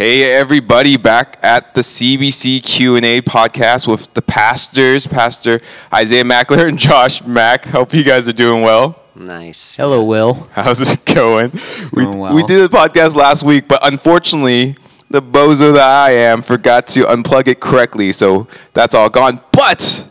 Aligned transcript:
Hey 0.00 0.32
everybody, 0.32 0.96
back 0.96 1.38
at 1.42 1.74
the 1.74 1.82
CBC 1.82 2.62
Q&A 2.62 3.20
podcast 3.20 3.86
with 3.86 4.10
the 4.14 4.22
pastors, 4.22 5.06
Pastor 5.06 5.60
Isaiah 5.92 6.24
Mackler 6.24 6.68
and 6.68 6.78
Josh 6.88 7.22
Mack. 7.22 7.66
Hope 7.66 7.92
you 7.92 8.02
guys 8.02 8.26
are 8.26 8.32
doing 8.32 8.62
well. 8.62 8.98
Nice. 9.14 9.76
Hello, 9.76 10.02
Will. 10.02 10.48
How's 10.52 10.80
it 10.80 11.04
going? 11.14 11.52
we, 11.92 12.04
going 12.04 12.18
well. 12.18 12.34
we 12.34 12.42
did 12.44 12.62
the 12.70 12.74
podcast 12.74 13.14
last 13.14 13.42
week, 13.42 13.68
but 13.68 13.86
unfortunately, 13.86 14.74
the 15.10 15.20
bozo 15.20 15.74
that 15.74 15.86
I 15.86 16.12
am 16.12 16.40
forgot 16.40 16.86
to 16.88 17.00
unplug 17.04 17.46
it 17.46 17.60
correctly, 17.60 18.10
so 18.12 18.48
that's 18.72 18.94
all 18.94 19.10
gone. 19.10 19.42
But 19.52 20.08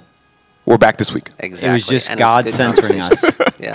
we're 0.68 0.78
back 0.78 1.00
this 1.00 1.12
week. 1.12 1.32
Exactly. 1.40 1.68
It 1.68 1.74
was 1.74 1.88
just 1.88 2.12
And 2.12 2.20
God 2.20 2.46
good 2.46 2.54
censoring 2.54 3.02
us. 3.02 3.24
yeah. 3.60 3.74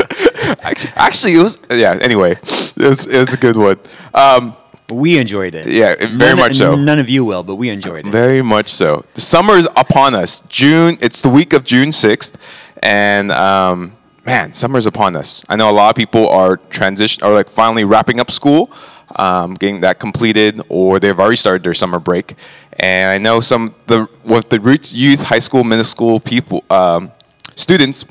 Actually, 0.61 0.93
actually, 0.95 1.35
it 1.35 1.43
was 1.43 1.59
yeah. 1.73 1.99
Anyway, 2.01 2.37
it 2.37 2.77
was 2.77 3.05
it 3.05 3.19
was 3.19 3.35
a 3.35 3.37
good 3.37 3.57
one. 3.57 3.81
Um, 4.15 4.55
We 4.95 5.19
enjoyed 5.19 5.55
it. 5.55 5.67
Yeah, 5.67 5.95
very 5.97 6.15
None- 6.17 6.39
much 6.39 6.57
so. 6.57 6.75
None 6.75 6.99
of 6.99 7.09
you 7.09 7.25
will, 7.25 7.43
but 7.43 7.57
we 7.57 7.69
enjoyed 7.71 8.07
it. 8.07 8.11
Very 8.11 8.43
much 8.43 8.73
so. 8.73 9.05
The 9.15 9.21
summer 9.21 9.55
is 9.55 9.69
upon 9.77 10.15
us. 10.15 10.41
June. 10.49 10.97
It's 11.01 11.21
the 11.21 11.29
week 11.29 11.53
of 11.53 11.65
June 11.65 11.93
sixth, 11.93 12.37
and 12.83 13.31
um, 13.33 13.93
man, 14.25 14.53
summer's 14.55 14.87
upon 14.87 15.17
us. 15.17 15.43
I 15.49 15.57
know 15.57 15.71
a 15.71 15.73
lot 15.73 15.91
of 15.91 15.97
people 15.97 16.29
are 16.29 16.57
transition, 16.57 17.25
or 17.25 17.33
like 17.35 17.51
finally 17.51 17.85
wrapping 17.85 18.21
up 18.21 18.31
school, 18.31 18.71
um, 19.17 19.55
getting 19.55 19.81
that 19.81 19.99
completed, 19.99 20.61
or 20.69 20.99
they've 21.01 21.19
already 21.19 21.37
started 21.37 21.65
their 21.65 21.75
summer 21.75 21.99
break. 21.99 22.35
And 22.79 23.11
I 23.11 23.19
know 23.19 23.41
some 23.41 23.75
the 23.87 24.09
with 24.25 24.49
the 24.49 24.59
Roots 24.61 24.93
Youth 24.95 25.23
High 25.23 25.39
School, 25.41 25.65
middle 25.65 25.85
school 25.85 26.21
people, 26.21 26.65
um, 26.71 27.13
students. 27.57 28.05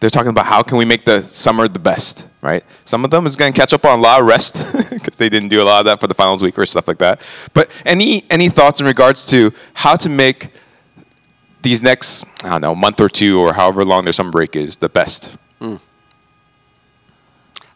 They're 0.00 0.08
talking 0.10 0.30
about 0.30 0.46
how 0.46 0.62
can 0.62 0.78
we 0.78 0.86
make 0.86 1.04
the 1.04 1.22
summer 1.24 1.68
the 1.68 1.78
best, 1.78 2.26
right? 2.42 2.64
Some 2.84 3.04
of 3.04 3.10
them 3.10 3.26
is 3.26 3.36
going 3.36 3.52
to 3.52 3.58
catch 3.58 3.72
up 3.72 3.84
on 3.84 3.98
a 3.98 4.02
lot 4.02 4.20
of 4.20 4.26
rest 4.26 4.54
because 4.90 5.16
they 5.16 5.28
didn't 5.28 5.48
do 5.48 5.62
a 5.62 5.64
lot 5.64 5.80
of 5.80 5.86
that 5.86 6.00
for 6.00 6.06
the 6.06 6.14
finals 6.14 6.42
week 6.42 6.58
or 6.58 6.66
stuff 6.66 6.88
like 6.88 6.98
that. 6.98 7.20
But 7.54 7.70
any 7.84 8.24
any 8.30 8.48
thoughts 8.48 8.80
in 8.80 8.86
regards 8.86 9.26
to 9.26 9.52
how 9.74 9.96
to 9.96 10.08
make 10.08 10.48
these 11.62 11.82
next 11.82 12.24
I 12.42 12.50
don't 12.50 12.62
know 12.62 12.74
month 12.74 13.00
or 13.00 13.08
two 13.08 13.40
or 13.40 13.52
however 13.52 13.84
long 13.84 14.04
their 14.04 14.12
summer 14.12 14.30
break 14.30 14.56
is 14.56 14.76
the 14.76 14.88
best? 14.88 15.36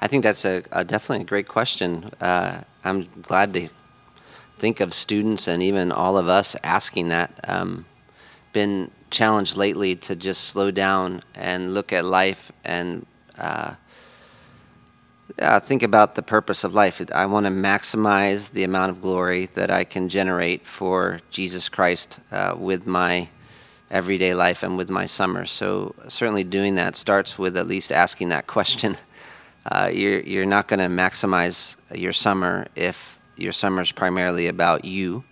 I 0.04 0.06
think 0.06 0.22
that's 0.22 0.44
a, 0.44 0.62
a 0.70 0.84
definitely 0.84 1.22
a 1.22 1.26
great 1.26 1.48
question. 1.48 2.10
Uh, 2.20 2.60
I'm 2.84 3.08
glad 3.22 3.54
to 3.54 3.70
think 4.58 4.80
of 4.80 4.92
students 4.92 5.48
and 5.48 5.62
even 5.62 5.90
all 5.90 6.18
of 6.18 6.28
us 6.28 6.54
asking 6.62 7.08
that. 7.08 7.30
Um, 7.44 7.86
been 8.52 8.90
challenged 9.10 9.56
lately 9.56 9.96
to 9.96 10.14
just 10.14 10.44
slow 10.44 10.70
down 10.70 11.22
and 11.34 11.72
look 11.72 11.90
at 11.90 12.04
life 12.04 12.52
and 12.64 13.06
uh, 13.38 13.76
yeah, 15.38 15.58
think 15.58 15.82
about 15.82 16.14
the 16.14 16.22
purpose 16.22 16.62
of 16.64 16.74
life. 16.74 17.02
I 17.12 17.26
want 17.26 17.46
to 17.46 17.52
maximize 17.52 18.52
the 18.52 18.64
amount 18.64 18.90
of 18.90 19.00
glory 19.00 19.46
that 19.54 19.70
I 19.70 19.84
can 19.84 20.08
generate 20.08 20.66
for 20.66 21.20
Jesus 21.30 21.68
Christ 21.68 22.20
uh, 22.30 22.54
with 22.56 22.86
my 22.86 23.28
everyday 23.90 24.34
life 24.34 24.62
and 24.62 24.76
with 24.76 24.90
my 24.90 25.06
summer. 25.06 25.44
So 25.46 25.94
certainly 26.08 26.44
doing 26.44 26.76
that 26.76 26.94
starts 26.96 27.38
with 27.38 27.56
at 27.56 27.66
least 27.66 27.92
asking 27.92 28.30
that 28.30 28.46
question. 28.46 28.96
Uh, 29.66 29.88
you're 29.90 30.20
you're 30.20 30.44
not 30.44 30.68
going 30.68 30.78
to 30.78 30.94
maximize 30.94 31.74
your 31.94 32.12
summer 32.12 32.66
if 32.76 33.18
your 33.36 33.50
summer 33.50 33.80
is 33.80 33.90
primarily 33.90 34.48
about 34.48 34.84
you, 34.84 35.24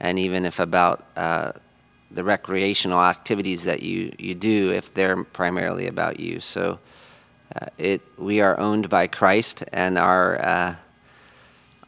and 0.00 0.18
even 0.18 0.44
if 0.44 0.58
about 0.58 1.04
uh, 1.14 1.52
the 2.10 2.24
recreational 2.24 3.00
activities 3.00 3.64
that 3.64 3.82
you, 3.82 4.12
you 4.18 4.34
do 4.34 4.72
if 4.72 4.92
they're 4.94 5.22
primarily 5.22 5.86
about 5.86 6.18
you. 6.18 6.40
So 6.40 6.80
uh, 7.54 7.66
it 7.78 8.02
we 8.16 8.40
are 8.40 8.58
owned 8.58 8.88
by 8.88 9.06
Christ, 9.06 9.64
and 9.72 9.98
our 9.98 10.44
uh, 10.44 10.74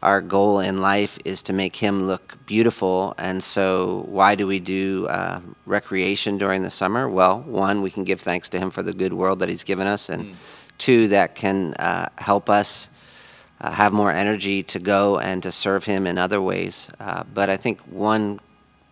our 0.02 0.20
goal 0.20 0.60
in 0.60 0.80
life 0.80 1.18
is 1.24 1.42
to 1.44 1.52
make 1.52 1.76
Him 1.76 2.02
look 2.02 2.38
beautiful. 2.46 3.14
And 3.18 3.42
so, 3.42 4.04
why 4.08 4.34
do 4.34 4.46
we 4.46 4.60
do 4.60 5.06
uh, 5.08 5.40
recreation 5.66 6.38
during 6.38 6.62
the 6.62 6.70
summer? 6.70 7.08
Well, 7.08 7.42
one, 7.42 7.82
we 7.82 7.90
can 7.90 8.04
give 8.04 8.20
thanks 8.20 8.48
to 8.50 8.58
Him 8.58 8.70
for 8.70 8.82
the 8.82 8.94
good 8.94 9.12
world 9.12 9.40
that 9.40 9.48
He's 9.48 9.64
given 9.64 9.86
us, 9.86 10.08
and 10.08 10.36
two, 10.78 11.08
that 11.08 11.34
can 11.34 11.74
uh, 11.74 12.08
help 12.18 12.50
us. 12.50 12.88
Uh, 13.62 13.70
have 13.70 13.92
more 13.92 14.10
energy 14.10 14.62
to 14.62 14.78
go 14.78 15.18
and 15.18 15.42
to 15.42 15.52
serve 15.52 15.84
him 15.84 16.06
in 16.06 16.16
other 16.16 16.40
ways. 16.40 16.88
Uh, 16.98 17.22
but 17.34 17.50
I 17.50 17.58
think 17.58 17.78
one 17.82 18.40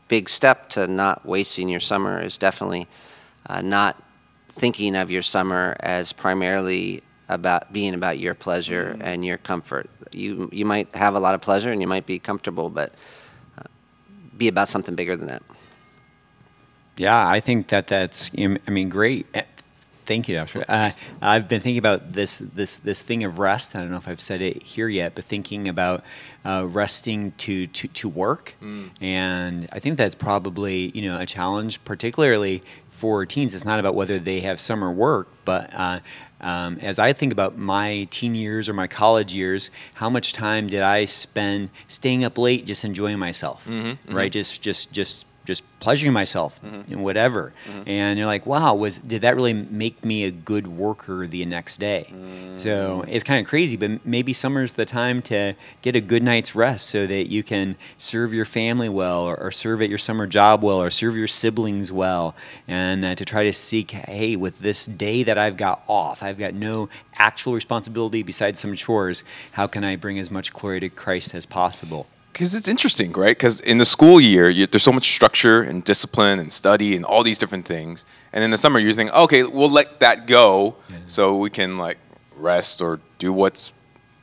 big 0.08 0.28
step 0.28 0.68
to 0.70 0.86
not 0.86 1.24
wasting 1.24 1.70
your 1.70 1.80
summer 1.80 2.20
is 2.20 2.36
definitely 2.36 2.86
uh, 3.46 3.62
not 3.62 3.96
thinking 4.58 4.96
of 4.96 5.10
your 5.10 5.22
summer 5.22 5.76
as 5.80 6.12
primarily 6.12 7.02
about 7.28 7.72
being 7.72 7.94
about 7.94 8.18
your 8.18 8.34
pleasure 8.34 8.96
and 9.00 9.24
your 9.24 9.38
comfort. 9.38 9.88
You 10.12 10.48
you 10.52 10.64
might 10.64 10.94
have 10.94 11.14
a 11.14 11.20
lot 11.20 11.34
of 11.34 11.40
pleasure 11.40 11.70
and 11.70 11.80
you 11.80 11.86
might 11.86 12.06
be 12.06 12.18
comfortable, 12.18 12.70
but 12.70 12.94
uh, 13.58 13.62
be 14.36 14.48
about 14.48 14.68
something 14.68 14.94
bigger 14.94 15.16
than 15.16 15.28
that. 15.28 15.42
Yeah, 16.96 17.28
I 17.28 17.40
think 17.40 17.68
that 17.68 17.86
that's. 17.86 18.30
I 18.36 18.70
mean, 18.70 18.88
great. 18.88 19.26
Thank 20.08 20.26
you, 20.26 20.36
Doctor. 20.36 20.64
Uh, 20.66 20.92
I've 21.20 21.48
been 21.48 21.60
thinking 21.60 21.76
about 21.76 22.14
this 22.14 22.38
this 22.38 22.76
this 22.76 23.02
thing 23.02 23.24
of 23.24 23.38
rest. 23.38 23.76
I 23.76 23.80
don't 23.80 23.90
know 23.90 23.98
if 23.98 24.08
I've 24.08 24.22
said 24.22 24.40
it 24.40 24.62
here 24.62 24.88
yet, 24.88 25.14
but 25.14 25.26
thinking 25.26 25.68
about 25.68 26.02
uh, 26.46 26.64
resting 26.66 27.32
to 27.32 27.66
to 27.66 27.88
to 27.88 28.08
work, 28.08 28.54
and 29.02 29.68
I 29.70 29.80
think 29.80 29.98
that's 29.98 30.14
probably 30.14 30.90
you 30.94 31.02
know 31.02 31.20
a 31.20 31.26
challenge, 31.26 31.84
particularly 31.84 32.62
for 32.86 33.26
teens. 33.26 33.54
It's 33.54 33.66
not 33.66 33.80
about 33.80 33.94
whether 33.94 34.18
they 34.18 34.40
have 34.40 34.58
summer 34.60 34.90
work, 34.90 35.28
but 35.44 35.74
uh, 35.74 36.00
um, 36.40 36.78
as 36.80 36.98
I 36.98 37.12
think 37.12 37.30
about 37.30 37.58
my 37.58 38.06
teen 38.10 38.34
years 38.34 38.66
or 38.70 38.72
my 38.72 38.86
college 38.86 39.34
years, 39.34 39.70
how 39.92 40.08
much 40.08 40.32
time 40.32 40.68
did 40.68 40.80
I 40.80 41.04
spend 41.04 41.68
staying 41.86 42.24
up 42.24 42.38
late 42.38 42.64
just 42.64 42.82
enjoying 42.82 43.18
myself, 43.18 43.68
right? 44.08 44.32
Just 44.32 44.62
just 44.62 44.90
just 44.90 45.26
just 45.48 45.64
pleasuring 45.80 46.12
myself 46.12 46.60
mm-hmm. 46.62 46.92
in 46.92 47.00
whatever. 47.00 47.52
Mm-hmm. 47.66 47.88
And 47.88 48.18
you're 48.18 48.26
like, 48.26 48.44
wow, 48.44 48.74
was 48.74 48.98
did 48.98 49.22
that 49.22 49.34
really 49.34 49.54
make 49.54 50.04
me 50.04 50.24
a 50.24 50.30
good 50.30 50.66
worker 50.66 51.26
the 51.26 51.42
next 51.46 51.78
day? 51.78 52.12
So 52.58 53.02
mm. 53.02 53.08
it's 53.08 53.24
kind 53.24 53.42
of 53.42 53.48
crazy, 53.48 53.78
but 53.78 54.04
maybe 54.04 54.34
summer's 54.34 54.74
the 54.74 54.84
time 54.84 55.22
to 55.22 55.54
get 55.80 55.96
a 55.96 56.02
good 56.02 56.22
night's 56.22 56.54
rest 56.54 56.90
so 56.90 57.06
that 57.06 57.30
you 57.30 57.42
can 57.42 57.76
serve 57.96 58.34
your 58.34 58.44
family 58.44 58.90
well, 58.90 59.22
or, 59.22 59.40
or 59.40 59.50
serve 59.50 59.80
at 59.80 59.88
your 59.88 59.96
summer 59.96 60.26
job 60.26 60.62
well, 60.62 60.82
or 60.82 60.90
serve 60.90 61.16
your 61.16 61.26
siblings 61.26 61.90
well, 61.90 62.34
and 62.66 63.02
uh, 63.02 63.14
to 63.14 63.24
try 63.24 63.44
to 63.44 63.52
seek, 63.54 63.92
hey, 63.92 64.36
with 64.36 64.58
this 64.58 64.84
day 64.84 65.22
that 65.22 65.38
I've 65.38 65.56
got 65.56 65.82
off, 65.88 66.22
I've 66.22 66.38
got 66.38 66.52
no 66.52 66.90
actual 67.14 67.54
responsibility 67.54 68.22
besides 68.22 68.60
some 68.60 68.74
chores. 68.74 69.24
How 69.52 69.66
can 69.66 69.82
I 69.82 69.96
bring 69.96 70.18
as 70.18 70.30
much 70.30 70.52
glory 70.52 70.80
to 70.80 70.90
Christ 70.90 71.34
as 71.34 71.46
possible? 71.46 72.06
Because 72.32 72.54
it's 72.54 72.68
interesting, 72.68 73.12
right? 73.12 73.36
Because 73.36 73.58
in 73.60 73.78
the 73.78 73.84
school 73.84 74.20
year, 74.20 74.48
you, 74.48 74.66
there's 74.66 74.82
so 74.84 74.92
much 74.92 75.10
structure 75.12 75.62
and 75.62 75.82
discipline 75.82 76.38
and 76.38 76.52
study 76.52 76.94
and 76.94 77.04
all 77.04 77.24
these 77.24 77.38
different 77.38 77.66
things. 77.66 78.04
And 78.32 78.44
in 78.44 78.50
the 78.50 78.58
summer, 78.58 78.78
you're 78.78 78.92
thinking, 78.92 79.14
okay, 79.14 79.42
we'll 79.42 79.70
let 79.70 79.98
that 80.00 80.26
go 80.28 80.76
so 81.06 81.36
we 81.36 81.50
can 81.50 81.78
like 81.78 81.98
rest 82.36 82.80
or 82.80 83.00
do 83.18 83.32
what's 83.32 83.72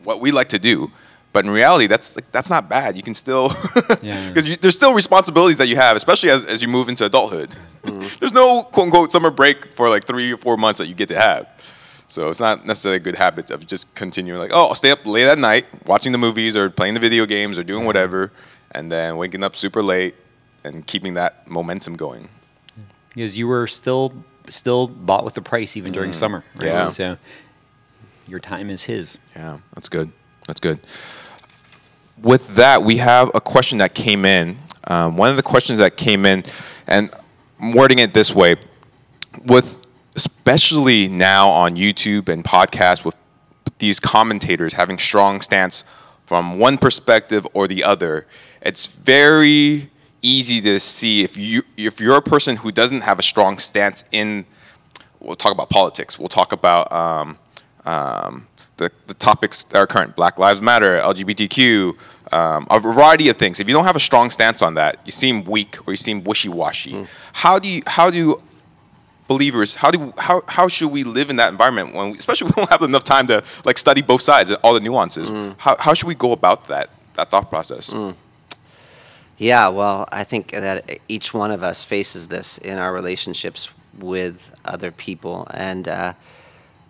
what 0.04 0.22
we 0.22 0.32
like 0.32 0.50
to 0.50 0.60
do. 0.60 0.92
But 1.34 1.44
in 1.44 1.52
reality, 1.52 1.88
that's 1.88 2.16
like, 2.16 2.32
that's 2.32 2.50
not 2.50 2.70
bad. 2.70 2.96
You 2.96 3.04
can 3.04 3.14
still 3.14 3.52
Yeah. 4.02 4.30
because 4.30 4.58
there's 4.60 4.76
still 4.76 4.94
responsibilities 4.94 5.58
that 5.58 5.68
you 5.68 5.76
have, 5.76 5.98
especially 5.98 6.30
as, 6.30 6.46
as 6.46 6.62
you 6.62 6.70
move 6.70 6.88
into 6.88 7.04
adulthood. 7.04 7.50
Mm-hmm. 7.84 8.16
there's 8.22 8.34
no 8.34 8.64
quote 8.64 8.86
unquote 8.86 9.12
summer 9.12 9.30
break 9.32 9.74
for 9.74 9.90
like 9.90 10.06
three 10.06 10.32
or 10.32 10.38
four 10.38 10.56
months 10.56 10.78
that 10.80 10.88
you 10.88 10.96
get 10.96 11.10
to 11.10 11.20
have. 11.20 11.48
So 12.08 12.30
it's 12.30 12.40
not 12.40 12.66
necessarily 12.66 12.98
a 12.98 13.00
good 13.00 13.16
habit 13.16 13.50
of 13.52 13.66
just 13.66 13.94
continuing 13.96 14.40
like, 14.40 14.52
oh, 14.54 14.68
I'll 14.68 14.76
stay 14.76 14.92
up 14.92 15.06
late 15.06 15.26
at 15.26 15.40
night 15.40 15.66
watching 15.88 16.12
the 16.12 16.18
movies 16.20 16.56
or 16.56 16.70
playing 16.70 16.94
the 16.94 17.00
video 17.00 17.26
games 17.26 17.58
or 17.58 17.64
doing 17.64 17.86
whatever, 17.86 18.32
and 18.72 18.92
then 18.92 19.18
waking 19.18 19.44
up 19.44 19.56
super 19.56 19.82
late 19.82 20.16
and 20.64 20.86
keeping 20.86 21.16
that 21.16 21.48
momentum 21.48 21.96
going. 21.96 22.30
because 23.10 23.38
you 23.38 23.48
were 23.48 23.68
still 23.68 24.14
still 24.50 24.88
bought 24.88 25.24
with 25.26 25.34
the 25.34 25.42
price 25.42 25.76
even 25.76 25.92
during 25.92 26.14
summer. 26.14 26.44
Right? 26.56 26.68
Yeah. 26.68 26.88
So 26.90 27.18
your 28.28 28.40
time 28.40 28.70
is 28.70 28.84
his. 28.84 29.18
Yeah, 29.36 29.58
that's 29.74 29.90
good. 29.90 30.12
That's 30.48 30.60
good. 30.60 30.80
With 32.22 32.56
that, 32.56 32.84
we 32.84 32.98
have 32.98 33.30
a 33.34 33.42
question 33.42 33.80
that 33.80 33.94
came 33.96 34.26
in. 34.26 34.58
Um, 34.88 35.18
one 35.18 35.30
of 35.32 35.36
the 35.38 35.44
questions 35.44 35.80
that 35.80 35.98
came 35.98 36.26
in, 36.26 36.44
and 36.88 37.10
I'm 37.60 37.72
wording 37.72 38.00
it 38.00 38.14
this 38.14 38.34
way: 38.34 38.56
with 39.46 39.80
especially 40.16 41.08
now 41.08 41.50
on 41.50 41.76
YouTube 41.76 42.30
and 42.30 42.44
podcasts, 42.44 43.04
with 43.04 43.16
these 43.80 44.00
commentators 44.00 44.74
having 44.74 44.98
strong 44.98 45.42
stance 45.42 45.84
from 46.26 46.58
one 46.58 46.78
perspective 46.78 47.46
or 47.54 47.68
the 47.68 47.84
other, 47.84 48.26
it's 48.62 48.88
very 48.88 49.90
easy 50.22 50.60
to 50.62 50.80
see 50.80 51.24
if 51.24 51.38
you 51.38 51.62
if 51.78 52.00
you're 52.00 52.16
a 52.16 52.22
person 52.22 52.56
who 52.58 52.72
doesn't 52.72 53.02
have 53.02 53.20
a 53.20 53.24
strong 53.24 53.58
stance 53.58 54.04
in. 54.12 54.46
We'll 55.20 55.36
talk 55.36 55.52
about 55.52 55.70
politics. 55.70 56.20
We'll 56.20 56.30
talk 56.30 56.52
about 56.52 56.92
um, 56.92 57.38
um, 57.86 58.48
the, 58.78 58.92
the 59.08 59.14
topics 59.16 59.64
that 59.64 59.78
are 59.78 59.88
current 59.88 60.16
Black 60.16 60.38
Lives 60.38 60.62
Matter, 60.62 61.00
LGBTQ, 61.00 61.98
um, 62.32 62.68
a 62.70 62.80
variety 62.80 63.30
of 63.30 63.38
things. 63.38 63.60
If 63.60 63.68
you 63.68 63.74
don't 63.74 63.86
have 63.86 63.96
a 63.96 64.00
strong 64.00 64.30
stance 64.30 64.62
on 64.62 64.76
that, 64.76 65.00
you 65.06 65.12
seem 65.12 65.44
weak 65.46 65.78
or 65.88 65.94
you 65.94 65.98
seem 65.98 66.24
wishy 66.24 66.50
washy. 66.50 67.08
How 67.34 67.58
do 67.58 67.68
you, 67.68 67.82
how 67.88 68.12
do 68.12 68.40
believers, 69.28 69.76
how, 69.76 69.92
do, 69.92 70.14
how, 70.18 70.42
how 70.48 70.68
should 70.68 70.92
we 70.92 71.04
live 71.04 71.30
in 71.30 71.36
that 71.38 71.50
environment 71.50 71.94
when, 71.94 72.12
we, 72.12 72.18
especially 72.18 72.48
we 72.56 72.62
don't 72.62 72.70
have 72.70 72.82
enough 72.82 73.04
time 73.04 73.28
to 73.28 73.44
like 73.64 73.78
study 73.78 74.02
both 74.02 74.22
sides 74.22 74.50
and 74.50 74.60
all 74.64 74.74
the 74.74 74.80
nuances? 74.80 75.30
How, 75.58 75.76
how 75.78 75.94
should 75.94 76.08
we 76.08 76.16
go 76.16 76.32
about 76.32 76.68
that? 76.68 76.90
that 77.16 77.30
thought 77.30 77.50
process. 77.50 77.90
Mm. 77.90 78.16
Yeah, 79.38 79.68
well, 79.68 80.08
I 80.12 80.24
think 80.24 80.52
that 80.52 81.00
each 81.10 81.34
one 81.34 81.52
of 81.52 81.64
us 81.64 81.84
faces 81.84 82.28
this 82.28 82.58
in 82.58 82.78
our 82.78 82.94
relationships 82.94 83.70
with 83.98 84.54
other 84.64 84.92
people, 84.92 85.48
and 85.52 85.88
uh, 85.88 86.14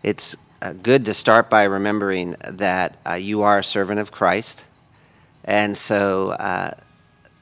it's 0.04 0.36
uh, 0.62 0.74
good 0.74 1.06
to 1.06 1.14
start 1.14 1.50
by 1.50 1.64
remembering 1.64 2.36
that 2.48 2.98
uh, 3.08 3.14
you 3.14 3.42
are 3.42 3.60
a 3.60 3.64
servant 3.64 4.00
of 4.00 4.12
Christ, 4.12 4.66
and 5.44 5.76
so 5.76 6.32
uh, 6.32 6.72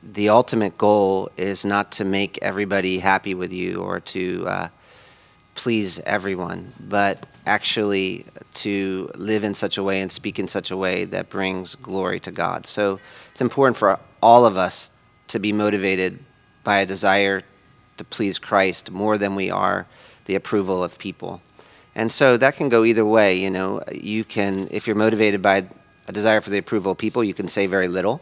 the 0.02 0.30
ultimate 0.30 0.78
goal 0.78 1.30
is 1.36 1.66
not 1.66 1.92
to 1.94 2.06
make 2.06 2.40
everybody 2.42 3.00
happy 3.00 3.34
with 3.34 3.52
you 3.52 3.82
or 3.82 4.00
to 4.00 4.46
uh, 4.48 4.68
please 5.56 6.00
everyone, 6.00 6.74
but 6.80 7.26
actually 7.46 8.26
to 8.54 9.10
live 9.16 9.44
in 9.44 9.54
such 9.54 9.78
a 9.78 9.84
way 9.84 10.02
and 10.02 10.12
speak 10.12 10.40
in 10.40 10.48
such 10.48 10.72
a 10.72 10.78
way 10.78 11.06
that 11.06 11.30
brings 11.30 11.76
glory 11.76 12.20
to 12.22 12.32
God. 12.32 12.66
So 12.66 13.00
it's 13.32 13.42
important 13.42 13.78
for 13.78 14.00
all 14.22 14.46
of 14.46 14.58
us 14.58 14.92
to 15.28 15.40
be 15.40 15.52
motivated 15.52 16.20
by 16.64 16.78
a 16.78 16.86
desire 16.86 17.42
to 17.98 18.04
please 18.04 18.40
Christ 18.40 18.92
more 18.92 19.18
than 19.18 19.36
we 19.36 19.50
are 19.50 19.86
the 20.26 20.36
approval 20.36 20.84
of 20.84 20.98
people. 20.98 21.42
And 21.96 22.12
so 22.12 22.38
that 22.38 22.56
can 22.56 22.70
go 22.70 22.84
either 22.84 23.06
way. 23.06 23.38
You 23.38 23.50
know, 23.50 23.84
you 23.92 24.24
can, 24.24 24.68
if 24.72 24.88
you're 24.88 24.96
motivated 24.96 25.42
by 25.42 25.68
a 26.08 26.12
desire 26.12 26.42
for 26.42 26.50
the 26.50 26.58
approval 26.58 26.94
of 26.94 26.98
people, 26.98 27.24
you 27.24 27.34
can 27.34 27.48
say 27.48 27.66
very 27.66 27.88
little, 27.88 28.22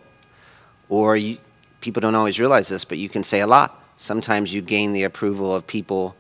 or 0.90 1.16
you, 1.16 1.38
people 1.80 2.02
don't 2.02 2.16
always 2.16 2.40
realize 2.40 2.68
this, 2.68 2.84
but 2.84 2.98
you 2.98 3.10
can 3.10 3.24
say 3.24 3.40
a 3.40 3.48
lot. 3.48 3.82
Sometimes 3.98 4.54
you 4.54 4.62
gain 4.62 4.94
the 4.94 5.04
approval 5.04 5.56
of 5.56 5.66
people 5.68 6.16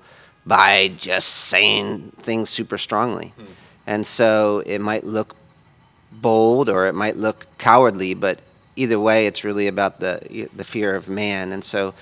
by 0.45 0.89
just 0.97 1.27
saying 1.27 2.11
things 2.17 2.49
super 2.49 2.77
strongly. 2.77 3.33
Mm. 3.39 3.45
And 3.88 4.07
so 4.07 4.63
it 4.65 4.79
might 4.79 5.03
look 5.03 5.35
bold 6.11 6.69
or 6.69 6.88
it 6.88 6.95
might 6.95 7.15
look 7.15 7.47
cowardly, 7.57 8.13
but 8.13 8.39
either 8.75 8.99
way, 8.99 9.27
it's 9.27 9.43
really 9.43 9.67
about 9.67 9.99
the, 9.99 10.49
the 10.55 10.63
fear 10.63 10.95
of 10.95 11.09
man. 11.09 11.51
And 11.51 11.63
so 11.63 11.93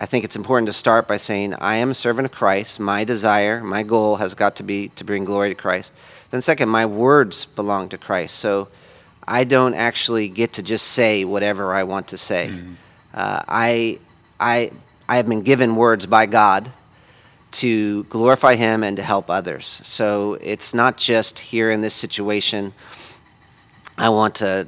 I 0.00 0.06
think 0.06 0.24
it's 0.24 0.36
important 0.36 0.66
to 0.68 0.72
start 0.72 1.08
by 1.08 1.16
saying, 1.16 1.54
I 1.54 1.76
am 1.76 1.90
a 1.90 1.94
servant 1.94 2.26
of 2.26 2.32
Christ. 2.32 2.80
My 2.80 3.04
desire, 3.04 3.62
my 3.62 3.82
goal 3.82 4.16
has 4.16 4.34
got 4.34 4.56
to 4.56 4.62
be 4.62 4.88
to 4.90 5.04
bring 5.04 5.24
glory 5.24 5.48
to 5.48 5.54
Christ. 5.54 5.92
Then, 6.30 6.40
second, 6.40 6.68
my 6.68 6.86
words 6.86 7.46
belong 7.46 7.90
to 7.90 7.98
Christ. 7.98 8.36
So 8.36 8.68
I 9.26 9.44
don't 9.44 9.74
actually 9.74 10.28
get 10.28 10.54
to 10.54 10.62
just 10.62 10.88
say 10.88 11.24
whatever 11.24 11.74
I 11.74 11.82
want 11.82 12.08
to 12.08 12.16
say. 12.16 12.48
Mm-hmm. 12.50 12.72
Uh, 13.12 13.42
I, 13.46 13.98
I, 14.40 14.70
I 15.08 15.16
have 15.16 15.28
been 15.28 15.42
given 15.42 15.76
words 15.76 16.06
by 16.06 16.26
God 16.26 16.72
to 17.52 18.04
glorify 18.04 18.54
Him 18.54 18.82
and 18.82 18.96
to 18.96 19.02
help 19.02 19.30
others. 19.30 19.80
So 19.84 20.34
it's 20.40 20.74
not 20.74 20.96
just 20.96 21.38
here 21.38 21.70
in 21.70 21.80
this 21.80 21.94
situation, 21.94 22.72
I 23.96 24.08
want 24.08 24.34
to 24.36 24.66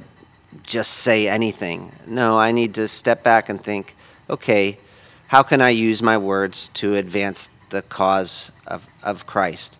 just 0.63 0.91
say 0.91 1.27
anything. 1.27 1.91
No, 2.05 2.39
I 2.39 2.51
need 2.51 2.75
to 2.75 2.87
step 2.87 3.23
back 3.23 3.49
and 3.49 3.61
think, 3.61 3.95
okay, 4.29 4.79
how 5.27 5.43
can 5.43 5.61
I 5.61 5.69
use 5.69 6.01
my 6.01 6.17
words 6.17 6.69
to 6.75 6.95
advance 6.95 7.49
the 7.69 7.81
cause 7.81 8.51
of, 8.67 8.87
of 9.03 9.25
Christ? 9.25 9.77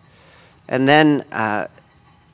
And 0.68 0.88
then 0.88 1.24
uh, 1.30 1.68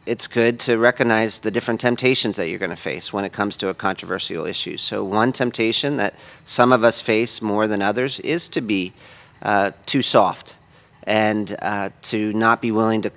it's 0.06 0.26
good 0.26 0.58
to 0.60 0.78
recognize 0.78 1.40
the 1.40 1.50
different 1.50 1.80
temptations 1.80 2.36
that 2.36 2.48
you're 2.48 2.58
going 2.58 2.70
to 2.70 2.76
face 2.76 3.12
when 3.12 3.24
it 3.24 3.32
comes 3.32 3.56
to 3.58 3.68
a 3.68 3.74
controversial 3.74 4.46
issue. 4.46 4.76
So, 4.76 5.04
one 5.04 5.32
temptation 5.32 5.98
that 5.98 6.14
some 6.44 6.72
of 6.72 6.82
us 6.82 7.00
face 7.00 7.42
more 7.42 7.68
than 7.68 7.82
others 7.82 8.18
is 8.20 8.48
to 8.48 8.60
be 8.60 8.94
uh, 9.42 9.72
too 9.86 10.02
soft 10.02 10.56
and 11.04 11.56
uh, 11.60 11.90
to 12.02 12.32
not 12.32 12.60
be 12.60 12.70
willing 12.70 13.02
to 13.02 13.10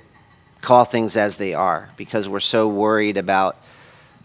call 0.61 0.85
things 0.85 1.15
as 1.15 1.37
they 1.37 1.53
are 1.53 1.89
because 1.95 2.27
we're 2.27 2.39
so 2.39 2.67
worried 2.67 3.17
about 3.17 3.57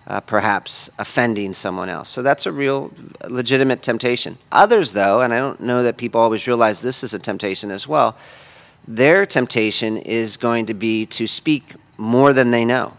uh, 0.06 0.20
perhaps 0.20 0.88
offending 0.98 1.52
someone 1.52 1.88
else. 1.88 2.08
So, 2.08 2.22
that's 2.22 2.46
a 2.46 2.52
real 2.52 2.90
legitimate 3.28 3.82
temptation. 3.82 4.38
Others, 4.50 4.92
though, 4.92 5.20
and 5.20 5.32
I 5.32 5.38
don't 5.38 5.60
know 5.60 5.82
that 5.82 5.96
people 5.96 6.20
always 6.20 6.46
realize 6.46 6.80
this 6.80 7.04
is 7.04 7.14
a 7.14 7.18
temptation 7.18 7.70
as 7.70 7.86
well, 7.86 8.16
their 8.88 9.26
temptation 9.26 9.96
is 9.98 10.36
going 10.36 10.66
to 10.66 10.74
be 10.74 11.06
to 11.06 11.26
speak 11.26 11.74
more 11.96 12.32
than 12.32 12.50
they 12.50 12.64
know 12.64 12.94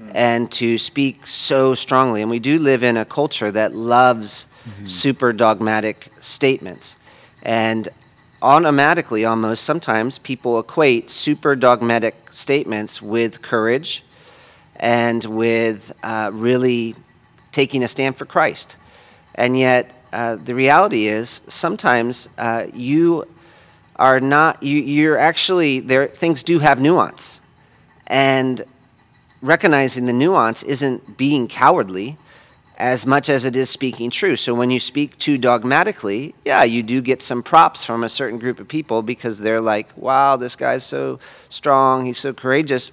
mm. 0.00 0.10
and 0.14 0.50
to 0.52 0.78
speak 0.78 1.26
so 1.26 1.74
strongly. 1.74 2.22
And 2.22 2.30
we 2.30 2.38
do 2.38 2.58
live 2.58 2.82
in 2.82 2.96
a 2.96 3.04
culture 3.04 3.50
that 3.52 3.74
loves 3.74 4.48
mm-hmm. 4.64 4.84
super 4.84 5.32
dogmatic 5.32 6.08
statements. 6.20 6.96
And 7.42 7.88
automatically, 8.42 9.24
almost 9.24 9.64
sometimes, 9.64 10.18
people 10.18 10.58
equate 10.58 11.10
super 11.10 11.56
dogmatic 11.56 12.14
statements 12.32 13.00
with 13.00 13.42
courage 13.42 14.04
and 14.76 15.24
with 15.24 15.94
uh, 16.02 16.30
really 16.32 16.94
taking 17.52 17.82
a 17.82 17.88
stand 17.88 18.16
for 18.16 18.26
Christ. 18.26 18.76
And 19.34 19.58
yet, 19.58 19.92
uh, 20.12 20.36
the 20.36 20.54
reality 20.54 21.06
is 21.06 21.40
sometimes 21.46 22.28
uh, 22.38 22.66
you 22.72 23.26
are 23.96 24.20
not 24.20 24.62
you, 24.62 24.78
you're 24.78 25.18
actually 25.18 25.80
there 25.80 26.06
things 26.06 26.42
do 26.42 26.58
have 26.58 26.80
nuance 26.80 27.40
and 28.06 28.64
recognizing 29.40 30.06
the 30.06 30.12
nuance 30.12 30.62
isn't 30.62 31.16
being 31.16 31.48
cowardly 31.48 32.18
as 32.76 33.06
much 33.06 33.28
as 33.28 33.44
it 33.44 33.56
is 33.56 33.70
speaking 33.70 34.10
true. 34.10 34.36
So 34.36 34.54
when 34.54 34.70
you 34.70 34.80
speak 34.80 35.18
too 35.18 35.38
dogmatically, 35.38 36.34
yeah, 36.44 36.62
you 36.62 36.82
do 36.82 37.00
get 37.00 37.22
some 37.22 37.42
props 37.42 37.84
from 37.84 38.04
a 38.04 38.08
certain 38.08 38.38
group 38.38 38.60
of 38.60 38.68
people 38.68 39.02
because 39.02 39.38
they're 39.38 39.60
like, 39.60 39.96
wow, 39.96 40.36
this 40.36 40.56
guy's 40.56 40.84
so 40.84 41.18
strong, 41.48 42.04
he's 42.04 42.18
so 42.18 42.34
courageous. 42.34 42.92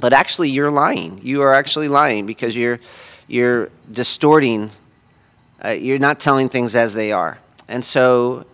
But 0.00 0.12
actually, 0.12 0.50
you're 0.50 0.70
lying. 0.70 1.20
You 1.24 1.42
are 1.42 1.52
actually 1.52 1.88
lying 1.88 2.26
because 2.26 2.56
you're, 2.56 2.78
you're 3.26 3.70
distorting, 3.90 4.70
uh, 5.64 5.70
you're 5.70 5.98
not 5.98 6.20
telling 6.20 6.48
things 6.48 6.76
as 6.76 6.94
they 6.94 7.10
are. 7.10 7.38
And 7.66 7.84
so 7.84 8.46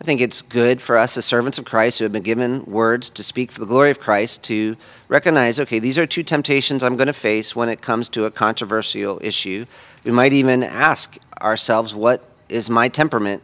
I 0.00 0.04
think 0.04 0.20
it's 0.20 0.42
good 0.42 0.82
for 0.82 0.96
us 0.96 1.16
as 1.16 1.24
servants 1.24 1.56
of 1.56 1.64
Christ 1.64 1.98
who 1.98 2.04
have 2.04 2.12
been 2.12 2.22
given 2.22 2.64
words 2.66 3.08
to 3.10 3.22
speak 3.22 3.52
for 3.52 3.60
the 3.60 3.66
glory 3.66 3.90
of 3.90 4.00
Christ 4.00 4.42
to 4.44 4.76
recognize 5.08 5.60
okay, 5.60 5.78
these 5.78 5.98
are 5.98 6.06
two 6.06 6.22
temptations 6.22 6.82
I'm 6.82 6.96
going 6.96 7.06
to 7.06 7.12
face 7.12 7.54
when 7.54 7.68
it 7.68 7.80
comes 7.80 8.08
to 8.10 8.24
a 8.24 8.30
controversial 8.30 9.20
issue. 9.22 9.66
We 10.04 10.12
might 10.12 10.32
even 10.32 10.62
ask 10.62 11.16
ourselves, 11.40 11.94
what 11.94 12.24
is 12.48 12.68
my 12.68 12.88
temperament? 12.88 13.42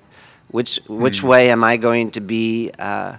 Which, 0.49 0.81
which 0.89 1.23
mm. 1.23 1.29
way 1.29 1.51
am 1.51 1.63
I 1.63 1.77
going 1.77 2.11
to 2.13 2.21
be 2.21 2.73
uh, 2.79 3.19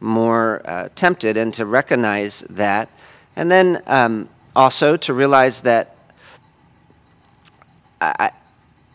more 0.00 0.62
uh, 0.64 0.88
tempted? 0.94 1.36
And 1.36 1.52
to 1.54 1.66
recognize 1.66 2.40
that. 2.48 2.88
And 3.34 3.50
then 3.50 3.82
um, 3.86 4.28
also 4.54 4.96
to 4.98 5.12
realize 5.12 5.62
that 5.62 5.96
I, 8.00 8.30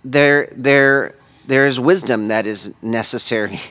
there, 0.03 0.49
there, 0.55 1.15
there 1.47 1.65
is 1.65 1.79
wisdom 1.79 2.27
that 2.27 2.45
is 2.45 2.72
necessary. 2.81 3.60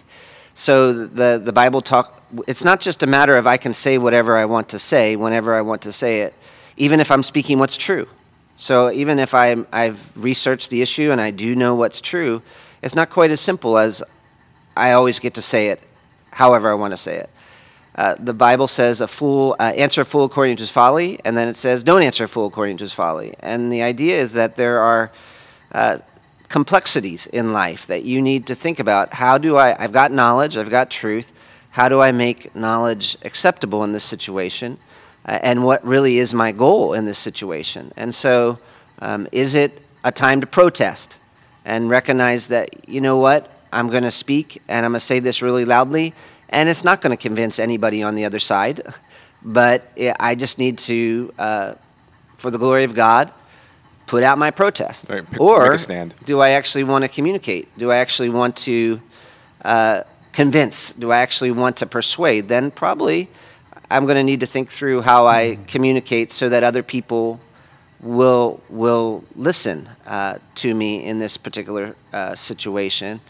So 0.58 1.06
the, 1.06 1.38
the 1.44 1.52
Bible 1.52 1.82
talk, 1.82 2.22
it's 2.48 2.64
not 2.64 2.80
just 2.80 3.02
a 3.02 3.06
matter 3.06 3.36
of 3.36 3.46
I 3.46 3.58
can 3.58 3.74
say 3.74 3.98
whatever 3.98 4.38
I 4.38 4.46
want 4.46 4.70
to 4.70 4.78
say 4.78 5.14
whenever 5.14 5.54
I 5.54 5.60
want 5.60 5.82
to 5.82 5.92
say 5.92 6.22
it, 6.22 6.32
even 6.78 6.98
if 6.98 7.10
I'm 7.10 7.22
speaking 7.22 7.58
what's 7.58 7.76
true. 7.76 8.08
So 8.56 8.90
even 8.90 9.18
if 9.18 9.34
i 9.34 9.54
I've 9.70 10.10
researched 10.16 10.70
the 10.70 10.80
issue 10.80 11.10
and 11.10 11.20
I 11.20 11.30
do 11.30 11.54
know 11.54 11.74
what's 11.74 12.00
true, 12.00 12.40
it's 12.80 12.94
not 12.94 13.10
quite 13.10 13.30
as 13.30 13.40
simple 13.42 13.76
as 13.76 14.02
I 14.74 14.92
always 14.92 15.18
get 15.18 15.34
to 15.34 15.42
say 15.42 15.68
it 15.68 15.82
however 16.30 16.70
I 16.70 16.74
want 16.74 16.92
to 16.92 16.96
say 16.96 17.16
it. 17.16 17.30
Uh, 17.94 18.14
the 18.18 18.32
Bible 18.32 18.66
says 18.66 19.02
a 19.02 19.08
fool 19.08 19.56
uh, 19.60 19.74
answer 19.76 20.00
a 20.00 20.04
fool 20.06 20.24
according 20.24 20.56
to 20.56 20.62
his 20.62 20.70
folly, 20.70 21.20
and 21.26 21.36
then 21.36 21.48
it 21.48 21.58
says 21.58 21.84
don't 21.84 22.02
answer 22.02 22.24
a 22.24 22.28
fool 22.28 22.46
according 22.46 22.78
to 22.78 22.84
his 22.84 22.94
folly. 22.94 23.34
And 23.40 23.70
the 23.70 23.82
idea 23.82 24.18
is 24.18 24.32
that 24.32 24.56
there 24.56 24.80
are 24.80 25.12
uh, 25.72 25.98
complexities 26.56 27.26
in 27.26 27.52
life 27.52 27.86
that 27.86 28.02
you 28.02 28.22
need 28.22 28.46
to 28.46 28.54
think 28.54 28.80
about. 28.80 29.12
How 29.12 29.36
do 29.36 29.58
I, 29.58 29.76
I've 29.78 29.92
got 29.92 30.10
knowledge, 30.10 30.56
I've 30.56 30.70
got 30.70 30.90
truth. 30.90 31.30
How 31.72 31.90
do 31.90 32.00
I 32.00 32.12
make 32.12 32.56
knowledge 32.56 33.18
acceptable 33.26 33.84
in 33.84 33.92
this 33.92 34.04
situation? 34.04 34.78
Uh, 35.26 35.38
and 35.42 35.66
what 35.66 35.84
really 35.84 36.16
is 36.16 36.32
my 36.32 36.52
goal 36.52 36.94
in 36.94 37.04
this 37.04 37.18
situation? 37.18 37.92
And 37.94 38.14
so, 38.14 38.58
um, 39.00 39.28
is 39.32 39.52
it 39.52 39.82
a 40.02 40.10
time 40.10 40.40
to 40.40 40.46
protest 40.46 41.18
and 41.66 41.90
recognize 41.90 42.46
that, 42.46 42.88
you 42.88 43.02
know 43.02 43.18
what, 43.18 43.50
I'm 43.70 43.90
going 43.90 44.04
to 44.04 44.10
speak 44.10 44.62
and 44.66 44.86
I'm 44.86 44.92
going 44.92 45.00
to 45.00 45.06
say 45.12 45.20
this 45.20 45.42
really 45.42 45.66
loudly, 45.66 46.14
and 46.48 46.70
it's 46.70 46.84
not 46.84 47.02
going 47.02 47.14
to 47.14 47.22
convince 47.22 47.58
anybody 47.58 48.02
on 48.02 48.14
the 48.14 48.24
other 48.24 48.40
side, 48.40 48.80
but 49.42 49.86
I 50.18 50.34
just 50.34 50.56
need 50.56 50.78
to, 50.88 51.34
uh, 51.38 51.74
for 52.38 52.50
the 52.50 52.58
glory 52.58 52.84
of 52.84 52.94
God, 52.94 53.30
put 54.06 54.22
out 54.22 54.38
my 54.38 54.50
protest? 54.50 55.08
Right, 55.08 55.24
or 55.38 55.76
do 56.24 56.40
I 56.40 56.50
actually 56.50 56.84
want 56.84 57.04
to 57.04 57.08
communicate? 57.08 57.76
Do 57.76 57.90
I 57.90 57.96
actually 57.96 58.30
want 58.30 58.56
to 58.58 59.00
uh, 59.64 60.02
convince? 60.32 60.92
Do 60.92 61.10
I 61.12 61.18
actually 61.18 61.50
want 61.50 61.76
to 61.78 61.86
persuade? 61.86 62.48
Then 62.48 62.70
probably 62.70 63.28
I'm 63.90 64.04
going 64.04 64.16
to 64.16 64.24
need 64.24 64.40
to 64.40 64.46
think 64.46 64.68
through 64.70 65.02
how 65.02 65.26
I 65.26 65.58
communicate 65.66 66.32
so 66.32 66.48
that 66.48 66.64
other 66.64 66.82
people 66.82 67.40
will 68.00 68.60
will 68.68 69.24
listen 69.34 69.88
uh, 70.06 70.38
to 70.56 70.74
me 70.74 71.04
in 71.04 71.18
this 71.18 71.36
particular 71.36 71.96
uh, 72.12 72.34
situation, 72.34 73.20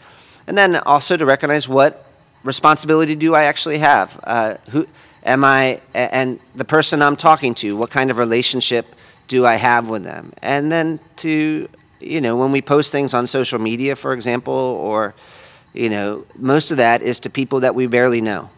and 0.45 0.57
then 0.57 0.75
also 0.77 1.17
to 1.17 1.25
recognize 1.25 1.67
what 1.67 2.05
responsibility 2.43 3.15
do 3.15 3.35
I 3.35 3.43
actually 3.43 3.79
have? 3.79 4.19
Uh, 4.23 4.55
who 4.71 4.87
am 5.23 5.43
I? 5.43 5.81
And 5.93 6.39
the 6.55 6.65
person 6.65 7.01
I'm 7.01 7.15
talking 7.15 7.53
to, 7.55 7.75
what 7.75 7.89
kind 7.91 8.11
of 8.11 8.17
relationship 8.17 8.85
do 9.27 9.45
I 9.45 9.55
have 9.55 9.89
with 9.89 10.03
them? 10.03 10.33
And 10.41 10.71
then 10.71 10.99
to 11.17 11.67
you 11.99 12.21
know, 12.21 12.37
when 12.37 12.51
we 12.51 12.61
post 12.61 12.91
things 12.91 13.13
on 13.13 13.27
social 13.27 13.59
media, 13.59 13.95
for 13.95 14.13
example, 14.13 14.53
or, 14.53 15.15
you 15.73 15.89
know, 15.89 16.25
most 16.35 16.71
of 16.71 16.77
that 16.77 17.01
is 17.01 17.19
to 17.21 17.29
people 17.29 17.61
that 17.61 17.75
we 17.75 17.87
barely 17.87 18.21
know. 18.21 18.49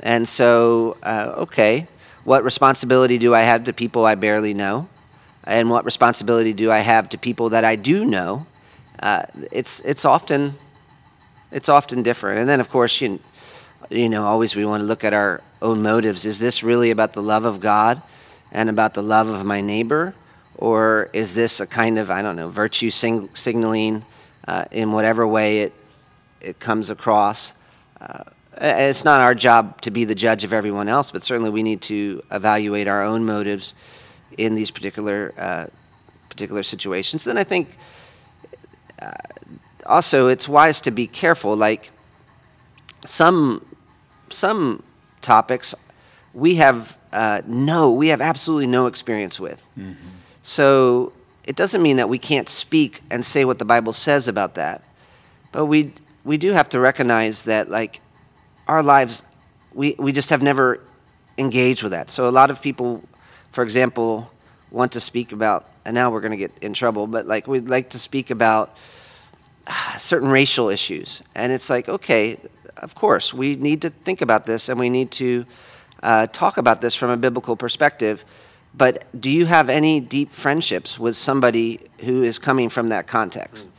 And 0.00 0.28
so, 0.28 0.96
uh, 1.02 1.34
okay, 1.38 1.88
what 2.24 2.44
responsibility 2.44 3.18
do 3.18 3.34
I 3.34 3.40
have 3.40 3.64
to 3.64 3.72
people 3.72 4.04
I 4.04 4.14
barely 4.14 4.54
know? 4.54 4.88
And 5.44 5.70
what 5.70 5.84
responsibility 5.84 6.52
do 6.52 6.70
I 6.70 6.78
have 6.78 7.08
to 7.10 7.18
people 7.18 7.48
that 7.50 7.64
I 7.64 7.74
do 7.74 8.04
know? 8.04 8.46
Uh, 9.00 9.22
it's, 9.50 9.80
it's, 9.80 10.04
often, 10.04 10.54
it's 11.50 11.68
often 11.68 12.02
different. 12.02 12.40
And 12.40 12.48
then, 12.48 12.60
of 12.60 12.68
course, 12.68 13.00
you, 13.00 13.18
you 13.90 14.08
know, 14.08 14.24
always 14.24 14.54
we 14.54 14.64
want 14.64 14.82
to 14.82 14.86
look 14.86 15.04
at 15.04 15.14
our 15.14 15.40
own 15.62 15.82
motives. 15.82 16.24
Is 16.24 16.38
this 16.38 16.62
really 16.62 16.90
about 16.90 17.14
the 17.14 17.22
love 17.22 17.44
of 17.44 17.58
God 17.58 18.02
and 18.52 18.68
about 18.68 18.94
the 18.94 19.02
love 19.02 19.28
of 19.28 19.44
my 19.44 19.60
neighbor? 19.60 20.14
Or 20.56 21.08
is 21.12 21.34
this 21.34 21.60
a 21.60 21.66
kind 21.66 21.98
of, 21.98 22.10
I 22.10 22.20
don't 22.20 22.36
know, 22.36 22.48
virtue 22.48 22.90
sing- 22.90 23.28
signaling 23.34 24.04
uh, 24.46 24.64
in 24.70 24.92
whatever 24.92 25.26
way 25.26 25.60
it, 25.60 25.72
it 26.40 26.58
comes 26.58 26.90
across? 26.90 27.52
Uh, 28.00 28.24
it's 28.60 29.04
not 29.04 29.20
our 29.20 29.34
job 29.34 29.80
to 29.82 29.90
be 29.90 30.04
the 30.04 30.16
judge 30.16 30.42
of 30.42 30.52
everyone 30.52 30.88
else, 30.88 31.12
but 31.12 31.22
certainly 31.22 31.50
we 31.50 31.62
need 31.62 31.80
to 31.82 32.22
evaluate 32.32 32.88
our 32.88 33.04
own 33.04 33.24
motives 33.24 33.74
in 34.36 34.56
these 34.56 34.70
particular 34.70 35.32
uh, 35.38 35.66
particular 36.28 36.62
situations. 36.64 37.24
Then 37.24 37.38
I 37.38 37.44
think 37.44 37.76
uh, 39.00 39.12
also 39.86 40.28
it's 40.28 40.48
wise 40.48 40.80
to 40.82 40.90
be 40.90 41.06
careful. 41.06 41.56
Like 41.56 41.90
some 43.04 43.64
some 44.28 44.82
topics 45.20 45.74
we 46.34 46.56
have 46.56 46.97
uh, 47.12 47.42
no, 47.46 47.92
we 47.92 48.08
have 48.08 48.20
absolutely 48.20 48.66
no 48.66 48.86
experience 48.86 49.40
with. 49.40 49.64
Mm-hmm. 49.78 49.92
So 50.42 51.12
it 51.44 51.56
doesn't 51.56 51.82
mean 51.82 51.96
that 51.96 52.08
we 52.08 52.18
can't 52.18 52.48
speak 52.48 53.02
and 53.10 53.24
say 53.24 53.44
what 53.44 53.58
the 53.58 53.64
Bible 53.64 53.92
says 53.92 54.28
about 54.28 54.54
that, 54.54 54.82
but 55.52 55.66
we 55.66 55.92
we 56.24 56.36
do 56.36 56.52
have 56.52 56.68
to 56.68 56.78
recognize 56.80 57.44
that 57.44 57.70
like 57.70 58.00
our 58.66 58.82
lives, 58.82 59.22
we, 59.72 59.96
we 59.98 60.12
just 60.12 60.28
have 60.30 60.42
never 60.42 60.80
engaged 61.38 61.82
with 61.82 61.92
that. 61.92 62.10
So 62.10 62.28
a 62.28 62.30
lot 62.30 62.50
of 62.50 62.60
people, 62.60 63.02
for 63.50 63.64
example, 63.64 64.30
want 64.70 64.92
to 64.92 65.00
speak 65.00 65.32
about, 65.32 65.66
and 65.86 65.94
now 65.94 66.10
we're 66.10 66.20
going 66.20 66.32
to 66.32 66.36
get 66.36 66.52
in 66.60 66.74
trouble, 66.74 67.06
but 67.06 67.26
like 67.26 67.46
we'd 67.46 67.68
like 67.68 67.88
to 67.90 67.98
speak 67.98 68.30
about 68.30 68.76
certain 69.96 70.28
racial 70.28 70.68
issues. 70.68 71.22
And 71.34 71.50
it's 71.52 71.70
like, 71.70 71.88
okay, 71.88 72.38
of 72.76 72.94
course, 72.94 73.32
we 73.32 73.56
need 73.56 73.82
to 73.82 73.90
think 73.90 74.20
about 74.20 74.44
this 74.44 74.68
and 74.68 74.78
we 74.78 74.90
need 74.90 75.10
to 75.12 75.46
uh, 76.02 76.26
talk 76.28 76.56
about 76.56 76.80
this 76.80 76.94
from 76.94 77.10
a 77.10 77.16
biblical 77.16 77.56
perspective. 77.56 78.24
But 78.74 79.04
do 79.18 79.30
you 79.30 79.46
have 79.46 79.68
any 79.68 80.00
deep 80.00 80.30
friendships 80.30 80.98
with 80.98 81.16
somebody 81.16 81.80
who 82.00 82.22
is 82.22 82.38
coming 82.38 82.68
from 82.68 82.90
that 82.90 83.06
context? 83.06 83.70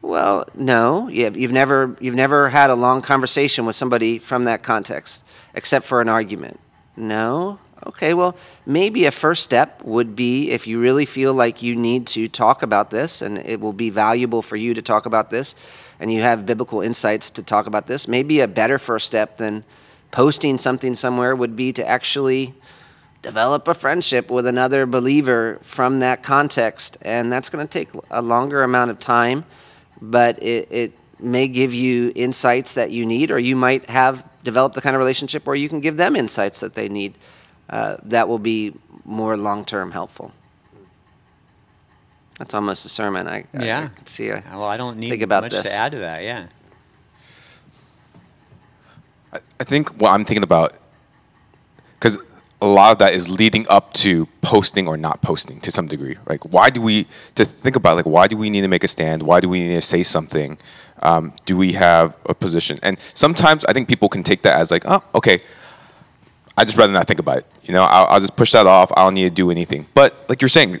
Well, 0.00 0.48
no. 0.54 1.08
You've 1.08 1.52
never, 1.52 1.96
you've 2.00 2.14
never 2.14 2.48
had 2.50 2.70
a 2.70 2.74
long 2.74 3.02
conversation 3.02 3.64
with 3.66 3.76
somebody 3.76 4.18
from 4.18 4.44
that 4.44 4.62
context, 4.62 5.24
except 5.54 5.86
for 5.86 6.00
an 6.00 6.08
argument. 6.08 6.60
No? 6.96 7.58
Okay, 7.84 8.14
well, 8.14 8.36
maybe 8.64 9.06
a 9.06 9.10
first 9.10 9.42
step 9.42 9.82
would 9.82 10.14
be 10.14 10.50
if 10.50 10.66
you 10.66 10.80
really 10.80 11.06
feel 11.06 11.34
like 11.34 11.62
you 11.62 11.74
need 11.74 12.06
to 12.08 12.28
talk 12.28 12.62
about 12.62 12.90
this 12.90 13.22
and 13.22 13.38
it 13.38 13.60
will 13.60 13.72
be 13.72 13.90
valuable 13.90 14.40
for 14.40 14.56
you 14.56 14.72
to 14.74 14.82
talk 14.82 15.04
about 15.04 15.30
this 15.30 15.56
and 15.98 16.12
you 16.12 16.20
have 16.20 16.46
biblical 16.46 16.80
insights 16.80 17.30
to 17.30 17.42
talk 17.42 17.66
about 17.66 17.86
this, 17.86 18.06
maybe 18.06 18.40
a 18.40 18.46
better 18.46 18.78
first 18.78 19.06
step 19.06 19.36
than 19.36 19.64
posting 20.12 20.58
something 20.58 20.94
somewhere 20.94 21.34
would 21.34 21.56
be 21.56 21.72
to 21.72 21.86
actually 21.86 22.54
develop 23.22 23.66
a 23.66 23.74
friendship 23.74 24.30
with 24.30 24.46
another 24.46 24.86
believer 24.86 25.58
from 25.62 25.98
that 26.00 26.22
context. 26.22 26.96
And 27.02 27.32
that's 27.32 27.48
going 27.48 27.66
to 27.66 27.70
take 27.70 27.90
a 28.10 28.22
longer 28.22 28.62
amount 28.62 28.92
of 28.92 29.00
time 29.00 29.44
but 30.02 30.42
it, 30.42 30.68
it 30.70 30.92
may 31.20 31.46
give 31.46 31.72
you 31.72 32.12
insights 32.16 32.72
that 32.72 32.90
you 32.90 33.06
need, 33.06 33.30
or 33.30 33.38
you 33.38 33.54
might 33.54 33.88
have 33.88 34.28
developed 34.42 34.74
the 34.74 34.80
kind 34.80 34.96
of 34.96 34.98
relationship 34.98 35.46
where 35.46 35.54
you 35.54 35.68
can 35.68 35.80
give 35.80 35.96
them 35.96 36.16
insights 36.16 36.60
that 36.60 36.74
they 36.74 36.88
need 36.88 37.14
uh, 37.70 37.96
that 38.02 38.28
will 38.28 38.40
be 38.40 38.74
more 39.04 39.36
long 39.36 39.64
term 39.64 39.92
helpful. 39.92 40.32
That's 42.38 42.52
almost 42.52 42.84
a 42.84 42.88
sermon. 42.88 43.28
I, 43.28 43.44
yeah. 43.54 43.80
I, 43.80 43.84
I 43.84 43.90
see. 44.06 44.28
A, 44.28 44.42
well, 44.50 44.64
I 44.64 44.76
don't 44.76 44.98
need 44.98 45.10
think 45.10 45.22
about 45.22 45.44
much 45.44 45.52
this. 45.52 45.62
to 45.62 45.72
add 45.72 45.92
to 45.92 45.98
that. 45.98 46.24
Yeah. 46.24 46.48
I, 49.32 49.64
think 49.64 49.88
what 50.00 50.10
I'm 50.10 50.24
thinking 50.24 50.42
about, 50.42 50.76
because 51.94 52.18
a 52.60 52.66
lot 52.66 52.92
of 52.92 52.98
that 52.98 53.14
is 53.14 53.28
leading 53.28 53.66
up 53.68 53.92
to 53.94 54.26
posting 54.42 54.86
or 54.86 54.96
not 54.96 55.22
posting 55.22 55.60
to 55.60 55.70
some 55.70 55.86
degree. 55.86 56.16
Like, 56.26 56.44
why 56.52 56.70
do 56.70 56.80
we 56.80 57.06
to 57.34 57.44
think 57.44 57.76
about 57.76 57.96
like 57.96 58.06
why 58.06 58.28
do 58.28 58.36
we 58.36 58.50
need 58.50 58.60
to 58.60 58.68
make 58.68 58.84
a 58.84 58.88
stand? 58.88 59.22
Why 59.22 59.40
do 59.40 59.48
we 59.48 59.66
need 59.66 59.74
to 59.74 59.80
say 59.82 60.02
something? 60.02 60.58
Um, 61.00 61.32
do 61.46 61.56
we 61.56 61.72
have 61.72 62.14
a 62.26 62.34
position? 62.34 62.78
And 62.82 62.98
sometimes 63.14 63.64
I 63.64 63.72
think 63.72 63.88
people 63.88 64.08
can 64.08 64.22
take 64.22 64.42
that 64.42 64.60
as 64.60 64.70
like, 64.70 64.84
oh, 64.86 65.02
okay, 65.14 65.42
I 66.56 66.64
just 66.64 66.76
rather 66.76 66.92
not 66.92 67.06
think 67.08 67.18
about 67.18 67.38
it. 67.38 67.46
You 67.64 67.74
know, 67.74 67.82
I'll, 67.82 68.06
I'll 68.06 68.20
just 68.20 68.36
push 68.36 68.52
that 68.52 68.66
off. 68.66 68.92
I 68.96 69.04
don't 69.04 69.14
need 69.14 69.24
to 69.24 69.30
do 69.30 69.50
anything. 69.50 69.86
But 69.94 70.14
like 70.28 70.40
you're 70.40 70.48
saying, 70.48 70.80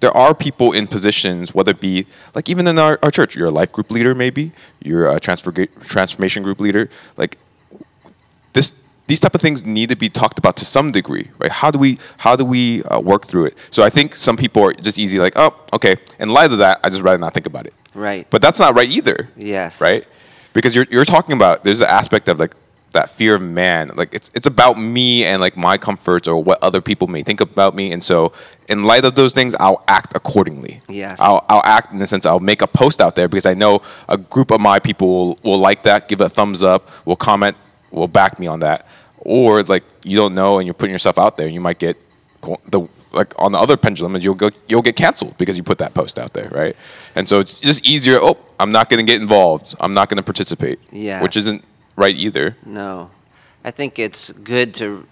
there 0.00 0.16
are 0.16 0.34
people 0.34 0.72
in 0.72 0.86
positions, 0.86 1.54
whether 1.54 1.70
it 1.70 1.80
be 1.80 2.06
like 2.34 2.48
even 2.48 2.66
in 2.66 2.78
our, 2.78 2.98
our 3.02 3.10
church, 3.10 3.34
you're 3.34 3.48
a 3.48 3.50
life 3.50 3.72
group 3.72 3.90
leader, 3.90 4.14
maybe 4.14 4.52
you're 4.82 5.10
a 5.10 5.18
transfer, 5.18 5.66
transformation 5.80 6.42
group 6.42 6.60
leader. 6.60 6.90
Like 7.16 7.38
this 8.56 8.72
these 9.06 9.20
type 9.20 9.36
of 9.36 9.40
things 9.40 9.64
need 9.64 9.88
to 9.90 9.96
be 9.96 10.08
talked 10.08 10.38
about 10.38 10.56
to 10.56 10.64
some 10.64 10.90
degree, 10.90 11.30
right? 11.38 11.52
How 11.52 11.70
do 11.70 11.78
we 11.78 11.98
how 12.18 12.34
do 12.34 12.44
we 12.44 12.82
uh, 12.84 12.98
work 12.98 13.26
through 13.26 13.46
it? 13.46 13.58
So 13.70 13.84
I 13.84 13.90
think 13.90 14.16
some 14.16 14.36
people 14.36 14.64
are 14.64 14.72
just 14.72 14.98
easy, 14.98 15.20
like, 15.20 15.34
oh, 15.36 15.54
okay. 15.72 15.96
In 16.18 16.30
light 16.30 16.50
of 16.50 16.58
that, 16.58 16.80
I 16.82 16.88
just 16.88 17.02
rather 17.02 17.18
not 17.18 17.32
think 17.32 17.46
about 17.46 17.66
it. 17.66 17.74
Right. 17.94 18.26
But 18.30 18.42
that's 18.42 18.58
not 18.58 18.74
right 18.74 18.88
either. 18.88 19.28
Yes. 19.36 19.80
Right. 19.80 20.06
Because 20.54 20.74
you're 20.74 20.86
you're 20.90 21.04
talking 21.04 21.34
about 21.34 21.62
there's 21.64 21.80
an 21.80 21.88
aspect 21.88 22.28
of 22.28 22.40
like 22.40 22.54
that 22.92 23.10
fear 23.10 23.34
of 23.36 23.42
man. 23.42 23.92
Like 23.94 24.12
it's 24.12 24.30
it's 24.34 24.46
about 24.46 24.78
me 24.78 25.24
and 25.24 25.40
like 25.40 25.56
my 25.56 25.76
comforts 25.76 26.26
or 26.26 26.42
what 26.42 26.58
other 26.62 26.80
people 26.80 27.06
may 27.06 27.22
think 27.22 27.40
about 27.40 27.76
me. 27.76 27.92
And 27.92 28.02
so 28.02 28.32
in 28.68 28.82
light 28.82 29.04
of 29.04 29.14
those 29.14 29.32
things, 29.32 29.54
I'll 29.60 29.84
act 29.86 30.16
accordingly. 30.16 30.80
Yes. 30.88 31.20
I'll 31.20 31.44
I'll 31.48 31.64
act 31.64 31.92
in 31.92 31.98
the 32.00 32.06
sense 32.06 32.26
I'll 32.26 32.40
make 32.40 32.62
a 32.62 32.66
post 32.66 33.00
out 33.00 33.14
there 33.14 33.28
because 33.28 33.46
I 33.46 33.54
know 33.54 33.82
a 34.08 34.16
group 34.16 34.50
of 34.50 34.60
my 34.60 34.78
people 34.78 35.08
will, 35.08 35.38
will 35.44 35.58
like 35.58 35.84
that, 35.84 36.08
give 36.08 36.20
a 36.20 36.28
thumbs 36.28 36.62
up, 36.62 36.88
will 37.04 37.16
comment 37.16 37.56
will 37.96 38.08
back 38.08 38.38
me 38.38 38.46
on 38.46 38.60
that. 38.60 38.86
Or 39.18 39.62
like 39.62 39.84
you 40.04 40.16
don't 40.16 40.34
know 40.34 40.58
and 40.58 40.66
you're 40.66 40.74
putting 40.74 40.92
yourself 40.92 41.18
out 41.18 41.36
there 41.36 41.46
and 41.46 41.54
you 41.54 41.60
might 41.60 41.78
get 41.78 41.96
the 42.68 42.86
like 43.12 43.32
on 43.38 43.52
the 43.52 43.58
other 43.58 43.76
pendulum 43.76 44.14
is 44.14 44.22
you'll 44.22 44.34
go 44.34 44.50
you'll 44.68 44.82
get 44.82 44.94
canceled 44.94 45.36
because 45.38 45.56
you 45.56 45.62
put 45.62 45.78
that 45.78 45.94
post 45.94 46.18
out 46.18 46.32
there, 46.32 46.48
right? 46.50 46.76
And 47.16 47.28
so 47.28 47.40
it's 47.40 47.58
just 47.58 47.88
easier. 47.88 48.18
Oh, 48.20 48.36
I'm 48.60 48.70
not 48.70 48.88
going 48.88 49.04
to 49.04 49.10
get 49.10 49.20
involved. 49.20 49.74
I'm 49.80 49.94
not 49.94 50.08
going 50.08 50.18
to 50.18 50.22
participate. 50.22 50.78
Yeah, 50.92 51.22
which 51.22 51.36
isn't 51.36 51.64
right 51.96 52.14
either. 52.14 52.56
No, 52.64 53.10
I 53.64 53.70
think 53.72 53.98
it's 53.98 54.30
good 54.30 54.74
to 54.74 55.06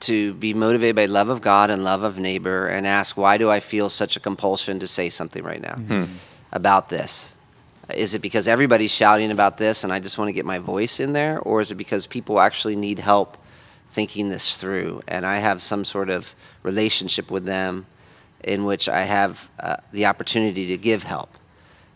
to 0.00 0.34
be 0.34 0.54
motivated 0.54 0.96
by 0.96 1.06
love 1.06 1.28
of 1.28 1.40
God 1.40 1.70
and 1.70 1.82
love 1.82 2.02
of 2.02 2.18
neighbor 2.18 2.66
and 2.66 2.86
ask 2.86 3.16
why 3.16 3.38
do 3.38 3.50
I 3.50 3.60
feel 3.60 3.88
such 3.88 4.16
a 4.16 4.20
compulsion 4.20 4.78
to 4.80 4.86
say 4.86 5.08
something 5.08 5.42
right 5.42 5.60
now 5.60 5.74
mm-hmm. 5.74 6.04
about 6.52 6.88
this 6.88 7.34
is 7.94 8.14
it 8.14 8.20
because 8.20 8.48
everybody's 8.48 8.90
shouting 8.90 9.30
about 9.30 9.56
this 9.56 9.84
and 9.84 9.92
I 9.92 9.98
just 9.98 10.18
want 10.18 10.28
to 10.28 10.32
get 10.32 10.44
my 10.44 10.58
voice 10.58 11.00
in 11.00 11.12
there? 11.12 11.38
Or 11.40 11.60
is 11.60 11.72
it 11.72 11.76
because 11.76 12.06
people 12.06 12.40
actually 12.40 12.76
need 12.76 12.98
help 12.98 13.38
thinking 13.88 14.28
this 14.28 14.58
through 14.58 15.02
and 15.08 15.24
I 15.24 15.38
have 15.38 15.62
some 15.62 15.84
sort 15.84 16.10
of 16.10 16.34
relationship 16.62 17.30
with 17.30 17.44
them 17.44 17.86
in 18.44 18.64
which 18.64 18.88
I 18.88 19.04
have 19.04 19.50
uh, 19.58 19.76
the 19.92 20.06
opportunity 20.06 20.66
to 20.68 20.76
give 20.76 21.02
help? 21.02 21.30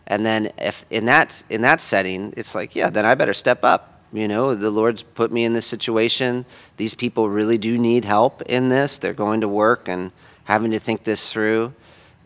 And 0.07 0.25
then 0.25 0.51
if 0.57 0.85
in 0.89 1.05
that, 1.05 1.43
in 1.49 1.61
that 1.61 1.79
setting, 1.79 2.33
it's 2.35 2.55
like, 2.55 2.75
yeah, 2.75 2.89
then 2.89 3.05
I 3.05 3.13
better 3.13 3.33
step 3.33 3.63
up. 3.63 4.01
You 4.11 4.27
know, 4.27 4.53
the 4.53 4.69
Lord's 4.69 5.01
put 5.01 5.31
me 5.31 5.43
in 5.43 5.53
this 5.53 5.65
situation. 5.65 6.45
These 6.77 6.93
people 6.93 7.29
really 7.29 7.57
do 7.57 7.77
need 7.77 8.05
help 8.05 8.41
in 8.43 8.69
this. 8.69 8.97
They're 8.97 9.13
going 9.13 9.41
to 9.41 9.47
work 9.47 9.87
and 9.87 10.11
having 10.43 10.71
to 10.71 10.79
think 10.79 11.03
this 11.03 11.31
through. 11.31 11.73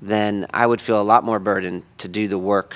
Then 0.01 0.47
I 0.53 0.67
would 0.67 0.81
feel 0.81 1.01
a 1.01 1.03
lot 1.03 1.23
more 1.23 1.39
burdened 1.39 1.83
to 1.99 2.07
do 2.07 2.27
the 2.27 2.37
work 2.37 2.75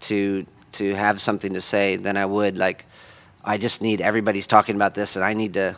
to 0.00 0.46
to 0.72 0.94
have 0.94 1.20
something 1.20 1.54
to 1.54 1.60
say 1.60 1.96
than 1.96 2.16
I 2.16 2.26
would 2.26 2.58
like 2.58 2.84
I 3.44 3.56
just 3.58 3.80
need 3.82 4.00
everybody's 4.00 4.46
talking 4.46 4.76
about 4.76 4.94
this 4.94 5.16
and 5.16 5.24
I 5.24 5.34
need 5.34 5.54
to 5.54 5.76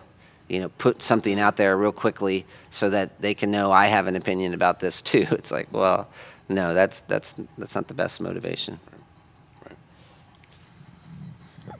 you 0.48 0.60
know 0.60 0.68
put 0.78 1.00
something 1.00 1.38
out 1.38 1.56
there 1.56 1.76
real 1.76 1.92
quickly 1.92 2.44
so 2.70 2.90
that 2.90 3.20
they 3.22 3.34
can 3.34 3.50
know 3.50 3.70
I 3.70 3.86
have 3.86 4.06
an 4.06 4.16
opinion 4.16 4.52
about 4.52 4.80
this 4.80 5.00
too. 5.10 5.26
It's 5.30 5.50
like, 5.50 5.68
well, 5.72 6.08
no, 6.48 6.74
that's 6.74 7.00
that's 7.02 7.34
that's 7.56 7.74
not 7.74 7.88
the 7.88 7.94
best 7.94 8.20
motivation. 8.20 8.78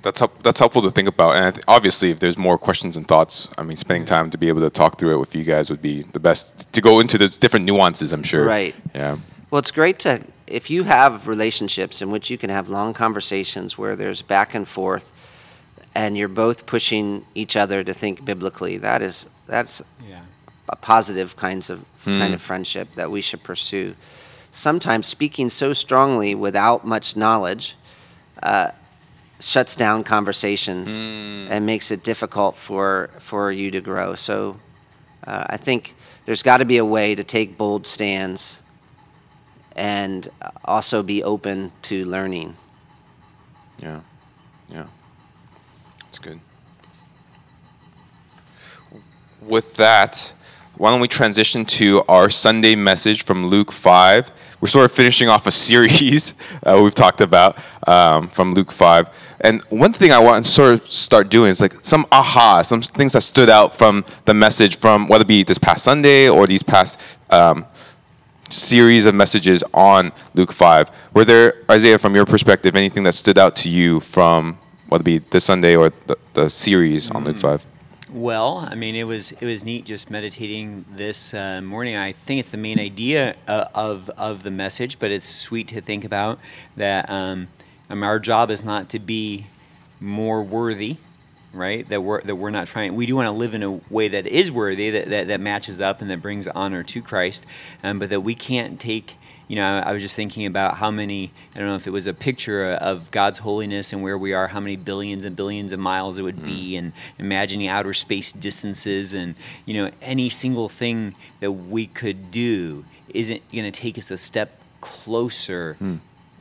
That's 0.02 0.20
help, 0.20 0.42
that's 0.42 0.58
helpful 0.58 0.80
to 0.82 0.90
think 0.90 1.08
about, 1.08 1.36
and 1.36 1.54
th- 1.56 1.64
obviously, 1.68 2.10
if 2.10 2.20
there's 2.20 2.38
more 2.38 2.56
questions 2.56 2.96
and 2.96 3.06
thoughts, 3.06 3.50
I 3.58 3.62
mean, 3.64 3.76
spending 3.76 4.06
time 4.06 4.30
to 4.30 4.38
be 4.38 4.48
able 4.48 4.62
to 4.62 4.70
talk 4.70 4.98
through 4.98 5.14
it 5.14 5.18
with 5.18 5.34
you 5.34 5.44
guys 5.44 5.68
would 5.68 5.82
be 5.82 6.02
the 6.02 6.20
best 6.20 6.72
to 6.72 6.80
go 6.80 7.00
into 7.00 7.18
those 7.18 7.36
different 7.36 7.66
nuances. 7.66 8.12
I'm 8.14 8.22
sure. 8.22 8.46
Right. 8.46 8.74
Yeah. 8.94 9.18
Well, 9.50 9.58
it's 9.58 9.72
great 9.72 9.98
to 10.00 10.22
if 10.50 10.70
you 10.70 10.84
have 10.84 11.28
relationships 11.28 12.02
in 12.02 12.10
which 12.10 12.30
you 12.30 12.38
can 12.38 12.50
have 12.50 12.68
long 12.68 12.92
conversations 12.92 13.78
where 13.78 13.96
there's 13.96 14.22
back 14.22 14.54
and 14.54 14.66
forth 14.66 15.12
and 15.94 16.16
you're 16.16 16.28
both 16.28 16.66
pushing 16.66 17.24
each 17.34 17.56
other 17.56 17.82
to 17.84 17.94
think 17.94 18.24
biblically 18.24 18.76
that 18.78 19.02
is 19.02 19.26
that's 19.46 19.82
yeah. 20.08 20.20
a 20.68 20.76
positive 20.76 21.36
kinds 21.36 21.70
of 21.70 21.84
mm. 22.04 22.18
kind 22.18 22.34
of 22.34 22.40
friendship 22.40 22.88
that 22.94 23.10
we 23.10 23.20
should 23.20 23.42
pursue 23.42 23.94
sometimes 24.50 25.06
speaking 25.06 25.48
so 25.48 25.72
strongly 25.72 26.34
without 26.34 26.84
much 26.84 27.16
knowledge 27.16 27.76
uh, 28.42 28.70
shuts 29.38 29.74
down 29.74 30.04
conversations 30.04 30.98
and 30.98 31.64
makes 31.66 31.90
it 31.90 32.04
difficult 32.04 32.56
for 32.56 33.10
for 33.18 33.50
you 33.50 33.70
to 33.70 33.80
grow. 33.80 34.14
So 34.14 34.60
uh, 35.26 35.44
I 35.48 35.56
think 35.56 35.94
there's 36.26 36.42
got 36.42 36.58
to 36.58 36.64
be 36.64 36.76
a 36.76 36.84
way 36.84 37.14
to 37.14 37.24
take 37.24 37.56
bold 37.56 37.86
stands 37.86 38.62
and 39.76 40.28
also 40.64 41.02
be 41.02 41.22
open 41.22 41.72
to 41.82 42.04
learning. 42.04 42.56
Yeah. 43.82 44.00
Yeah. 44.68 44.86
That's 46.02 46.18
good. 46.18 46.40
With 49.40 49.74
that, 49.76 50.32
why 50.76 50.90
don't 50.90 51.00
we 51.00 51.08
transition 51.08 51.64
to 51.66 52.02
our 52.08 52.30
Sunday 52.30 52.74
message 52.74 53.24
from 53.24 53.48
Luke 53.48 53.72
5? 53.72 54.30
We're 54.60 54.68
sort 54.68 54.84
of 54.84 54.92
finishing 54.92 55.28
off 55.28 55.46
a 55.46 55.50
series 55.68 56.34
uh, 56.62 56.80
we've 56.82 56.94
talked 56.94 57.20
about 57.20 57.58
um, 57.86 58.28
from 58.28 58.54
Luke 58.54 58.72
5. 58.72 59.08
And 59.42 59.62
one 59.64 59.92
thing 59.92 60.12
I 60.12 60.18
want 60.18 60.44
to 60.44 60.50
sort 60.50 60.74
of 60.74 60.88
start 60.88 61.30
doing 61.30 61.50
is 61.50 61.60
like 61.60 61.74
some 61.82 62.06
aha, 62.12 62.62
some 62.62 62.82
things 62.82 63.14
that 63.14 63.22
stood 63.22 63.48
out 63.48 63.76
from 63.76 64.04
the 64.26 64.34
message 64.34 64.76
from 64.76 65.08
whether 65.08 65.22
it 65.22 65.28
be 65.28 65.42
this 65.42 65.58
past 65.58 65.84
Sunday 65.84 66.28
or 66.28 66.46
these 66.46 66.62
past 66.62 67.00
um, 67.30 67.64
series 68.50 69.06
of 69.06 69.14
messages 69.14 69.64
on 69.72 70.12
Luke 70.34 70.52
5. 70.52 70.90
Were 71.14 71.24
there, 71.24 71.54
Isaiah, 71.70 71.98
from 71.98 72.14
your 72.14 72.26
perspective, 72.26 72.76
anything 72.76 73.02
that 73.04 73.14
stood 73.14 73.38
out 73.38 73.56
to 73.56 73.68
you 73.68 74.00
from 74.00 74.58
whether 74.88 75.02
it 75.02 75.04
be 75.04 75.18
this 75.18 75.44
Sunday 75.44 75.76
or 75.76 75.92
the, 76.06 76.18
the 76.34 76.50
series 76.50 77.10
on 77.10 77.24
Luke 77.24 77.38
5? 77.38 77.66
Well, 78.12 78.66
I 78.68 78.74
mean, 78.74 78.96
it 78.96 79.04
was 79.04 79.30
it 79.30 79.44
was 79.44 79.64
neat 79.64 79.84
just 79.84 80.10
meditating 80.10 80.84
this 80.90 81.32
uh, 81.32 81.60
morning. 81.60 81.94
I 81.96 82.10
think 82.10 82.40
it's 82.40 82.50
the 82.50 82.56
main 82.56 82.80
idea 82.80 83.36
uh, 83.46 83.66
of 83.72 84.10
of 84.10 84.42
the 84.42 84.50
message, 84.50 84.98
but 84.98 85.12
it's 85.12 85.24
sweet 85.24 85.68
to 85.68 85.80
think 85.80 86.04
about 86.04 86.40
that 86.76 87.08
um, 87.08 87.46
um, 87.88 88.02
our 88.02 88.18
job 88.18 88.50
is 88.50 88.64
not 88.64 88.88
to 88.90 88.98
be 88.98 89.46
more 90.00 90.42
worthy, 90.42 90.96
right? 91.52 91.88
That 91.88 92.02
we're 92.02 92.20
that 92.22 92.36
we're 92.36 92.50
not 92.50 92.66
trying. 92.66 92.94
We 92.94 93.06
do 93.06 93.16
want 93.16 93.26
to 93.26 93.32
live 93.32 93.54
in 93.54 93.62
a 93.62 93.72
way 93.90 94.08
that 94.08 94.26
is 94.26 94.50
worthy, 94.50 94.90
that 94.90 95.08
that, 95.08 95.26
that 95.28 95.40
matches 95.40 95.80
up 95.80 96.00
and 96.00 96.10
that 96.10 96.22
brings 96.22 96.46
honor 96.48 96.82
to 96.84 97.02
Christ, 97.02 97.46
um, 97.82 97.98
but 97.98 98.10
that 98.10 98.20
we 98.20 98.34
can't 98.34 98.78
take 98.80 99.16
you 99.50 99.56
know, 99.56 99.64
I, 99.64 99.90
I 99.90 99.92
was 99.92 100.00
just 100.00 100.14
thinking 100.14 100.46
about 100.46 100.76
how 100.76 100.92
many, 100.92 101.32
I 101.56 101.58
don't 101.58 101.66
know 101.66 101.74
if 101.74 101.88
it 101.88 101.90
was 101.90 102.06
a 102.06 102.14
picture 102.14 102.70
of 102.70 103.10
God's 103.10 103.40
holiness 103.40 103.92
and 103.92 104.00
where 104.00 104.16
we 104.16 104.32
are, 104.32 104.46
how 104.46 104.60
many 104.60 104.76
billions 104.76 105.24
and 105.24 105.34
billions 105.34 105.72
of 105.72 105.80
miles 105.80 106.18
it 106.18 106.22
would 106.22 106.44
be, 106.44 106.76
and 106.76 106.92
imagining 107.18 107.66
outer 107.66 107.92
space 107.92 108.30
distances, 108.30 109.12
and, 109.12 109.34
you 109.66 109.74
know, 109.74 109.90
any 110.00 110.28
single 110.28 110.68
thing 110.68 111.16
that 111.40 111.50
we 111.50 111.88
could 111.88 112.30
do 112.30 112.84
isn't 113.12 113.42
going 113.50 113.64
to 113.64 113.72
take 113.72 113.98
us 113.98 114.12
a 114.12 114.16
step 114.16 114.60
closer 114.80 115.76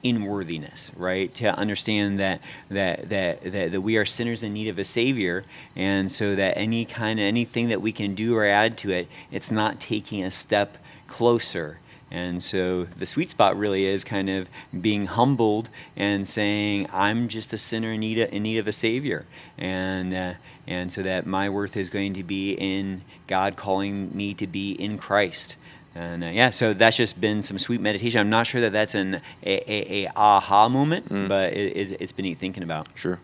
in 0.04 0.26
worthiness, 0.26 0.92
right? 0.96 1.34
To 1.36 1.48
understand 1.58 2.20
that, 2.20 2.42
that 2.70 3.10
that 3.10 3.44
that 3.44 3.72
that 3.72 3.82
we 3.82 3.98
are 3.98 4.06
sinners 4.06 4.44
in 4.44 4.54
need 4.54 4.68
of 4.68 4.80
a 4.80 4.86
savior, 4.86 5.44
and 5.76 6.12
so 6.12 6.36
that 6.36 6.58
any 6.58 6.86
kind 6.86 7.20
of 7.20 7.24
anything 7.24 7.70
that 7.70 7.82
we 7.82 7.92
can 7.92 8.16
do 8.16 8.36
or 8.36 8.46
add 8.46 8.78
to 8.80 8.92
it, 8.92 9.08
it's 9.32 9.52
not 9.52 9.80
taking 9.80 10.24
a 10.24 10.32
step 10.32 10.78
closer. 11.08 11.80
And 12.12 12.42
so 12.42 12.86
the 12.86 13.06
sweet 13.06 13.30
spot 13.30 13.56
really 13.56 13.86
is 13.86 14.04
kind 14.04 14.32
of 14.32 14.50
being 14.82 15.06
humbled 15.06 15.70
and 15.96 16.28
saying, 16.28 16.88
"I'm 16.92 17.28
just 17.28 17.54
a 17.54 17.58
sinner 17.58 17.92
in 17.92 18.00
need 18.00 18.18
of, 18.18 18.34
in 18.34 18.44
need 18.44 18.58
of 18.58 18.68
a 18.68 18.74
savior," 18.74 19.26
and 19.58 20.14
uh, 20.14 20.34
and 20.66 20.92
so 20.92 21.04
that 21.04 21.28
my 21.28 21.50
worth 21.50 21.78
is 21.78 21.90
going 21.90 22.14
to 22.16 22.24
be 22.24 22.54
in 22.54 23.04
God 23.28 23.56
calling 23.58 24.16
me 24.16 24.34
to 24.36 24.48
be 24.48 24.72
in 24.72 24.98
Christ. 24.98 25.56
And 25.96 26.24
uh, 26.24 26.28
yeah, 26.28 26.52
so 26.52 26.74
that's 26.74 26.98
just 26.98 27.20
been 27.20 27.42
some 27.42 27.58
sweet 27.58 27.82
meditation. 27.82 28.20
I'm 28.20 28.30
not 28.30 28.48
sure 28.48 28.62
that 28.62 28.72
that's 28.72 28.96
an 28.96 29.22
a, 29.44 29.72
a, 29.72 30.06
a 30.06 30.12
aha 30.16 30.70
moment, 30.70 31.08
but 31.28 31.54
it, 31.54 31.76
it, 31.76 31.98
it's 32.00 32.12
been 32.12 32.24
neat 32.24 32.38
thinking 32.38 32.64
about. 32.64 32.88
Sure. 32.96 33.20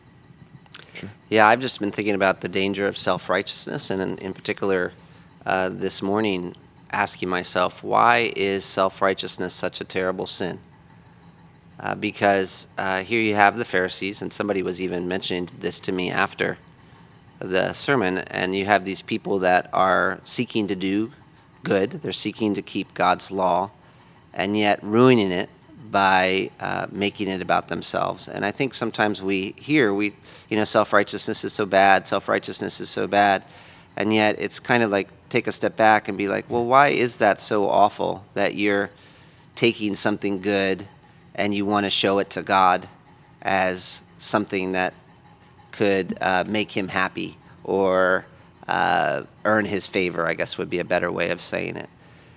Yeah, 1.29 1.47
I've 1.47 1.59
just 1.59 1.79
been 1.79 1.91
thinking 1.91 2.15
about 2.15 2.41
the 2.41 2.47
danger 2.47 2.87
of 2.87 2.97
self 2.97 3.29
righteousness, 3.29 3.89
and 3.89 4.01
in, 4.01 4.17
in 4.19 4.33
particular, 4.33 4.93
uh, 5.45 5.69
this 5.69 6.01
morning, 6.01 6.55
asking 6.91 7.29
myself, 7.29 7.83
why 7.83 8.31
is 8.35 8.65
self 8.65 9.01
righteousness 9.01 9.53
such 9.53 9.81
a 9.81 9.83
terrible 9.83 10.25
sin? 10.25 10.59
Uh, 11.79 11.93
because 11.93 12.67
uh, 12.77 13.03
here 13.03 13.21
you 13.21 13.35
have 13.35 13.57
the 13.57 13.65
Pharisees, 13.65 14.21
and 14.21 14.31
somebody 14.31 14.63
was 14.63 14.81
even 14.81 15.07
mentioning 15.07 15.49
this 15.59 15.79
to 15.81 15.91
me 15.91 16.09
after 16.09 16.57
the 17.39 17.73
sermon, 17.73 18.19
and 18.19 18.55
you 18.55 18.65
have 18.65 18.85
these 18.85 19.01
people 19.01 19.39
that 19.39 19.69
are 19.73 20.21
seeking 20.23 20.67
to 20.67 20.75
do 20.75 21.11
good, 21.65 21.91
they're 21.91 22.13
seeking 22.13 22.55
to 22.55 22.61
keep 22.61 22.93
God's 22.93 23.31
law, 23.31 23.71
and 24.33 24.57
yet 24.57 24.79
ruining 24.81 25.31
it 25.31 25.49
by 25.91 26.51
uh, 26.59 26.87
making 26.91 27.27
it 27.27 27.41
about 27.41 27.67
themselves. 27.67 28.27
And 28.27 28.45
I 28.45 28.51
think 28.51 28.73
sometimes 28.73 29.21
we 29.21 29.53
hear 29.57 29.93
we, 29.93 30.13
you 30.49 30.55
know, 30.57 30.63
self 30.63 30.93
righteousness 30.93 31.43
is 31.43 31.51
so 31.51 31.65
bad, 31.65 32.07
self 32.07 32.29
righteousness 32.29 32.79
is 32.79 32.89
so 32.89 33.07
bad, 33.07 33.43
and 33.97 34.13
yet 34.13 34.39
it's 34.39 34.59
kind 34.59 34.83
of 34.83 34.91
like 34.91 35.09
take 35.29 35.47
a 35.47 35.51
step 35.51 35.75
back 35.75 36.07
and 36.07 36.17
be 36.17 36.27
like, 36.27 36.49
well, 36.49 36.65
why 36.65 36.89
is 36.89 37.17
that 37.17 37.39
so 37.39 37.67
awful 37.67 38.23
that 38.35 38.55
you're 38.55 38.89
taking 39.55 39.95
something 39.95 40.39
good 40.39 40.87
and 41.33 41.53
you 41.53 41.65
want 41.65 41.85
to 41.85 41.89
show 41.89 42.19
it 42.19 42.29
to 42.29 42.41
God 42.41 42.87
as 43.41 44.01
something 44.17 44.71
that 44.71 44.93
could 45.71 46.17
uh, 46.21 46.43
make 46.47 46.71
him 46.71 46.87
happy 46.87 47.37
or 47.63 48.25
uh, 48.67 49.23
earn 49.43 49.65
his 49.65 49.87
favor, 49.87 50.27
I 50.27 50.33
guess 50.33 50.57
would 50.57 50.69
be 50.69 50.79
a 50.79 50.85
better 50.85 51.11
way 51.11 51.29
of 51.29 51.41
saying 51.41 51.77
it. 51.77 51.89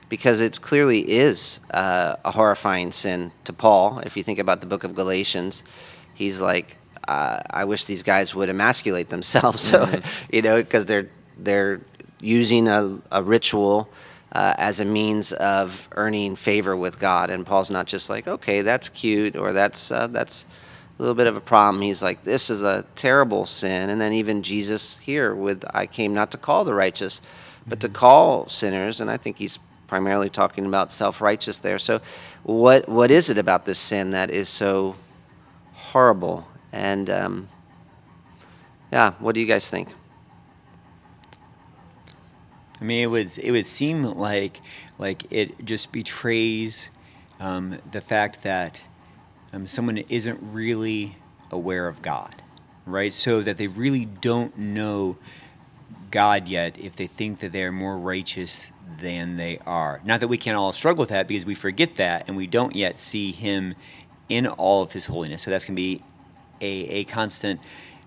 Because 0.08 0.40
it 0.40 0.60
clearly 0.60 1.00
is 1.00 1.60
uh, 1.70 2.16
a 2.24 2.30
horrifying 2.30 2.92
sin 2.92 3.32
to 3.44 3.52
Paul. 3.52 3.98
If 4.00 4.16
you 4.16 4.22
think 4.22 4.38
about 4.38 4.60
the 4.60 4.66
book 4.66 4.84
of 4.84 4.94
Galatians, 4.94 5.64
he's 6.14 6.40
like, 6.40 6.78
uh, 7.06 7.40
I 7.50 7.64
wish 7.64 7.84
these 7.84 8.02
guys 8.02 8.34
would 8.34 8.48
emasculate 8.48 9.08
themselves. 9.08 9.60
So, 9.68 10.00
you 10.30 10.42
know, 10.42 10.56
because 10.56 10.86
they're 10.86 11.10
they're 11.38 11.80
using 12.20 12.68
a, 12.68 13.00
a 13.12 13.22
ritual 13.22 13.88
uh, 14.32 14.54
as 14.58 14.80
a 14.80 14.84
means 14.84 15.32
of 15.32 15.88
earning 15.92 16.36
favor 16.36 16.76
with 16.76 16.98
God. 16.98 17.30
And 17.30 17.46
Paul's 17.46 17.70
not 17.70 17.86
just 17.86 18.10
like, 18.10 18.26
okay, 18.26 18.62
that's 18.62 18.88
cute 18.88 19.36
or 19.36 19.52
that's 19.52 19.90
uh, 19.90 20.06
that's 20.08 20.44
little 21.02 21.14
bit 21.14 21.26
of 21.26 21.36
a 21.36 21.40
problem. 21.40 21.82
He's 21.82 22.02
like, 22.02 22.24
this 22.24 22.50
is 22.50 22.62
a 22.62 22.84
terrible 22.94 23.46
sin. 23.46 23.90
And 23.90 24.00
then 24.00 24.12
even 24.12 24.42
Jesus 24.42 24.98
here 24.98 25.34
with, 25.34 25.64
I 25.72 25.86
came 25.86 26.12
not 26.12 26.30
to 26.32 26.38
call 26.38 26.64
the 26.64 26.74
righteous, 26.74 27.20
but 27.66 27.80
to 27.80 27.88
call 27.88 28.48
sinners. 28.48 29.00
And 29.00 29.10
I 29.10 29.16
think 29.16 29.38
he's 29.38 29.58
primarily 29.86 30.28
talking 30.28 30.66
about 30.66 30.92
self-righteous 30.92 31.58
there. 31.60 31.78
So, 31.78 32.00
what 32.44 32.88
what 32.88 33.10
is 33.10 33.30
it 33.30 33.38
about 33.38 33.64
this 33.64 33.78
sin 33.78 34.12
that 34.12 34.30
is 34.30 34.48
so 34.48 34.94
horrible? 35.72 36.46
And 36.72 37.10
um, 37.10 37.48
yeah, 38.92 39.12
what 39.18 39.34
do 39.34 39.40
you 39.40 39.46
guys 39.46 39.68
think? 39.68 39.88
I 42.80 42.84
mean, 42.84 43.02
it 43.02 43.06
was 43.06 43.38
it 43.38 43.50
would 43.50 43.66
seem 43.66 44.04
like 44.04 44.60
like 44.98 45.24
it 45.32 45.64
just 45.64 45.90
betrays 45.90 46.90
um, 47.40 47.78
the 47.90 48.00
fact 48.00 48.42
that 48.42 48.82
um, 49.52 49.66
someone 49.66 49.98
isn't 49.98 50.38
really 50.42 51.16
aware 51.50 51.88
of 51.88 52.02
God, 52.02 52.42
right? 52.86 53.12
So 53.12 53.40
that 53.42 53.56
they 53.56 53.66
really 53.66 54.04
don't 54.04 54.56
know 54.58 55.16
God 56.10 56.48
yet 56.48 56.78
if 56.78 56.96
they 56.96 57.06
think 57.06 57.40
that 57.40 57.52
they're 57.52 57.72
more 57.72 57.96
righteous 57.96 58.70
than 59.00 59.36
they 59.36 59.58
are. 59.66 60.00
Not 60.04 60.20
that 60.20 60.28
we 60.28 60.38
can't 60.38 60.56
all 60.56 60.72
struggle 60.72 61.02
with 61.02 61.10
that 61.10 61.28
because 61.28 61.44
we 61.44 61.54
forget 61.54 61.96
that 61.96 62.28
and 62.28 62.36
we 62.36 62.46
don't 62.46 62.74
yet 62.74 62.98
see 62.98 63.32
Him 63.32 63.74
in 64.28 64.46
all 64.46 64.82
of 64.82 64.92
His 64.92 65.06
holiness. 65.06 65.42
So 65.42 65.50
that's 65.50 65.64
going 65.64 65.76
to 65.76 65.82
be 65.82 66.02
a, 66.60 67.00
a 67.00 67.04
constant. 67.04 67.60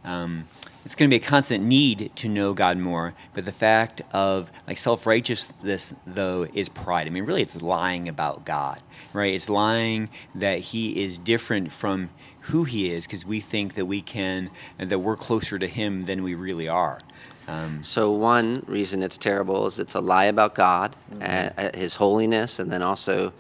Um, 0.06 0.48
it's 0.84 0.96
going 0.96 1.10
to 1.10 1.14
be 1.14 1.24
a 1.24 1.28
constant 1.28 1.64
need 1.64 2.12
to 2.16 2.28
know 2.30 2.54
God 2.54 2.78
more. 2.78 3.14
But 3.34 3.46
the 3.46 3.52
fact 3.52 4.02
of 4.12 4.52
like 4.68 4.78
self 4.78 5.06
righteousness, 5.06 5.94
though, 6.06 6.48
is 6.54 6.70
pride. 6.70 7.08
I 7.08 7.10
mean, 7.10 7.26
really, 7.26 7.42
it's 7.42 7.62
lying 7.62 8.08
about 8.08 8.46
God, 8.46 8.82
right? 9.14 9.34
It's 9.34 9.50
lying 9.50 10.10
that 10.34 10.60
He 10.60 11.04
is 11.04 11.18
different 11.18 11.72
from 11.72 12.10
who 12.42 12.64
He 12.64 12.90
is 12.90 13.06
because 13.06 13.26
we 13.26 13.40
think 13.40 13.76
that 13.76 13.86
we 13.86 14.02
can, 14.02 14.50
and 14.80 14.90
that 14.90 15.00
we're 15.00 15.16
closer 15.16 15.60
to 15.60 15.68
Him 15.68 16.06
than 16.06 16.24
we 16.24 16.36
really 16.36 16.68
are. 16.68 17.00
Um, 17.48 17.84
So 17.84 18.12
one 18.12 18.64
reason 18.68 19.04
it's 19.04 19.18
terrible 19.18 19.68
is 19.68 19.80
it's 19.80 19.96
a 19.96 20.02
lie 20.02 20.26
about 20.26 20.56
God, 20.56 20.96
and, 21.20 21.54
uh, 21.58 21.72
His 21.76 21.96
holiness, 21.96 22.60
and 22.60 22.72
then 22.72 22.82
also 22.82 23.34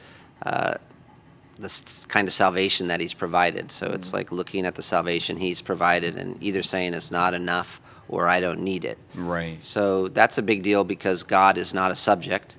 uh, 0.44 0.76
the 1.62 2.06
kind 2.08 2.28
of 2.28 2.34
salvation 2.34 2.88
that 2.88 3.00
He's 3.00 3.14
provided. 3.14 3.72
So 3.72 3.88
it's 3.88 4.14
like 4.14 4.32
looking 4.32 4.66
at 4.66 4.76
the 4.76 4.82
salvation 4.82 5.38
He's 5.38 5.62
provided 5.62 6.18
and 6.18 6.42
either 6.44 6.64
saying 6.64 6.94
it's 6.94 7.12
not 7.12 7.34
enough 7.34 7.82
or 8.10 8.28
I 8.28 8.42
don't 8.42 8.60
need 8.60 8.84
it. 8.84 8.98
right. 9.16 9.64
So 9.64 10.10
that's 10.10 10.38
a 10.38 10.42
big 10.42 10.64
deal 10.64 10.84
because 10.84 11.24
God 11.24 11.58
is 11.58 11.74
not 11.74 11.92
a 11.92 11.96
subject. 11.96 12.58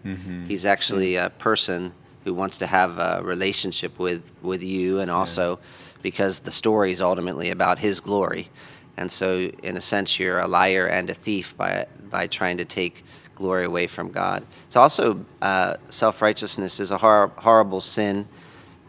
He's 0.49 0.65
actually 0.65 1.17
a 1.17 1.29
person 1.31 1.93
who 2.25 2.33
wants 2.33 2.59
to 2.59 2.67
have 2.67 2.99
a 2.99 3.21
relationship 3.23 3.99
with, 3.99 4.33
with 4.43 4.63
you, 4.63 5.01
and 5.01 5.11
also 5.11 5.59
because 6.01 6.41
the 6.41 6.51
story 6.51 6.91
is 6.91 7.03
ultimately 7.03 7.51
about 7.51 7.79
His 7.79 8.01
glory. 8.01 8.49
And 8.97 9.11
so, 9.11 9.51
in 9.63 9.77
a 9.77 9.81
sense, 9.81 10.19
you're 10.19 10.39
a 10.41 10.47
liar 10.49 10.87
and 10.87 11.11
a 11.11 11.15
thief 11.15 11.57
by, 11.57 11.87
by 12.11 12.27
trying 12.29 12.59
to 12.59 12.65
take 12.65 13.05
glory 13.35 13.65
away 13.65 13.87
from 13.87 14.11
God. 14.11 14.45
It's 14.67 14.77
also 14.77 15.25
uh, 15.43 15.77
self 15.89 16.23
righteousness 16.23 16.81
is 16.81 16.91
a 16.93 16.99
hor- 16.99 17.33
horrible 17.37 17.81
sin 17.81 18.27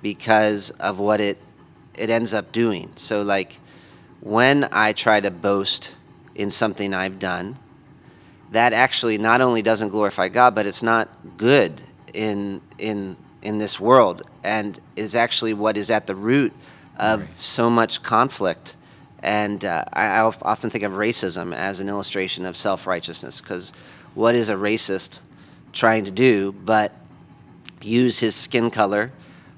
because 0.03 0.69
of 0.71 0.99
what 0.99 1.19
it 1.19 1.39
it 1.95 2.11
ends 2.11 2.33
up 2.33 2.51
doing. 2.51 2.91
So 2.95 3.23
like 3.23 3.57
when 4.19 4.67
I 4.71 4.93
try 4.93 5.19
to 5.19 5.31
boast 5.31 5.95
in 6.35 6.51
something 6.51 6.93
I've 6.93 7.19
done, 7.19 7.57
that 8.51 8.73
actually 8.73 9.17
not 9.17 9.41
only 9.41 9.61
doesn't 9.63 9.89
glorify 9.89 10.29
God, 10.29 10.53
but 10.53 10.67
it's 10.67 10.83
not 10.83 11.09
good 11.37 11.81
in 12.13 12.61
in 12.77 13.17
in 13.41 13.57
this 13.57 13.79
world, 13.79 14.21
and 14.43 14.79
is 14.95 15.15
actually 15.15 15.53
what 15.55 15.77
is 15.77 15.89
at 15.89 16.05
the 16.05 16.15
root 16.15 16.53
of 16.97 17.21
right. 17.21 17.29
so 17.37 17.69
much 17.69 18.03
conflict. 18.03 18.77
And 19.19 19.63
uh, 19.63 19.85
I, 19.93 20.05
I 20.07 20.21
often 20.21 20.69
think 20.69 20.83
of 20.83 20.91
racism 20.91 21.55
as 21.55 21.79
an 21.79 21.87
illustration 21.87 22.45
of 22.45 22.57
self 22.57 22.85
righteousness, 22.85 23.39
because 23.39 23.71
what 24.15 24.35
is 24.35 24.49
a 24.49 24.55
racist 24.55 25.21
trying 25.71 26.05
to 26.05 26.11
do 26.11 26.51
but 26.51 26.93
use 27.81 28.19
his 28.19 28.35
skin 28.35 28.69
color 28.69 29.11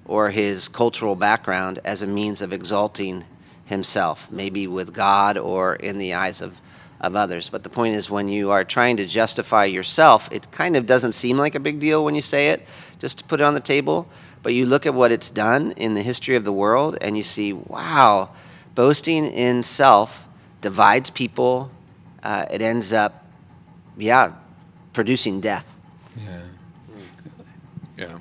or 0.05 0.29
his 0.29 0.67
cultural 0.67 1.15
background 1.15 1.79
as 1.83 2.01
a 2.01 2.07
means 2.07 2.41
of 2.41 2.53
exalting 2.53 3.23
himself, 3.65 4.31
maybe 4.31 4.67
with 4.67 4.93
God 4.93 5.37
or 5.37 5.75
in 5.75 5.97
the 5.97 6.13
eyes 6.13 6.41
of, 6.41 6.61
of 7.01 7.15
others. 7.15 7.49
But 7.49 7.63
the 7.63 7.69
point 7.69 7.95
is, 7.95 8.09
when 8.09 8.29
you 8.29 8.51
are 8.51 8.63
trying 8.63 8.97
to 8.97 9.05
justify 9.05 9.65
yourself, 9.65 10.29
it 10.31 10.51
kind 10.51 10.77
of 10.77 10.85
doesn't 10.85 11.13
seem 11.13 11.37
like 11.37 11.55
a 11.55 11.59
big 11.59 11.79
deal 11.79 12.05
when 12.05 12.15
you 12.15 12.21
say 12.21 12.49
it, 12.49 12.65
just 12.99 13.19
to 13.19 13.23
put 13.23 13.41
it 13.41 13.43
on 13.43 13.55
the 13.55 13.59
table. 13.59 14.07
But 14.43 14.53
you 14.53 14.67
look 14.67 14.85
at 14.85 14.93
what 14.93 15.11
it's 15.11 15.31
done 15.31 15.71
in 15.71 15.95
the 15.95 16.03
history 16.03 16.35
of 16.35 16.45
the 16.45 16.53
world 16.53 16.97
and 17.01 17.17
you 17.17 17.23
see, 17.23 17.51
wow, 17.51 18.29
boasting 18.75 19.25
in 19.25 19.63
self 19.63 20.27
divides 20.61 21.09
people. 21.09 21.71
Uh, 22.21 22.45
it 22.51 22.61
ends 22.61 22.93
up, 22.93 23.25
yeah, 23.97 24.33
producing 24.93 25.41
death. 25.41 25.75
Yeah. 26.15 26.41
Yeah. 27.97 28.17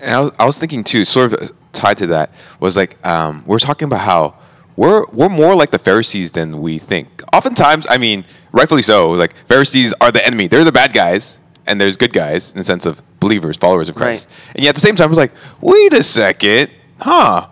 And 0.00 0.10
I 0.10 0.20
was, 0.20 0.32
I 0.38 0.44
was 0.44 0.58
thinking 0.58 0.84
too, 0.84 1.04
sort 1.04 1.32
of 1.32 1.52
tied 1.72 1.98
to 1.98 2.06
that, 2.08 2.32
was 2.60 2.76
like 2.76 3.04
um, 3.06 3.42
we're 3.46 3.58
talking 3.58 3.86
about 3.86 4.00
how 4.00 4.34
we're 4.76 5.04
we're 5.12 5.28
more 5.28 5.54
like 5.54 5.70
the 5.70 5.78
Pharisees 5.78 6.32
than 6.32 6.60
we 6.60 6.78
think. 6.78 7.22
Oftentimes, 7.32 7.86
I 7.88 7.98
mean, 7.98 8.24
rightfully 8.52 8.82
so. 8.82 9.10
Like 9.10 9.34
Pharisees 9.46 9.94
are 10.00 10.10
the 10.10 10.24
enemy; 10.24 10.48
they're 10.48 10.64
the 10.64 10.72
bad 10.72 10.92
guys, 10.92 11.38
and 11.66 11.80
there's 11.80 11.96
good 11.96 12.12
guys 12.12 12.50
in 12.50 12.58
the 12.58 12.64
sense 12.64 12.86
of 12.86 13.02
believers, 13.20 13.56
followers 13.56 13.88
of 13.88 13.94
Christ. 13.94 14.28
Right. 14.28 14.56
And 14.56 14.64
yet 14.64 14.70
at 14.70 14.74
the 14.74 14.80
same 14.80 14.96
time, 14.96 15.10
it's 15.10 15.18
like, 15.18 15.32
wait 15.60 15.92
a 15.94 16.02
second, 16.02 16.70
huh? 17.00 17.48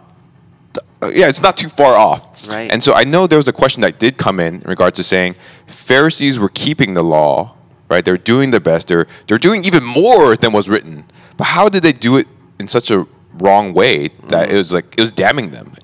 Uh, 1.02 1.11
yeah, 1.12 1.28
it's 1.28 1.42
not 1.42 1.57
too 1.57 1.68
far 1.68 1.96
off. 1.96 2.48
Right. 2.48 2.70
And 2.70 2.83
so 2.83 2.92
I 2.94 3.05
know 3.05 3.26
there 3.26 3.38
was 3.38 3.48
a 3.48 3.52
question 3.52 3.83
that 3.83 3.98
did 3.98 4.18
come 4.18 4.40
in 4.40 4.57
in 4.57 4.68
regards 4.68 4.96
to 4.96 5.02
saying 5.02 5.35
Pharisees 5.66 6.38
were 6.38 6.48
keeping 6.48 6.94
the 6.94 7.02
law, 7.02 7.57
right? 7.92 8.05
They're 8.05 8.16
doing 8.16 8.50
their 8.50 8.61
best. 8.61 8.88
They're 8.88 9.07
they're 9.26 9.38
doing 9.38 9.64
even 9.64 9.85
more 9.85 10.37
than 10.37 10.52
was 10.52 10.68
written. 10.68 11.05
But 11.37 11.44
how 11.44 11.68
did 11.68 11.83
they 11.83 11.92
do 11.92 12.16
it 12.16 12.26
in 12.59 12.66
such 12.66 12.90
a 12.90 13.07
wrong 13.35 13.74
way 13.74 14.09
that 14.28 14.48
mm. 14.48 14.52
it 14.52 14.57
was 14.57 14.72
like 14.72 14.94
it 14.96 15.00
was 15.00 15.12
damning 15.12 15.50
them? 15.50 15.74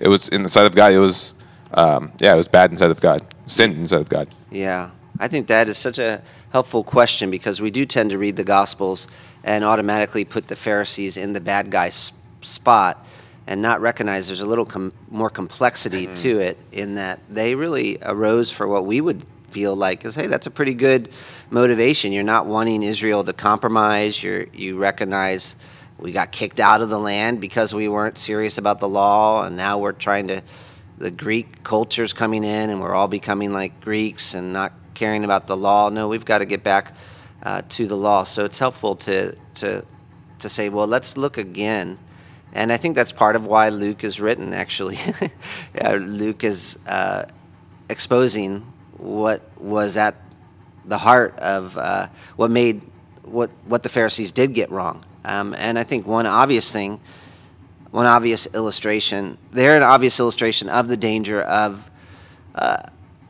It 0.00 0.08
was 0.08 0.28
in 0.28 0.42
the 0.42 0.48
sight 0.48 0.66
of 0.66 0.74
God. 0.74 0.92
It 0.92 0.98
was, 0.98 1.34
um, 1.74 2.12
yeah, 2.18 2.32
it 2.32 2.36
was 2.36 2.48
bad 2.48 2.72
inside 2.72 2.90
of 2.90 3.00
God, 3.00 3.22
sin 3.46 3.72
inside 3.72 4.00
of 4.00 4.08
God. 4.08 4.28
Yeah, 4.50 4.90
I 5.20 5.28
think 5.28 5.46
that 5.46 5.68
is 5.68 5.78
such 5.78 5.98
a 5.98 6.22
helpful 6.50 6.82
question 6.82 7.30
because 7.30 7.60
we 7.60 7.70
do 7.70 7.84
tend 7.84 8.10
to 8.10 8.18
read 8.18 8.36
the 8.36 8.44
Gospels 8.44 9.06
and 9.44 9.64
automatically 9.64 10.24
put 10.24 10.48
the 10.48 10.56
Pharisees 10.56 11.16
in 11.16 11.32
the 11.32 11.40
bad 11.40 11.70
guy 11.70 11.90
spot 12.40 13.06
and 13.46 13.60
not 13.60 13.80
recognize 13.80 14.26
there's 14.26 14.40
a 14.40 14.46
little 14.46 14.64
com- 14.64 14.92
more 15.10 15.30
complexity 15.30 16.06
mm-hmm. 16.06 16.14
to 16.14 16.38
it 16.38 16.58
in 16.70 16.94
that 16.94 17.20
they 17.28 17.54
really 17.54 17.98
arose 18.02 18.50
for 18.50 18.66
what 18.68 18.86
we 18.86 19.00
would 19.00 19.24
feel 19.50 19.76
like 19.76 20.04
is 20.04 20.14
hey 20.14 20.26
that's 20.26 20.46
a 20.46 20.50
pretty 20.50 20.74
good 20.74 21.10
motivation. 21.52 22.12
You're 22.12 22.24
not 22.24 22.46
wanting 22.46 22.82
israel 22.82 23.22
to 23.24 23.32
compromise. 23.32 24.22
You 24.22 24.48
you 24.52 24.78
recognize 24.78 25.54
we 25.98 26.10
got 26.10 26.32
kicked 26.32 26.58
out 26.58 26.80
of 26.80 26.88
the 26.88 26.98
land 26.98 27.40
because 27.40 27.74
we 27.74 27.88
weren't 27.88 28.18
serious 28.18 28.58
about 28.58 28.80
the 28.80 28.88
law 28.88 29.44
and 29.44 29.56
now 29.56 29.78
we're 29.78 29.92
trying 29.92 30.28
to 30.28 30.42
the 30.98 31.10
greek 31.10 31.62
culture's 31.62 32.12
coming 32.12 32.42
in 32.42 32.70
and 32.70 32.80
we're 32.80 32.94
all 32.94 33.06
becoming 33.06 33.52
like 33.52 33.80
greeks 33.80 34.34
and 34.34 34.52
not 34.52 34.72
caring 34.94 35.24
about 35.24 35.46
the 35.46 35.56
law. 35.56 35.90
No 35.90 36.08
we've 36.08 36.24
got 36.24 36.38
to 36.38 36.46
get 36.46 36.64
back 36.64 36.94
uh, 37.42 37.62
to 37.68 37.86
the 37.86 37.96
law. 37.96 38.24
So 38.24 38.44
it's 38.44 38.58
helpful 38.58 38.96
to 38.96 39.36
to 39.56 39.84
to 40.38 40.48
say 40.48 40.70
well 40.70 40.86
let's 40.86 41.16
look 41.16 41.36
again. 41.36 41.98
And 42.54 42.70
i 42.72 42.76
think 42.76 42.96
that's 42.96 43.12
part 43.12 43.36
of 43.36 43.46
why 43.46 43.68
luke 43.68 44.04
is 44.04 44.20
written 44.20 44.54
actually. 44.54 44.98
Luke 45.98 46.44
is 46.44 46.78
uh, 46.86 47.24
exposing 47.88 48.60
what 48.96 49.42
was 49.58 49.96
at 49.96 50.14
the 50.84 50.98
heart 50.98 51.38
of 51.38 51.76
uh, 51.76 52.08
what 52.36 52.50
made 52.50 52.82
what 53.24 53.50
what 53.66 53.82
the 53.82 53.88
Pharisees 53.88 54.32
did 54.32 54.54
get 54.54 54.70
wrong. 54.70 55.04
Um, 55.24 55.54
and 55.56 55.78
I 55.78 55.84
think 55.84 56.06
one 56.06 56.26
obvious 56.26 56.72
thing, 56.72 57.00
one 57.90 58.06
obvious 58.06 58.48
illustration, 58.54 59.38
they're 59.52 59.76
an 59.76 59.82
obvious 59.82 60.18
illustration 60.18 60.68
of 60.68 60.88
the 60.88 60.96
danger 60.96 61.42
of 61.42 61.90
uh, 62.54 62.82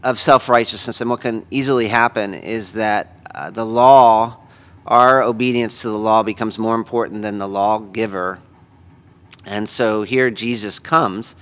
of 0.03 0.19
self 0.19 0.49
righteousness. 0.49 1.01
And 1.01 1.11
what 1.11 1.21
can 1.21 1.47
easily 1.51 1.89
happen 1.89 2.35
is 2.35 2.73
that 2.75 3.17
uh, 3.35 3.51
the 3.51 3.67
law, 3.67 4.39
our 4.87 5.23
obedience 5.23 5.83
to 5.83 5.89
the 5.89 5.99
law, 5.99 6.23
becomes 6.23 6.59
more 6.59 6.75
important 6.75 7.23
than 7.23 7.39
the 7.39 7.49
lawgiver. 7.49 8.39
And 9.45 9.69
so 9.69 10.03
here 10.03 10.31
Jesus 10.31 10.79
comes 10.79 11.35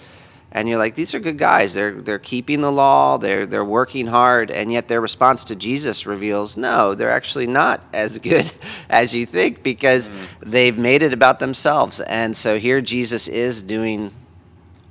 and 0.53 0.69
you're 0.69 0.79
like, 0.79 0.97
these 0.97 1.15
are 1.15 1.21
good 1.21 1.39
guys. 1.39 1.75
They're 1.75 1.93
they're 1.93 2.19
keeping 2.19 2.61
the 2.61 2.73
law. 2.73 3.19
They're 3.19 3.47
they're 3.47 3.65
working 3.65 4.09
hard, 4.09 4.51
and 4.51 4.73
yet 4.73 4.89
their 4.89 5.01
response 5.01 5.45
to 5.45 5.57
Jesus 5.57 6.07
reveals, 6.07 6.57
no, 6.57 6.95
they're 6.95 7.11
actually 7.11 7.47
not 7.47 7.81
as 7.93 8.19
good 8.19 8.53
as 8.91 9.15
you 9.15 9.27
think 9.27 9.63
because 9.63 10.11
mm. 10.11 10.27
they've 10.41 10.77
made 10.77 11.03
it 11.03 11.13
about 11.13 11.39
themselves. 11.39 12.01
And 12.01 12.37
so 12.37 12.59
here 12.59 12.81
Jesus 12.81 13.29
is 13.29 13.63
doing 13.63 14.13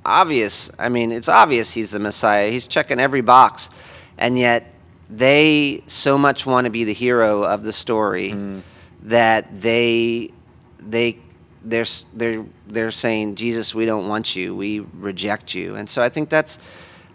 obvious. 0.04 0.70
I 0.78 0.88
mean, 0.88 1.12
it's 1.12 1.28
obvious 1.28 1.74
he's 1.74 1.90
the 1.90 1.98
Messiah. 1.98 2.50
He's 2.50 2.66
checking 2.66 2.98
every 2.98 3.20
box, 3.20 3.68
and 4.16 4.38
yet 4.38 4.72
they 5.10 5.82
so 5.86 6.16
much 6.16 6.46
want 6.46 6.64
to 6.64 6.70
be 6.70 6.84
the 6.84 6.94
hero 6.94 7.42
of 7.42 7.64
the 7.64 7.72
story 7.72 8.30
mm. 8.30 8.62
that 9.02 9.60
they 9.60 10.30
they 10.78 11.18
they're 11.64 11.86
they're 12.14 12.44
they're 12.66 12.90
saying, 12.90 13.34
Jesus, 13.36 13.74
we 13.74 13.86
don't 13.86 14.08
want 14.08 14.34
you. 14.34 14.54
We 14.54 14.80
reject 14.80 15.54
you. 15.54 15.76
And 15.76 15.88
so 15.88 16.02
I 16.02 16.08
think 16.08 16.28
that's 16.28 16.58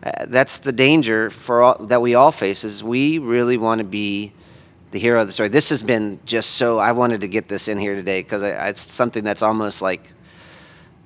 uh, 0.03 0.25
that's 0.27 0.59
the 0.59 0.71
danger 0.71 1.29
for 1.29 1.63
all, 1.63 1.85
that 1.85 2.01
we 2.01 2.13
all 2.15 2.31
face 2.31 2.63
is 2.63 2.83
we 2.83 3.17
really 3.17 3.57
want 3.57 3.79
to 3.79 3.85
be 3.85 4.33
the 4.91 4.99
hero 4.99 5.21
of 5.21 5.27
the 5.27 5.33
story. 5.33 5.49
This 5.49 5.69
has 5.69 5.81
been 5.81 6.19
just 6.25 6.51
so 6.51 6.77
I 6.77 6.91
wanted 6.91 7.21
to 7.21 7.27
get 7.27 7.47
this 7.49 7.67
in 7.67 7.77
here 7.77 7.95
today 7.95 8.21
because 8.21 8.43
it's 8.43 8.91
something 8.91 9.23
that's 9.23 9.41
almost 9.41 9.81
like 9.81 10.13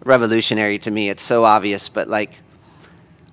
revolutionary 0.03 0.77
to 0.79 0.91
me. 0.91 1.09
It's 1.09 1.23
so 1.23 1.43
obvious, 1.45 1.89
but 1.89 2.07
like 2.07 2.41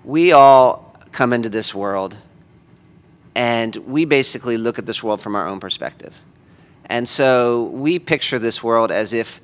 we 0.04 0.32
all 0.32 0.94
come 1.12 1.32
into 1.32 1.48
this 1.48 1.74
world 1.74 2.16
and 3.34 3.74
we 3.76 4.04
basically 4.04 4.56
look 4.56 4.78
at 4.78 4.86
this 4.86 5.02
world 5.02 5.20
from 5.20 5.34
our 5.36 5.46
own 5.46 5.60
perspective. 5.60 6.20
And 6.86 7.08
so 7.08 7.64
we 7.64 7.98
picture 7.98 8.38
this 8.38 8.62
world 8.62 8.90
as 8.90 9.12
if 9.12 9.40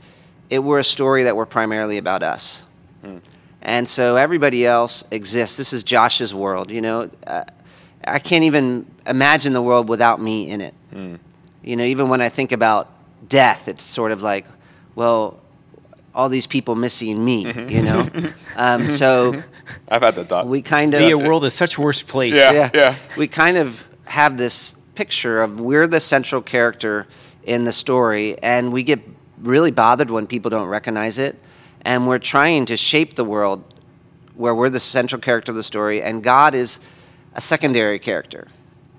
it 0.53 0.63
were 0.63 0.79
a 0.79 0.85
story 0.85 1.23
that 1.23 1.35
were 1.35 1.47
primarily 1.47 1.97
about 1.97 2.23
us. 2.23 2.63
Hmm. 3.01 3.19
And 3.63 3.89
so 3.89 4.17
everybody 4.17 4.67
else 4.67 5.03
exists. 5.11 5.57
This 5.57 5.73
is 5.73 5.83
Josh's 5.83 6.35
world. 6.35 6.71
You 6.71 6.83
know, 6.83 7.11
uh, 7.27 7.45
I 8.05 8.19
can't 8.19 8.45
even 8.45 8.85
imagine 9.07 9.55
the 9.55 9.63
world 9.63 9.89
without 9.89 10.21
me 10.21 10.51
in 10.51 10.61
it. 10.61 10.75
Hmm. 10.93 11.15
You 11.63 11.77
know, 11.77 11.85
even 11.85 12.11
when 12.11 12.21
I 12.21 12.29
think 12.29 12.53
about 12.53 12.91
death, 13.27 13.67
it's 13.67 13.83
sort 13.83 14.13
of 14.13 14.21
like, 14.21 14.45
well, 14.95 15.41
all 16.15 16.29
these 16.29 16.47
people 16.47 16.75
missing 16.75 17.25
me. 17.25 17.47
Mm-hmm. 17.47 17.69
You 17.71 17.83
know, 17.83 18.09
um, 18.57 18.89
so 18.89 19.43
I've 19.89 20.03
had 20.03 20.17
that 20.17 20.27
thought. 20.27 20.47
We 20.47 20.61
kind 20.61 20.93
of 20.93 21.01
the 21.01 21.15
world 21.15 21.47
is 21.47 21.55
such 21.55 21.79
a 21.79 21.81
worse 21.81 22.03
place. 22.03 22.35
Yeah, 22.35 22.53
yeah, 22.53 22.71
yeah. 22.75 22.95
We 23.17 23.27
kind 23.27 23.57
of 23.57 23.89
have 24.05 24.37
this 24.37 24.75
picture 24.97 25.41
of 25.41 25.61
we're 25.61 25.87
the 25.87 26.01
central 26.01 26.43
character 26.43 27.07
in 27.45 27.65
the 27.65 27.73
story, 27.73 28.39
and 28.43 28.71
we 28.71 28.83
get 28.83 29.01
really 29.43 29.71
bothered 29.71 30.11
when 30.11 30.27
people 30.27 30.51
don't 30.51 30.69
recognize 30.69 31.19
it. 31.19 31.37
And 31.83 32.07
we're 32.07 32.19
trying 32.19 32.67
to 32.67 32.77
shape 32.77 33.17
the 33.17 33.25
world 33.25 33.65
where 34.35 34.55
we're 34.55 34.71
the 34.71 34.81
central 34.81 35.21
character 35.21 35.53
of 35.53 35.57
the 35.57 35.63
story, 35.63 36.03
and 36.03 36.23
God 36.23 36.55
is 36.55 36.79
a 37.35 37.41
secondary 37.41 37.99
character. 37.99 38.49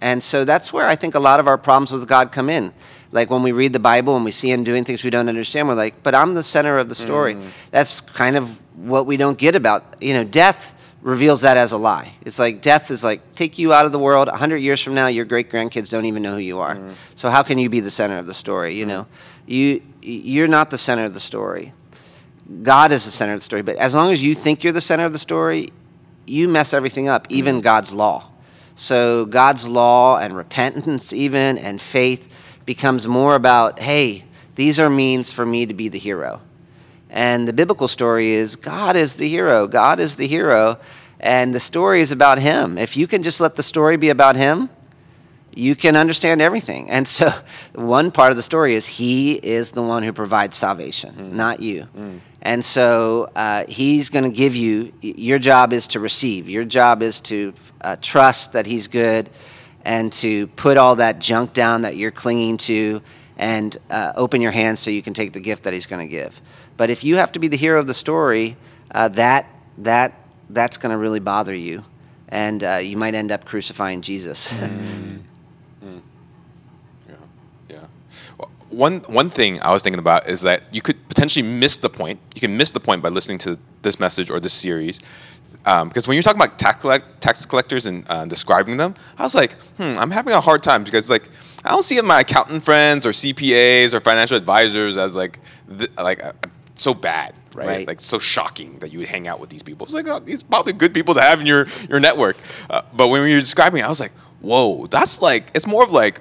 And 0.02 0.22
so 0.22 0.46
that's 0.46 0.74
where 0.74 0.86
I 0.86 0.96
think 0.96 1.16
a 1.16 1.20
lot 1.20 1.40
of 1.40 1.48
our 1.48 1.58
problems 1.58 1.92
with 1.92 2.08
God 2.08 2.32
come 2.32 2.50
in. 2.50 2.74
Like 3.12 3.30
when 3.30 3.44
we 3.44 3.52
read 3.52 3.74
the 3.74 3.80
Bible 3.80 4.16
and 4.16 4.26
we 4.26 4.32
see 4.32 4.52
Him 4.52 4.64
doing 4.64 4.84
things 4.84 5.04
we 5.04 5.10
don't 5.10 5.30
understand, 5.30 5.68
we're 5.68 5.76
like, 5.76 6.04
but 6.04 6.14
I'm 6.14 6.34
the 6.34 6.44
center 6.44 6.78
of 6.78 6.90
the 6.90 6.96
story. 6.96 7.36
Mm. 7.36 7.48
That's 7.72 8.02
kind 8.02 8.36
of 8.36 8.60
what 8.76 9.06
we 9.06 9.18
don't 9.18 9.38
get 9.38 9.56
about, 9.56 10.02
you 10.02 10.14
know, 10.14 10.24
death 10.24 10.74
reveals 11.02 11.42
that 11.42 11.58
as 11.58 11.72
a 11.74 11.78
lie. 11.78 12.14
It's 12.22 12.40
like 12.40 12.62
death 12.62 12.90
is 12.90 13.04
like 13.04 13.36
take 13.36 13.60
you 13.60 13.72
out 13.72 13.86
of 13.86 13.92
the 13.92 14.00
world. 14.00 14.30
A 14.30 14.38
hundred 14.38 14.58
years 14.58 14.82
from 14.82 14.94
now, 14.94 15.08
your 15.08 15.26
great 15.26 15.52
grandkids 15.52 15.90
don't 15.90 16.06
even 16.06 16.24
know 16.24 16.34
who 16.34 16.40
you 16.40 16.60
are. 16.60 16.76
Mm. 16.76 16.94
So 17.16 17.30
how 17.30 17.44
can 17.44 17.58
you 17.58 17.70
be 17.70 17.80
the 17.80 17.92
center 17.92 18.18
of 18.18 18.26
the 18.26 18.34
story? 18.34 18.74
You 18.76 18.86
know, 18.86 19.08
you 19.46 19.82
you're 20.04 20.48
not 20.48 20.70
the 20.70 20.78
center 20.78 21.04
of 21.06 21.14
the 21.14 21.20
story. 21.20 21.74
God 22.62 22.92
is 22.92 23.06
the 23.06 23.12
center 23.12 23.34
of 23.34 23.40
the 23.40 23.44
story. 23.44 23.62
But 23.62 23.78
as 23.78 23.96
long 23.96 24.12
as 24.12 24.24
you 24.24 24.36
think 24.36 24.64
you're 24.64 24.74
the 24.74 24.82
center 24.82 25.06
of 25.06 25.14
the 25.14 25.20
story, 25.20 25.72
you 26.26 26.50
mess 26.50 26.74
everything 26.74 27.08
up, 27.08 27.28
even. 27.30 27.62
God's 27.62 27.94
law. 27.94 28.30
So 28.76 29.26
God's 29.26 29.68
law 29.68 30.18
and 30.18 30.36
repentance, 30.36 31.14
even 31.14 31.58
and 31.58 31.80
faith, 31.80 32.28
becomes 32.66 33.08
more 33.08 33.36
about, 33.36 33.80
hey, 33.80 34.26
these 34.56 34.80
are 34.80 34.90
means 34.90 35.32
for 35.32 35.46
me 35.46 35.66
to 35.66 35.74
be 35.74 35.90
the 35.90 36.00
hero. 36.00 36.42
And 37.10 37.48
the 37.48 37.54
biblical 37.54 37.88
story 37.88 38.32
is 38.32 38.56
God 38.56 38.96
is 38.96 39.18
the 39.18 39.30
hero. 39.30 39.68
God 39.68 40.00
is 40.00 40.16
the 40.16 40.28
hero. 40.28 40.80
And 41.20 41.54
the 41.54 41.60
story 41.60 42.02
is 42.02 42.12
about 42.12 42.40
Him. 42.40 42.78
If 42.78 42.98
you 42.98 43.08
can 43.08 43.24
just 43.24 43.40
let 43.40 43.56
the 43.56 43.64
story 43.64 43.98
be 43.98 44.10
about 44.10 44.36
Him, 44.36 44.70
you 45.56 45.76
can 45.76 45.96
understand 45.96 46.42
everything. 46.42 46.90
And 46.90 47.08
so, 47.08 47.30
one 47.76 48.12
part 48.12 48.32
of 48.32 48.38
the 48.38 48.44
story 48.44 48.76
is 48.76 48.88
He 48.88 49.34
is 49.34 49.72
the 49.72 49.84
one 49.84 50.04
who 50.04 50.14
provides 50.14 50.58
salvation, 50.58 51.16
mm. 51.16 51.32
not 51.32 51.60
you. 51.60 51.88
Mm. 51.96 52.20
And 52.42 52.64
so, 52.66 53.30
uh, 53.36 53.66
He's 53.68 54.10
going 54.10 54.26
to 54.26 54.36
give 54.36 54.56
you, 54.56 54.94
your 55.02 55.40
job 55.40 55.74
is 55.74 55.88
to 55.90 56.00
receive. 56.00 56.50
Your 56.50 56.66
job 56.66 57.02
is 57.02 57.22
to 57.22 57.54
uh, 57.82 57.96
trust 58.02 58.54
that 58.54 58.66
He's 58.66 58.88
good 58.88 59.30
and 59.86 60.12
to 60.14 60.48
put 60.48 60.78
all 60.78 60.96
that 60.98 61.20
junk 61.20 61.54
down 61.54 61.82
that 61.82 61.98
you're 61.98 62.12
clinging 62.12 62.58
to 62.58 63.02
and 63.38 63.76
uh, 63.90 64.14
open 64.16 64.42
your 64.42 64.52
hands 64.52 64.80
so 64.80 64.90
you 64.90 65.02
can 65.02 65.14
take 65.14 65.34
the 65.34 65.40
gift 65.40 65.64
that 65.64 65.74
He's 65.74 65.86
going 65.86 66.02
to 66.02 66.12
give. 66.12 66.42
But 66.78 66.90
if 66.90 67.04
you 67.04 67.18
have 67.18 67.32
to 67.34 67.40
be 67.40 67.48
the 67.48 67.58
hero 67.58 67.80
of 67.80 67.88
the 67.88 67.94
story, 67.94 68.58
uh, 68.92 69.10
that 69.10 69.48
that 69.80 70.14
that's 70.50 70.78
going 70.78 70.92
to 70.92 70.98
really 70.98 71.20
bother 71.20 71.54
you, 71.54 71.84
and 72.30 72.64
uh, 72.64 72.76
you 72.76 72.98
might 72.98 73.16
end 73.16 73.32
up 73.32 73.46
crucifying 73.46 74.02
Jesus. 74.02 74.52
mm. 74.54 75.20
Mm. 75.84 76.02
Yeah, 77.08 77.16
yeah. 77.70 77.86
Well, 78.38 78.52
one 78.74 79.00
one 79.02 79.30
thing 79.30 79.62
I 79.62 79.72
was 79.72 79.82
thinking 79.82 80.00
about 80.00 80.28
is 80.28 80.42
that 80.42 80.64
you 80.74 80.82
could 80.82 81.08
potentially 81.10 81.44
miss 81.44 81.78
the 81.78 81.90
point. 81.90 82.20
You 82.36 82.42
can 82.42 82.58
miss 82.58 82.72
the 82.72 82.80
point 82.80 83.02
by 83.02 83.10
listening 83.10 83.38
to 83.40 83.58
this 83.82 84.00
message 84.00 84.30
or 84.30 84.40
this 84.40 84.54
series. 84.54 85.00
Um, 85.66 85.88
because 85.88 86.08
when 86.08 86.16
you're 86.16 86.24
talking 86.24 86.42
about 86.42 86.60
tax, 86.60 86.82
collect, 86.82 87.22
tax 87.22 87.46
collectors 87.46 87.86
and 87.86 88.06
uh, 88.10 88.26
describing 88.26 88.76
them, 88.76 88.96
I 89.18 89.24
was 89.24 89.34
like, 89.34 89.54
hmm, 89.78 89.98
I'm 89.98 90.12
having 90.12 90.34
a 90.34 90.42
hard 90.42 90.62
time 90.62 90.84
because 90.84 91.10
like 91.10 91.30
I 91.64 91.70
don't 91.70 91.84
see 91.84 92.00
my 92.02 92.22
accountant 92.22 92.64
friends 92.64 93.06
or 93.06 93.12
CPAs 93.12 93.94
or 93.94 94.02
financial 94.02 94.36
advisors 94.36 94.98
as 94.98 95.16
like 95.16 95.40
th- 95.78 95.92
like 95.98 96.24
uh, 96.24 96.34
so 96.76 96.94
bad, 96.94 97.36
right? 97.54 97.68
right? 97.68 97.88
Like 97.88 98.02
so 98.02 98.20
shocking 98.20 98.80
that 98.80 98.92
you 98.92 99.00
would 99.00 99.08
hang 99.08 99.28
out 99.28 99.40
with 99.40 99.50
these 99.50 99.64
people. 99.64 99.86
It's 99.86 99.94
like 99.94 100.08
oh, 100.08 100.20
these 100.20 100.44
probably 100.44 100.74
good 100.74 100.94
people 100.94 101.14
to 101.14 101.22
have 101.22 101.40
in 101.40 101.46
your 101.46 101.68
your 101.90 102.00
network. 102.00 102.36
Uh, 102.70 102.82
but 102.94 103.08
when 103.08 103.28
you 103.28 103.36
were 103.36 103.42
describing 103.42 103.80
it, 103.80 103.86
I 103.86 103.90
was 103.90 104.00
like, 104.00 104.12
whoa, 104.42 104.86
that's 104.88 105.22
like 105.22 105.46
it's 105.54 105.68
more 105.68 105.84
of 105.84 105.92
like 105.92 106.20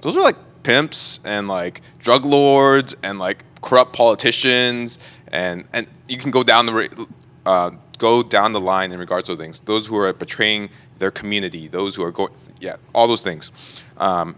those 0.00 0.16
are 0.16 0.22
like 0.22 0.36
pimps 0.62 1.20
and 1.24 1.48
like 1.48 1.82
drug 1.98 2.24
lords 2.24 2.94
and 3.02 3.18
like 3.18 3.44
corrupt 3.60 3.92
politicians 3.92 4.98
and 5.28 5.66
and 5.72 5.86
you 6.08 6.18
can 6.18 6.30
go 6.30 6.42
down 6.42 6.66
the 6.66 7.06
uh, 7.46 7.70
go 7.98 8.22
down 8.22 8.52
the 8.52 8.60
line 8.60 8.92
in 8.92 8.98
regards 8.98 9.26
to 9.26 9.36
things. 9.36 9.60
Those 9.60 9.86
who 9.86 9.96
are 9.96 10.12
betraying 10.12 10.70
their 10.98 11.10
community, 11.10 11.68
those 11.68 11.96
who 11.96 12.02
are 12.02 12.12
going, 12.12 12.32
yeah, 12.60 12.76
all 12.94 13.08
those 13.08 13.22
things. 13.22 13.50
Um, 13.96 14.36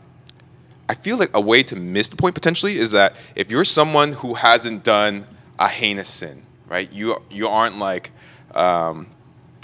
I 0.89 0.95
feel 0.95 1.17
like 1.17 1.31
a 1.35 1.41
way 1.41 1.63
to 1.65 1.77
miss 1.77 2.09
the 2.09 2.17
point 2.17 2.35
potentially 2.35 2.79
is 2.79 2.91
that 2.91 3.17
if 3.35 3.51
you're 3.51 3.65
someone 3.65 4.13
who 4.13 4.35
hasn't 4.35 4.85
done 4.85 5.27
a 5.59 5.69
heinous 5.69 6.09
sin, 6.09 6.43
right? 6.69 6.91
You 6.93 7.23
you 7.31 7.49
aren't 7.49 7.79
like, 7.79 8.11
um, 8.55 9.09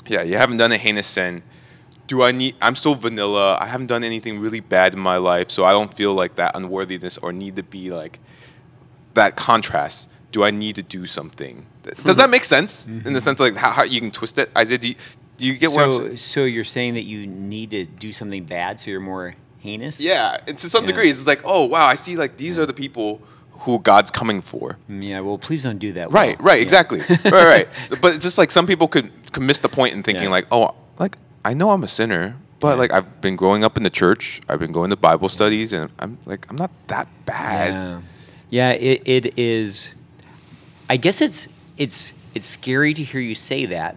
yeah, 0.06 0.22
you 0.22 0.36
haven't 0.36 0.56
done 0.56 0.72
a 0.72 0.78
heinous 0.78 1.06
sin. 1.06 1.42
Do 2.10 2.24
I 2.24 2.32
need? 2.32 2.56
I'm 2.60 2.74
still 2.74 2.96
vanilla. 2.96 3.56
I 3.60 3.66
haven't 3.66 3.86
done 3.86 4.02
anything 4.02 4.40
really 4.40 4.58
bad 4.58 4.94
in 4.94 4.98
my 4.98 5.16
life, 5.16 5.48
so 5.48 5.64
I 5.64 5.70
don't 5.70 5.94
feel 5.94 6.12
like 6.12 6.34
that 6.34 6.56
unworthiness 6.56 7.18
or 7.18 7.32
need 7.32 7.54
to 7.54 7.62
be 7.62 7.92
like 7.92 8.18
that 9.14 9.36
contrast. 9.36 10.10
Do 10.32 10.42
I 10.42 10.50
need 10.50 10.74
to 10.74 10.82
do 10.82 11.06
something? 11.06 11.66
Does 12.02 12.16
that 12.16 12.28
make 12.28 12.42
sense 12.42 12.88
mm-hmm. 12.88 13.06
in 13.06 13.12
the 13.12 13.20
sense 13.20 13.38
of 13.38 13.46
like 13.46 13.54
how, 13.54 13.70
how 13.70 13.84
you 13.84 14.00
can 14.00 14.10
twist 14.10 14.38
it? 14.38 14.50
Isaiah, 14.58 14.78
do 14.78 14.88
you, 14.88 14.96
do 15.36 15.46
you 15.46 15.54
get 15.54 15.70
so, 15.70 15.76
what 15.76 15.84
I'm 15.84 15.96
saying? 15.98 16.16
So 16.16 16.44
you're 16.46 16.64
saying 16.64 16.94
that 16.94 17.04
you 17.04 17.28
need 17.28 17.70
to 17.70 17.84
do 17.84 18.10
something 18.10 18.42
bad, 18.42 18.80
so 18.80 18.90
you're 18.90 18.98
more 18.98 19.36
heinous. 19.60 20.00
Yeah, 20.00 20.36
and 20.48 20.58
to 20.58 20.68
some 20.68 20.82
yeah. 20.82 20.88
degree, 20.88 21.10
it's 21.10 21.28
like, 21.28 21.42
oh 21.44 21.66
wow, 21.66 21.86
I 21.86 21.94
see. 21.94 22.16
Like 22.16 22.38
these 22.38 22.58
are 22.58 22.66
the 22.66 22.72
people 22.72 23.22
who 23.60 23.78
God's 23.78 24.10
coming 24.10 24.42
for. 24.42 24.78
Mm, 24.90 25.08
yeah, 25.08 25.20
well, 25.20 25.38
please 25.38 25.62
don't 25.62 25.78
do 25.78 25.92
that. 25.92 26.10
Right, 26.10 26.36
well. 26.40 26.48
right, 26.48 26.56
yeah. 26.56 26.62
exactly. 26.64 27.02
right, 27.08 27.32
right. 27.32 27.68
But 28.02 28.20
just 28.20 28.36
like 28.36 28.50
some 28.50 28.66
people 28.66 28.88
could 28.88 29.12
could 29.30 29.44
miss 29.44 29.60
the 29.60 29.68
point 29.68 29.94
in 29.94 30.02
thinking 30.02 30.24
yeah. 30.24 30.30
like, 30.30 30.48
oh, 30.50 30.74
like 30.98 31.16
I 31.44 31.54
know 31.54 31.70
I'm 31.70 31.84
a 31.84 31.88
sinner, 31.88 32.36
but 32.60 32.78
like 32.78 32.92
I've 32.92 33.20
been 33.20 33.36
growing 33.36 33.64
up 33.64 33.76
in 33.76 33.82
the 33.82 33.90
church, 33.90 34.40
I've 34.48 34.58
been 34.58 34.72
going 34.72 34.90
to 34.90 34.96
Bible 34.96 35.28
studies, 35.28 35.72
and 35.72 35.90
I'm 35.98 36.18
like 36.26 36.48
I'm 36.50 36.56
not 36.56 36.70
that 36.88 37.08
bad. 37.24 37.72
Yeah, 37.72 38.00
yeah. 38.50 38.72
It 38.72 39.02
it 39.06 39.38
is. 39.38 39.94
I 40.88 40.96
guess 40.96 41.20
it's 41.20 41.48
it's 41.76 42.12
it's 42.34 42.46
scary 42.46 42.94
to 42.94 43.02
hear 43.02 43.20
you 43.20 43.34
say 43.34 43.66
that 43.66 43.96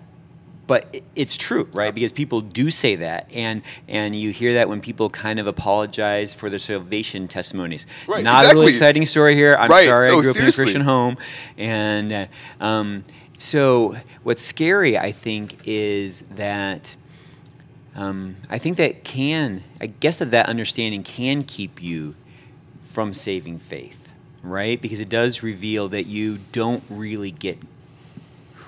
but 0.66 1.02
it's 1.16 1.36
true, 1.36 1.68
right? 1.74 1.94
Because 1.94 2.12
people 2.12 2.42
do 2.42 2.70
say 2.70 2.96
that, 2.96 3.30
and 3.34 3.62
and 3.88 4.16
you 4.16 4.32
hear 4.32 4.54
that 4.54 4.70
when 4.70 4.82
people 4.82 5.10
kind 5.10 5.40
of 5.40 5.48
apologize 5.48 6.34
for 6.34 6.50
their 6.50 6.60
salvation 6.60 7.28
testimonies. 7.28 7.86
Right, 8.08 8.24
Not 8.24 8.40
exactly. 8.40 8.52
a 8.52 8.54
really 8.56 8.70
exciting 8.70 9.06
story 9.06 9.36
here. 9.36 9.56
I'm 9.56 9.70
right. 9.70 9.84
sorry, 9.84 10.10
I 10.10 10.12
grew 10.14 10.24
seriously. 10.24 10.42
up 10.42 10.44
in 10.44 10.50
a 10.50 10.54
Christian 10.54 10.82
home, 10.82 11.18
and 11.58 12.14
uh, 12.14 12.26
um, 12.62 13.04
so 13.38 13.96
what's 14.24 14.42
scary, 14.42 14.98
I 14.98 15.12
think, 15.12 15.58
is 15.66 16.22
that. 16.36 16.96
Um, 17.96 18.38
I 18.50 18.58
think 18.58 18.78
that 18.78 19.04
can, 19.04 19.64
I 19.80 19.88
guess 19.88 20.18
that 20.20 20.32
that 20.32 20.50
understanding 20.50 21.04
can 21.04 21.44
keep 21.44 21.82
you 21.82 22.16
from 22.82 23.14
saving 23.14 23.60
faith, 23.60 24.12
right? 24.42 24.82
Because 24.82 25.00
it 25.00 25.10
does 25.10 25.44
reveal 25.44 25.90
that 25.90 26.06
you 26.06 26.40
don't 26.52 26.84
really 26.90 27.32
get 27.32 27.60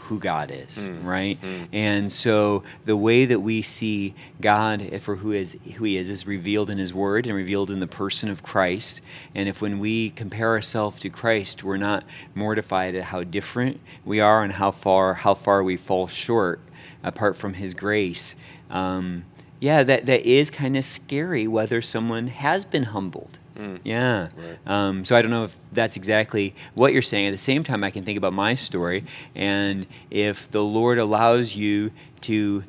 who 0.08 0.20
God 0.20 0.52
is, 0.52 0.88
mm. 0.88 1.04
right? 1.04 1.42
Mm. 1.42 1.68
And 1.74 2.12
so 2.12 2.64
the 2.86 2.96
way 2.96 3.26
that 3.26 3.40
we 3.40 3.62
see 3.62 4.14
God 4.40 5.02
for 5.02 5.16
who 5.16 5.32
is 5.32 5.58
who 5.76 5.84
He 5.84 5.98
is 5.98 6.10
is 6.10 6.28
revealed 6.28 6.70
in 6.70 6.78
His 6.78 6.94
Word 6.94 7.26
and 7.26 7.36
revealed 7.36 7.72
in 7.72 7.80
the 7.80 7.88
person 7.88 8.30
of 8.30 8.44
Christ. 8.44 9.02
And 9.34 9.50
if 9.50 9.62
when 9.62 9.80
we 9.80 10.12
compare 10.12 10.50
ourselves 10.50 11.00
to 11.00 11.10
Christ, 11.10 11.64
we're 11.64 11.78
not 11.78 12.04
mortified 12.36 12.94
at 12.96 13.06
how 13.06 13.24
different 13.24 13.82
we 14.04 14.20
are 14.20 14.44
and 14.44 14.54
how 14.54 14.72
far 14.72 15.16
how 15.16 15.34
far 15.34 15.64
we 15.64 15.76
fall 15.76 16.08
short 16.08 16.60
apart 17.04 17.36
from 17.36 17.56
His 17.56 17.74
grace. 17.74 18.36
Um, 18.70 19.26
yeah, 19.60 19.84
that, 19.84 20.06
that 20.06 20.26
is 20.26 20.50
kind 20.50 20.76
of 20.78 20.86
scary 20.86 21.48
whether 21.48 21.82
someone 21.82 22.28
has 22.28 22.66
been 22.66 22.84
humbled 22.84 23.40
Mm. 23.56 23.80
Yeah. 23.84 24.30
Right. 24.36 24.58
Um, 24.66 25.06
so 25.06 25.16
I 25.16 25.22
don't 25.22 25.32
know 25.32 25.46
if 25.46 25.58
that's 25.72 25.96
exactly 25.96 26.54
what 26.74 26.94
you're 26.94 27.02
saying. 27.02 27.28
At 27.28 27.32
the 27.32 27.38
same 27.38 27.64
time, 27.64 27.84
I 27.84 27.90
can 27.92 28.04
think 28.04 28.18
about 28.18 28.34
my 28.34 28.54
story, 28.54 29.04
and 29.34 29.86
if 30.12 30.50
the 30.52 30.64
Lord 30.64 30.98
allows 30.98 31.56
you 31.56 31.92
to 32.22 32.64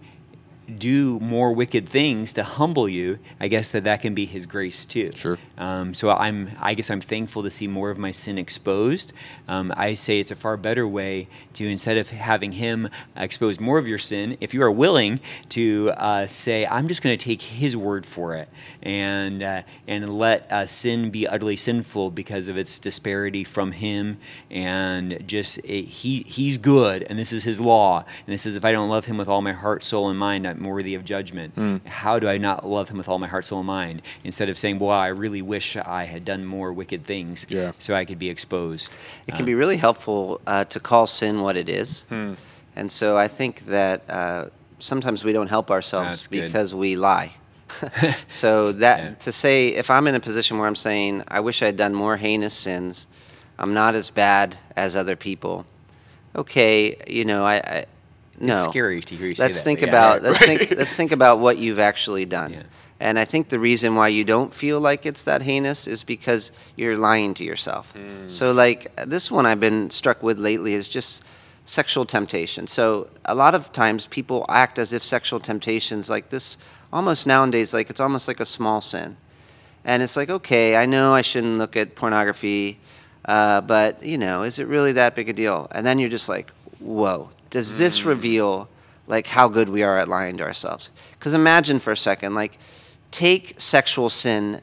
do 0.66 1.20
more 1.20 1.52
wicked 1.52 1.88
things 1.88 2.32
to 2.34 2.42
humble 2.42 2.88
you, 2.88 3.18
I 3.38 3.48
guess 3.48 3.70
that 3.70 3.84
that 3.84 4.02
can 4.02 4.14
be 4.14 4.26
His 4.26 4.46
grace 4.46 4.84
too. 4.84 5.08
Sure. 5.14 5.38
Um, 5.56 5.94
so 5.94 6.10
I'm, 6.10 6.50
I 6.60 6.74
guess 6.74 6.90
I'm 6.90 7.00
thankful 7.00 7.42
to 7.42 7.50
see 7.50 7.68
more 7.68 7.90
of 7.90 7.98
my 7.98 8.10
sin 8.10 8.38
exposed. 8.38 9.12
Um, 9.48 9.72
I 9.76 9.94
say 9.94 10.20
it's 10.20 10.30
a 10.30 10.36
far 10.36 10.56
better 10.56 10.86
way 10.86 11.28
to 11.54 11.68
instead 11.68 11.96
of 11.96 12.10
having 12.10 12.52
Him 12.52 12.88
expose 13.16 13.60
more 13.60 13.78
of 13.78 13.86
your 13.86 13.98
sin, 13.98 14.36
if 14.40 14.52
you 14.54 14.62
are 14.62 14.70
willing 14.70 15.20
to 15.50 15.92
uh, 15.96 16.26
say, 16.26 16.66
I'm 16.66 16.88
just 16.88 17.02
going 17.02 17.16
to 17.16 17.24
take 17.24 17.42
His 17.42 17.76
word 17.76 18.04
for 18.04 18.34
it, 18.34 18.48
and 18.82 19.42
uh, 19.42 19.62
and 19.86 20.18
let 20.18 20.50
uh, 20.50 20.66
sin 20.66 21.10
be 21.10 21.28
utterly 21.28 21.56
sinful 21.56 22.10
because 22.10 22.48
of 22.48 22.56
its 22.56 22.78
disparity 22.78 23.44
from 23.44 23.72
Him, 23.72 24.18
and 24.50 25.22
just 25.26 25.58
it, 25.58 25.84
He 25.84 26.22
He's 26.22 26.58
good, 26.58 27.04
and 27.04 27.18
this 27.18 27.32
is 27.32 27.44
His 27.44 27.60
law, 27.60 28.04
and 28.26 28.34
it 28.34 28.38
says 28.38 28.56
if 28.56 28.64
I 28.64 28.72
don't 28.72 28.88
love 28.88 29.06
Him 29.06 29.16
with 29.16 29.28
all 29.28 29.42
my 29.42 29.52
heart, 29.52 29.84
soul, 29.84 30.08
and 30.08 30.18
mind, 30.18 30.46
I'm 30.46 30.55
worthy 30.62 30.94
of 30.94 31.04
judgment. 31.04 31.54
Mm. 31.56 31.86
How 31.86 32.18
do 32.18 32.28
I 32.28 32.38
not 32.38 32.66
love 32.66 32.88
him 32.88 32.98
with 32.98 33.08
all 33.08 33.18
my 33.18 33.26
heart, 33.26 33.44
soul, 33.44 33.60
and 33.60 33.66
mind? 33.66 34.02
Instead 34.24 34.48
of 34.48 34.58
saying, 34.58 34.78
"Well, 34.78 34.90
I 34.90 35.08
really 35.08 35.42
wish 35.42 35.76
I 35.76 36.04
had 36.04 36.24
done 36.24 36.44
more 36.44 36.72
wicked 36.72 37.04
things, 37.04 37.46
yeah. 37.48 37.72
so 37.78 37.94
I 37.94 38.04
could 38.04 38.18
be 38.18 38.30
exposed." 38.30 38.92
It 39.26 39.32
can 39.32 39.40
um, 39.40 39.46
be 39.46 39.54
really 39.54 39.76
helpful 39.76 40.40
uh, 40.46 40.64
to 40.64 40.80
call 40.80 41.06
sin 41.06 41.42
what 41.42 41.56
it 41.56 41.68
is, 41.68 42.02
hmm. 42.02 42.34
and 42.74 42.90
so 42.90 43.16
I 43.16 43.28
think 43.28 43.66
that 43.66 44.08
uh, 44.08 44.46
sometimes 44.78 45.24
we 45.24 45.32
don't 45.32 45.48
help 45.48 45.70
ourselves 45.70 46.26
because 46.28 46.74
we 46.74 46.96
lie. 46.96 47.32
so 48.28 48.72
that 48.72 49.00
yeah. 49.00 49.14
to 49.14 49.32
say, 49.32 49.68
if 49.68 49.90
I'm 49.90 50.06
in 50.06 50.14
a 50.14 50.20
position 50.20 50.58
where 50.58 50.66
I'm 50.66 50.76
saying, 50.76 51.24
"I 51.28 51.40
wish 51.40 51.62
I 51.62 51.66
had 51.66 51.76
done 51.76 51.94
more 51.94 52.16
heinous 52.16 52.54
sins," 52.54 53.06
I'm 53.58 53.74
not 53.74 53.94
as 53.94 54.10
bad 54.10 54.56
as 54.76 54.96
other 54.96 55.16
people. 55.16 55.66
Okay, 56.34 56.96
you 57.06 57.24
know, 57.24 57.44
I, 57.44 57.54
I 57.56 57.86
no. 58.38 58.52
It's 58.52 58.64
scary 58.64 59.00
to 59.00 59.14
hear 59.14 59.28
you 59.28 59.34
let's 59.38 59.58
say 59.58 59.64
think 59.64 59.80
that. 59.80 59.88
About, 59.88 60.22
yeah. 60.22 60.28
Let's 60.28 60.38
think. 60.44 60.70
Let's 60.76 60.96
think 60.96 61.12
about 61.12 61.38
what 61.38 61.58
you've 61.58 61.78
actually 61.78 62.24
done. 62.24 62.52
Yeah. 62.52 62.62
And 62.98 63.18
I 63.18 63.24
think 63.24 63.50
the 63.50 63.58
reason 63.58 63.94
why 63.94 64.08
you 64.08 64.24
don't 64.24 64.54
feel 64.54 64.80
like 64.80 65.04
it's 65.04 65.24
that 65.24 65.42
heinous 65.42 65.86
is 65.86 66.02
because 66.02 66.50
you're 66.76 66.96
lying 66.96 67.34
to 67.34 67.44
yourself. 67.44 67.92
Mm. 67.94 68.30
So, 68.30 68.52
like 68.52 68.90
this 69.06 69.30
one 69.30 69.44
I've 69.44 69.60
been 69.60 69.90
struck 69.90 70.22
with 70.22 70.38
lately 70.38 70.72
is 70.72 70.88
just 70.88 71.22
sexual 71.66 72.06
temptation. 72.06 72.66
So, 72.66 73.10
a 73.26 73.34
lot 73.34 73.54
of 73.54 73.70
times 73.72 74.06
people 74.06 74.46
act 74.48 74.78
as 74.78 74.94
if 74.94 75.02
sexual 75.02 75.40
temptations 75.40 76.08
like 76.08 76.30
this 76.30 76.56
almost 76.92 77.26
nowadays 77.26 77.74
like 77.74 77.90
it's 77.90 78.00
almost 78.00 78.28
like 78.28 78.40
a 78.40 78.46
small 78.46 78.80
sin. 78.80 79.16
And 79.84 80.02
it's 80.02 80.16
like, 80.16 80.30
okay, 80.30 80.76
I 80.76 80.86
know 80.86 81.14
I 81.14 81.22
shouldn't 81.22 81.58
look 81.58 81.76
at 81.76 81.94
pornography, 81.94 82.80
uh, 83.24 83.60
but 83.60 84.02
you 84.02 84.16
know, 84.16 84.42
is 84.42 84.58
it 84.58 84.66
really 84.66 84.92
that 84.92 85.14
big 85.14 85.28
a 85.28 85.32
deal? 85.32 85.68
And 85.70 85.84
then 85.84 85.98
you're 85.98 86.08
just 86.08 86.28
like, 86.28 86.50
whoa, 86.80 87.30
does 87.50 87.78
this 87.78 88.02
mm. 88.02 88.06
reveal 88.06 88.68
like 89.06 89.26
how 89.26 89.48
good 89.48 89.68
we 89.68 89.82
are 89.82 89.96
at 89.98 90.08
lying 90.08 90.36
to 90.38 90.44
ourselves. 90.44 90.90
Because 91.12 91.34
imagine 91.34 91.78
for 91.78 91.92
a 91.92 91.96
second, 91.96 92.34
like, 92.34 92.58
take 93.10 93.54
sexual 93.60 94.10
sin 94.10 94.60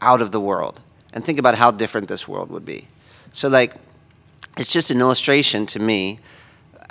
out 0.00 0.20
of 0.20 0.30
the 0.30 0.40
world 0.40 0.80
and 1.12 1.24
think 1.24 1.38
about 1.38 1.54
how 1.54 1.70
different 1.70 2.08
this 2.08 2.28
world 2.28 2.50
would 2.50 2.64
be. 2.64 2.88
So, 3.32 3.48
like, 3.48 3.74
it's 4.58 4.70
just 4.70 4.90
an 4.90 5.00
illustration 5.00 5.64
to 5.66 5.78
me 5.78 6.20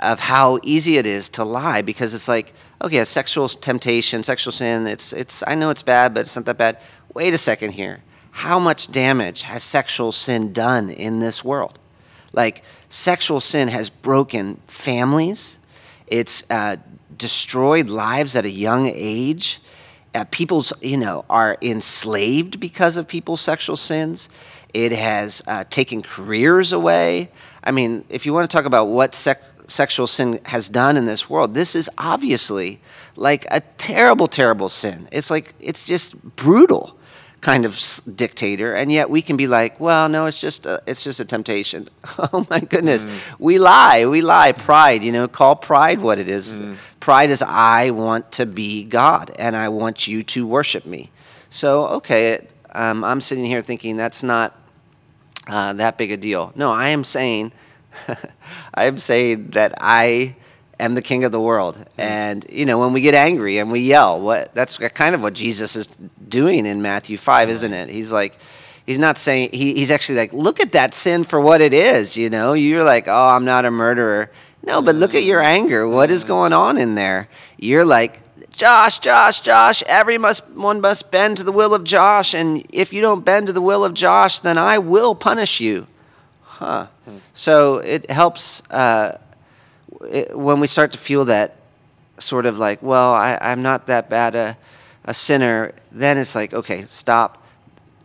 of 0.00 0.18
how 0.18 0.58
easy 0.64 0.96
it 0.96 1.06
is 1.06 1.28
to 1.30 1.44
lie 1.44 1.82
because 1.82 2.14
it's 2.14 2.26
like, 2.26 2.52
okay, 2.82 3.04
sexual 3.04 3.48
temptation, 3.48 4.22
sexual 4.22 4.52
sin, 4.52 4.86
it's, 4.88 5.12
it's, 5.12 5.44
I 5.46 5.54
know 5.54 5.70
it's 5.70 5.84
bad, 5.84 6.14
but 6.14 6.20
it's 6.20 6.34
not 6.34 6.44
that 6.46 6.58
bad. 6.58 6.78
Wait 7.14 7.32
a 7.32 7.38
second 7.38 7.72
here. 7.72 8.02
How 8.32 8.58
much 8.58 8.90
damage 8.90 9.42
has 9.42 9.62
sexual 9.62 10.10
sin 10.10 10.52
done 10.52 10.90
in 10.90 11.20
this 11.20 11.44
world? 11.44 11.78
Like, 12.32 12.64
sexual 12.92 13.40
sin 13.40 13.68
has 13.68 13.88
broken 13.88 14.60
families, 14.66 15.58
it's 16.06 16.44
uh, 16.50 16.76
destroyed 17.16 17.88
lives 17.88 18.36
at 18.36 18.44
a 18.44 18.50
young 18.50 18.86
age. 18.86 19.60
Uh, 20.14 20.24
people's, 20.30 20.74
you 20.82 20.98
know, 20.98 21.24
are 21.30 21.56
enslaved 21.62 22.60
because 22.60 22.98
of 22.98 23.08
people's 23.08 23.40
sexual 23.40 23.76
sins. 23.76 24.28
It 24.74 24.92
has 24.92 25.42
uh, 25.46 25.64
taken 25.70 26.02
careers 26.02 26.74
away. 26.74 27.30
I 27.64 27.70
mean, 27.70 28.04
if 28.10 28.26
you 28.26 28.34
want 28.34 28.50
to 28.50 28.54
talk 28.54 28.66
about 28.66 28.88
what 28.88 29.14
sexual 29.14 30.06
sin 30.06 30.38
has 30.44 30.68
done 30.68 30.98
in 30.98 31.06
this 31.06 31.30
world, 31.30 31.54
this 31.54 31.74
is 31.74 31.88
obviously 31.96 32.78
like 33.16 33.46
a 33.50 33.62
terrible, 33.78 34.26
terrible 34.26 34.68
sin. 34.68 35.08
It's 35.10 35.30
like, 35.30 35.54
it's 35.60 35.86
just 35.86 36.36
brutal 36.36 36.98
kind 37.42 37.66
of 37.66 37.78
dictator, 38.14 38.72
and 38.72 38.90
yet 38.90 39.10
we 39.10 39.20
can 39.20 39.36
be 39.36 39.46
like, 39.46 39.78
well, 39.80 40.08
no, 40.08 40.26
it's 40.26 40.40
just 40.40 40.64
a, 40.64 40.80
it's 40.86 41.04
just 41.04 41.20
a 41.20 41.24
temptation. 41.24 41.88
oh 42.32 42.46
my 42.48 42.60
goodness, 42.60 43.04
mm. 43.04 43.34
we 43.38 43.58
lie, 43.58 44.06
we 44.06 44.22
lie. 44.22 44.52
Pride, 44.52 45.02
you 45.02 45.12
know, 45.12 45.28
call 45.28 45.56
pride 45.56 46.00
what 46.00 46.18
it 46.18 46.30
is. 46.30 46.60
Mm. 46.60 46.76
Pride 47.00 47.30
is 47.30 47.42
I 47.42 47.90
want 47.90 48.32
to 48.32 48.46
be 48.46 48.84
God, 48.84 49.32
and 49.38 49.56
I 49.56 49.68
want 49.68 50.06
you 50.06 50.22
to 50.22 50.46
worship 50.46 50.86
me. 50.86 51.10
So 51.50 51.88
okay, 51.88 52.46
um, 52.74 53.04
I'm 53.04 53.20
sitting 53.20 53.44
here 53.44 53.60
thinking 53.60 53.96
that's 53.96 54.22
not 54.22 54.56
uh, 55.48 55.72
that 55.74 55.98
big 55.98 56.12
a 56.12 56.16
deal. 56.16 56.52
No, 56.54 56.70
I 56.70 56.88
am 56.90 57.02
saying, 57.02 57.52
I 58.74 58.84
am 58.84 58.98
saying 58.98 59.50
that 59.50 59.74
I 59.78 60.36
am 60.78 60.94
the 60.94 61.02
king 61.02 61.24
of 61.24 61.32
the 61.32 61.40
world. 61.40 61.76
Mm. 61.76 61.86
And 61.98 62.46
you 62.50 62.66
know, 62.66 62.78
when 62.78 62.92
we 62.92 63.00
get 63.00 63.14
angry 63.14 63.58
and 63.58 63.70
we 63.72 63.80
yell, 63.80 64.20
what 64.20 64.54
that's 64.54 64.78
kind 64.78 65.14
of 65.14 65.22
what 65.22 65.34
Jesus 65.34 65.74
is 65.74 65.88
doing 66.32 66.66
in 66.66 66.82
Matthew 66.82 67.16
5, 67.16 67.48
isn't 67.48 67.72
it? 67.72 67.88
He's 67.88 68.10
like 68.10 68.36
he's 68.86 68.98
not 68.98 69.18
saying 69.18 69.50
he, 69.52 69.74
he's 69.74 69.92
actually 69.92 70.18
like 70.18 70.32
look 70.32 70.58
at 70.58 70.72
that 70.72 70.94
sin 70.94 71.22
for 71.22 71.40
what 71.40 71.60
it 71.60 71.72
is, 71.72 72.16
you 72.16 72.28
know? 72.28 72.54
You're 72.54 72.82
like, 72.82 73.06
"Oh, 73.06 73.28
I'm 73.28 73.44
not 73.44 73.64
a 73.64 73.70
murderer." 73.70 74.30
No, 74.64 74.82
but 74.82 74.94
look 74.94 75.14
at 75.14 75.24
your 75.24 75.40
anger. 75.40 75.88
What 75.88 76.10
is 76.10 76.24
going 76.24 76.52
on 76.52 76.78
in 76.78 76.94
there? 76.94 77.28
You're 77.58 77.84
like, 77.84 78.20
Josh, 78.50 79.00
Josh, 79.00 79.40
Josh, 79.40 79.82
every 79.84 80.18
must 80.18 80.48
one 80.50 80.80
must 80.80 81.10
bend 81.10 81.36
to 81.38 81.44
the 81.44 81.52
will 81.52 81.74
of 81.74 81.84
Josh, 81.84 82.34
and 82.34 82.64
if 82.72 82.92
you 82.92 83.00
don't 83.00 83.24
bend 83.24 83.46
to 83.46 83.52
the 83.52 83.62
will 83.62 83.84
of 83.84 83.94
Josh, 83.94 84.40
then 84.40 84.58
I 84.58 84.78
will 84.78 85.14
punish 85.14 85.60
you. 85.60 85.86
Huh. 86.42 86.86
Hmm. 87.04 87.16
So 87.32 87.78
it 87.78 88.10
helps 88.10 88.62
uh, 88.70 89.18
it, 90.08 90.36
when 90.36 90.60
we 90.60 90.66
start 90.66 90.92
to 90.92 90.98
feel 90.98 91.24
that 91.26 91.56
sort 92.18 92.46
of 92.46 92.58
like, 92.58 92.82
well, 92.82 93.12
I, 93.14 93.38
am 93.40 93.62
not 93.62 93.86
that 93.86 94.08
bad 94.08 94.34
a, 94.34 94.56
a 95.04 95.14
sinner, 95.14 95.72
then 95.90 96.18
it's 96.18 96.34
like, 96.34 96.54
okay, 96.54 96.84
stop. 96.86 97.44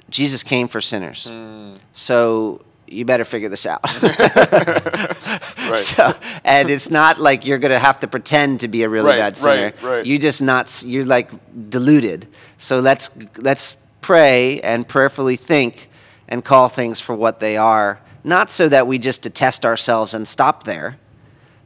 Jesus 0.09 0.43
came 0.43 0.67
for 0.67 0.81
sinners. 0.81 1.27
Mm. 1.29 1.77
So 1.93 2.61
you 2.87 3.05
better 3.05 3.25
figure 3.25 3.49
this 3.49 3.65
out. 3.65 3.81
right. 4.03 5.77
So, 5.77 6.11
and 6.43 6.69
it's 6.69 6.89
not 6.89 7.19
like 7.19 7.45
you're 7.45 7.59
going 7.59 7.71
to 7.71 7.79
have 7.79 7.99
to 7.99 8.07
pretend 8.07 8.61
to 8.61 8.67
be 8.67 8.83
a 8.83 8.89
really 8.89 9.09
right, 9.09 9.17
bad 9.17 9.37
sinner. 9.37 9.73
Right, 9.81 9.83
right. 9.83 10.05
You 10.05 10.17
just 10.17 10.41
not 10.41 10.83
you're 10.85 11.05
like 11.05 11.29
deluded. 11.69 12.27
So 12.57 12.79
let's 12.79 13.09
let's 13.37 13.77
pray 14.01 14.61
and 14.61 14.87
prayerfully 14.87 15.35
think 15.35 15.89
and 16.27 16.43
call 16.43 16.69
things 16.69 16.99
for 16.99 17.15
what 17.15 17.39
they 17.39 17.57
are, 17.57 17.99
not 18.23 18.49
so 18.49 18.67
that 18.69 18.87
we 18.87 18.97
just 18.97 19.21
detest 19.21 19.65
ourselves 19.65 20.13
and 20.13 20.27
stop 20.27 20.63
there, 20.63 20.97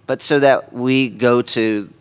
but 0.08 0.22
so 0.22 0.40
that 0.40 0.74
we 0.74 1.10
go 1.10 1.42
to 1.42 1.92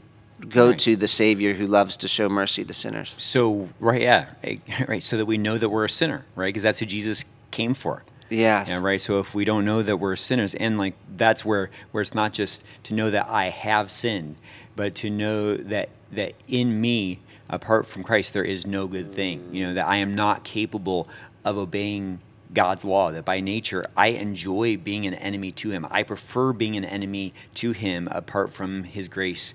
go 0.49 0.71
right. 0.71 0.79
to 0.81 0.97
the 0.97 1.09
Savior 1.09 1.55
who 1.55 1.67
loves 1.67 1.97
to 1.99 2.09
show 2.09 2.29
mercy 2.29 2.65
to 2.65 2.73
sinners. 2.73 3.15
So 3.19 3.69
right, 3.79 4.03
yeah, 4.03 4.31
eh, 4.43 4.59
right. 4.89 5.03
So 5.03 5.17
that 5.17 5.27
we 5.27 5.39
know 5.39 5.59
that 5.59 5.69
we're 5.69 5.85
a 5.85 5.91
sinner, 5.91 6.25
right? 6.35 6.47
Because 6.47 6.63
that's 6.63 6.79
who 6.79 6.87
Jesus 6.87 7.25
came 7.51 7.75
for. 7.75 8.03
Yes. 8.31 8.71
Yeah, 8.71 8.81
right. 8.81 9.01
So 9.01 9.19
if 9.19 9.35
we 9.35 9.45
don't 9.45 9.65
know 9.65 9.83
that 9.83 9.97
we're 9.97 10.17
sinners, 10.17 10.55
and 10.55 10.79
like 10.79 10.95
that's 11.17 11.45
where 11.45 11.71
where 11.91 12.01
it's 12.01 12.15
not 12.15 12.33
just 12.33 12.65
to 12.85 12.95
know 12.95 13.11
that 13.11 13.29
I 13.29 13.47
have 13.47 13.91
sinned, 13.91 14.37
but 14.77 14.95
to 14.97 15.11
know 15.11 15.57
that 15.57 15.91
that 16.13 16.35
in 16.49 16.81
me, 16.81 17.21
apart 17.49 17.87
from 17.87 18.03
Christ, 18.03 18.33
there 18.33 18.45
is 18.45 18.67
no 18.67 18.87
good 18.87 19.11
thing. 19.11 19.49
You 19.53 19.67
know 19.67 19.75
that 19.75 19.87
I 19.87 19.97
am 19.97 20.15
not 20.15 20.45
capable 20.45 21.09
of 21.45 21.59
obeying 21.59 22.21
God's 22.53 22.85
law, 22.85 23.11
that 23.13 23.25
by 23.25 23.41
nature 23.41 23.87
I 23.97 24.09
enjoy 24.09 24.77
being 24.77 25.07
an 25.07 25.15
enemy 25.15 25.53
to 25.53 25.71
Him. 25.71 25.87
I 25.91 26.03
prefer 26.03 26.53
being 26.53 26.77
an 26.77 26.85
enemy 26.85 27.33
to 27.55 27.73
Him 27.73 28.09
apart 28.11 28.53
from 28.53 28.85
His 28.85 29.09
grace 29.09 29.55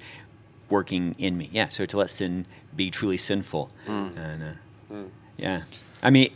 working 0.69 1.15
in 1.17 1.37
me. 1.37 1.49
Yeah, 1.51 1.69
so 1.69 1.85
to 1.85 1.97
let 1.97 2.09
sin 2.09 2.45
be 2.75 2.89
truly 2.91 3.17
sinful. 3.17 3.69
Mm. 3.87 4.17
And, 4.17 4.43
uh, 4.43 4.93
mm. 4.93 5.09
Yeah. 5.37 5.61
I 6.03 6.09
mean, 6.09 6.29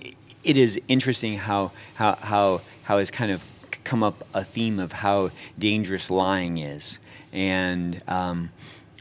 it 0.43 0.57
is 0.57 0.79
interesting 0.87 1.37
how, 1.37 1.71
how, 1.95 2.15
how, 2.15 2.61
how 2.83 2.97
has 2.97 3.11
kind 3.11 3.31
of 3.31 3.43
come 3.83 4.03
up 4.03 4.27
a 4.33 4.43
theme 4.43 4.79
of 4.79 4.91
how 4.91 5.31
dangerous 5.57 6.09
lying 6.09 6.57
is. 6.57 6.99
And, 7.31 8.01
um, 8.07 8.51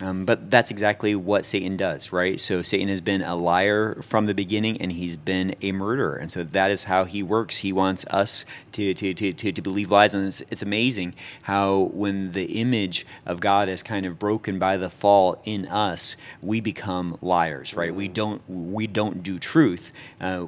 um, 0.00 0.24
but 0.24 0.50
that's 0.50 0.70
exactly 0.70 1.14
what 1.14 1.44
Satan 1.44 1.76
does, 1.76 2.12
right? 2.12 2.40
So 2.40 2.62
Satan 2.62 2.88
has 2.88 3.00
been 3.00 3.22
a 3.22 3.34
liar 3.34 4.00
from 4.02 4.26
the 4.26 4.34
beginning, 4.34 4.80
and 4.80 4.92
he's 4.92 5.16
been 5.16 5.56
a 5.60 5.72
murderer, 5.72 6.14
and 6.14 6.30
so 6.30 6.44
that 6.44 6.70
is 6.70 6.84
how 6.84 7.04
he 7.04 7.22
works. 7.22 7.58
He 7.58 7.72
wants 7.72 8.04
us 8.06 8.44
to 8.72 8.94
to, 8.94 9.14
to, 9.14 9.32
to, 9.32 9.52
to 9.52 9.62
believe 9.62 9.90
lies, 9.90 10.14
and 10.14 10.26
it's, 10.26 10.40
it's 10.42 10.62
amazing 10.62 11.14
how 11.42 11.90
when 11.92 12.32
the 12.32 12.60
image 12.60 13.06
of 13.26 13.40
God 13.40 13.68
is 13.68 13.82
kind 13.82 14.06
of 14.06 14.18
broken 14.18 14.58
by 14.58 14.76
the 14.76 14.88
fall 14.88 15.40
in 15.44 15.66
us, 15.66 16.16
we 16.40 16.60
become 16.60 17.18
liars, 17.20 17.74
right? 17.74 17.94
We 17.94 18.06
don't 18.06 18.40
we 18.48 18.86
don't 18.86 19.22
do 19.22 19.38
truth. 19.38 19.92
Uh, 20.20 20.46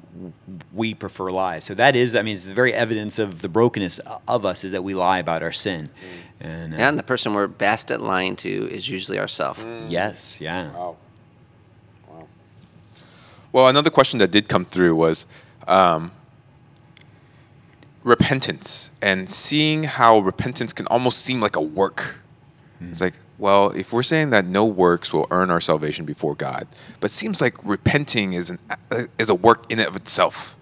we 0.72 0.94
prefer 0.94 1.30
lies. 1.30 1.64
So 1.64 1.74
that 1.74 1.96
is, 1.96 2.14
I 2.14 2.22
mean, 2.22 2.34
it's 2.34 2.44
the 2.44 2.54
very 2.54 2.72
evidence 2.72 3.18
of 3.18 3.42
the 3.42 3.48
brokenness 3.48 4.00
of 4.28 4.44
us 4.44 4.62
is 4.62 4.72
that 4.72 4.84
we 4.84 4.94
lie 4.94 5.18
about 5.18 5.42
our 5.42 5.52
sin. 5.52 5.88
Mm. 5.88 6.29
And, 6.40 6.74
uh, 6.74 6.78
and 6.78 6.98
the 6.98 7.02
person 7.02 7.34
we're 7.34 7.46
best 7.46 7.90
at 7.90 8.00
lying 8.00 8.36
to 8.36 8.48
is 8.48 8.88
usually 8.88 9.18
ourselves. 9.18 9.60
Mm. 9.60 9.90
Yes, 9.90 10.40
yeah. 10.40 10.72
Wow. 10.72 10.96
Wow. 12.08 12.26
Well, 13.52 13.68
another 13.68 13.90
question 13.90 14.18
that 14.20 14.30
did 14.30 14.48
come 14.48 14.64
through 14.64 14.94
was 14.96 15.26
um, 15.68 16.12
repentance 18.02 18.90
and 19.02 19.28
seeing 19.28 19.82
how 19.82 20.18
repentance 20.18 20.72
can 20.72 20.86
almost 20.86 21.20
seem 21.20 21.40
like 21.40 21.56
a 21.56 21.60
work. 21.60 22.16
Mm. 22.82 22.90
It's 22.92 23.00
like, 23.00 23.14
well, 23.38 23.70
if 23.70 23.92
we're 23.92 24.02
saying 24.02 24.30
that 24.30 24.46
no 24.46 24.64
works 24.64 25.12
will 25.12 25.26
earn 25.30 25.50
our 25.50 25.60
salvation 25.60 26.04
before 26.04 26.34
God, 26.34 26.66
but 27.00 27.10
it 27.10 27.14
seems 27.14 27.40
like 27.40 27.54
repenting 27.64 28.32
is 28.32 28.50
an 28.50 28.58
is 29.18 29.30
a 29.30 29.34
work 29.34 29.70
in 29.70 29.78
and 29.78 29.88
of 29.88 29.96
itself. 29.96 30.56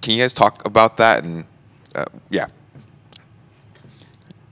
Can 0.00 0.14
you 0.14 0.22
guys 0.22 0.34
talk 0.34 0.64
about 0.66 0.96
that? 0.96 1.24
And 1.24 1.44
uh, 1.94 2.06
yeah. 2.30 2.46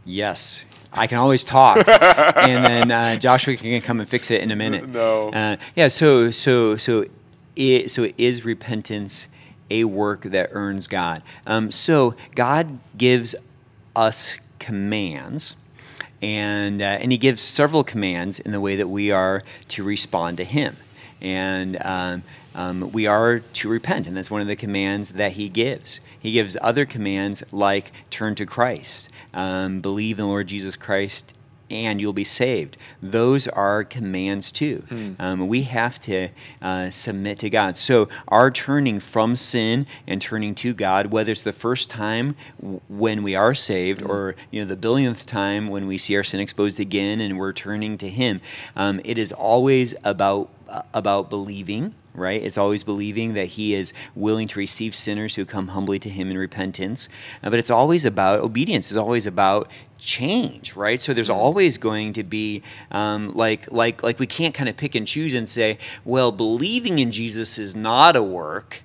Yes. 0.05 0.65
I 0.93 1.07
can 1.07 1.19
always 1.19 1.43
talk, 1.43 1.89
and 1.89 2.65
then 2.65 2.91
uh, 2.91 3.17
Joshua 3.17 3.57
can 3.57 3.81
come 3.81 4.01
and 4.01 4.09
fix 4.09 4.31
it 4.31 4.43
in 4.43 4.51
a 4.51 4.57
minute. 4.57 4.89
No. 4.89 5.31
Uh, 5.31 5.57
yeah. 5.75 5.89
So 5.89 6.31
so 6.31 6.77
so 6.77 7.07
it 7.57 7.91
so 7.91 8.09
is 8.19 8.45
repentance 8.45 9.29
a 9.71 9.85
work 9.85 10.23
that 10.23 10.51
earns 10.53 10.87
God. 10.87 11.23
Um, 11.47 11.71
so 11.71 12.15
God 12.35 12.79
gives 12.99 13.35
us 13.97 14.39
commands, 14.59 15.57
and 16.21 16.83
uh, 16.83 16.85
and 16.85 17.11
He 17.11 17.17
gives 17.17 17.41
several 17.41 17.85
commands 17.85 18.39
in 18.39 18.53
the 18.53 18.61
way 18.61 18.77
that 18.77 18.89
we 18.89 19.11
are 19.11 19.43
to 19.69 19.83
respond 19.85 20.37
to 20.37 20.45
Him, 20.45 20.77
and. 21.21 21.79
Um, 21.83 22.23
um, 22.55 22.93
we 22.93 23.07
are 23.07 23.41
to 23.41 23.69
repent, 23.69 24.07
and 24.07 24.17
that's 24.17 24.31
one 24.31 24.43
of 24.43 24.47
the 24.47 24.57
commands 24.57 25.13
that 25.13 25.33
he 25.33 25.49
gives. 25.49 26.01
He 26.23 26.31
gives 26.31 26.57
other 26.61 26.87
commands 26.87 27.43
like 27.51 27.91
turn 28.09 28.37
to 28.37 28.47
Christ, 28.47 29.11
um, 29.35 29.81
believe 29.81 30.21
in 30.21 30.25
the 30.25 30.29
Lord 30.29 30.47
Jesus 30.47 30.77
Christ, 30.77 31.35
and 31.69 32.01
you'll 32.01 32.13
be 32.13 32.23
saved. 32.23 32.77
Those 33.03 33.49
are 33.49 33.83
commands 33.83 34.53
too. 34.53 34.85
Mm. 34.89 35.19
Um, 35.19 35.49
we 35.49 35.63
have 35.63 35.99
to 36.01 36.29
uh, 36.61 36.91
submit 36.91 37.41
to 37.41 37.51
God. 37.51 37.77
So, 37.77 38.09
our 38.29 38.53
turning 38.53 39.01
from 39.01 39.35
sin 39.35 39.87
and 40.07 40.23
turning 40.23 40.55
to 40.57 40.75
God, 40.75 41.07
whether 41.07 41.33
it's 41.33 41.43
the 41.43 41.53
first 41.53 41.91
time 41.91 42.37
when 42.89 43.25
we 43.25 43.35
are 43.35 43.55
saved 43.55 44.03
mm. 44.03 44.09
or 44.09 44.37
you 44.53 44.61
know 44.61 44.69
the 44.69 44.77
billionth 44.77 45.27
time 45.27 45.67
when 45.67 45.89
we 45.89 45.99
see 45.99 46.15
our 46.17 46.23
sin 46.23 46.39
exposed 46.39 46.79
again 46.79 47.21
and 47.21 47.37
we're 47.37 47.53
turning 47.53 47.99
to 47.99 48.09
Him, 48.09 48.41
um, 48.77 49.01
it 49.03 49.19
is 49.19 49.33
always 49.33 49.97
about 50.05 50.51
uh, 50.69 50.83
about 50.95 51.31
believing 51.31 51.95
right? 52.15 52.43
It's 52.43 52.59
always 52.59 52.85
believing 52.85 53.35
that 53.35 53.47
He 53.47 53.75
is 53.75 53.93
willing 54.15 54.49
to 54.49 54.59
receive 54.59 54.95
sinners 54.95 55.35
who 55.35 55.45
come 55.45 55.69
humbly 55.69 55.99
to 56.01 56.09
Him 56.09 56.31
in 56.31 56.39
repentance. 56.39 57.09
Uh, 57.43 57.51
but 57.51 57.59
it's 57.59 57.71
always 57.71 58.05
about 58.05 58.41
obedience. 58.41 58.91
It's 58.91 58.99
always 58.99 59.27
about 59.27 59.71
change, 59.99 60.75
right? 60.77 61.01
So 61.01 61.15
there's 61.15 61.31
always 61.31 61.79
going 61.79 62.13
to 62.15 62.23
be 62.23 62.63
um, 62.91 63.33
like 63.35 63.71
like 63.73 64.03
like 64.03 64.19
we 64.19 64.27
can't 64.27 64.55
kind 64.55 64.69
of 64.69 64.77
pick 64.77 64.95
and 64.95 65.07
choose 65.07 65.35
and 65.35 65.49
say, 65.49 65.79
well, 66.05 66.33
believing 66.33 66.99
in 66.99 67.13
Jesus 67.13 67.59
is 67.59 67.75
not 67.75 68.17
a 68.17 68.23
work, 68.23 68.83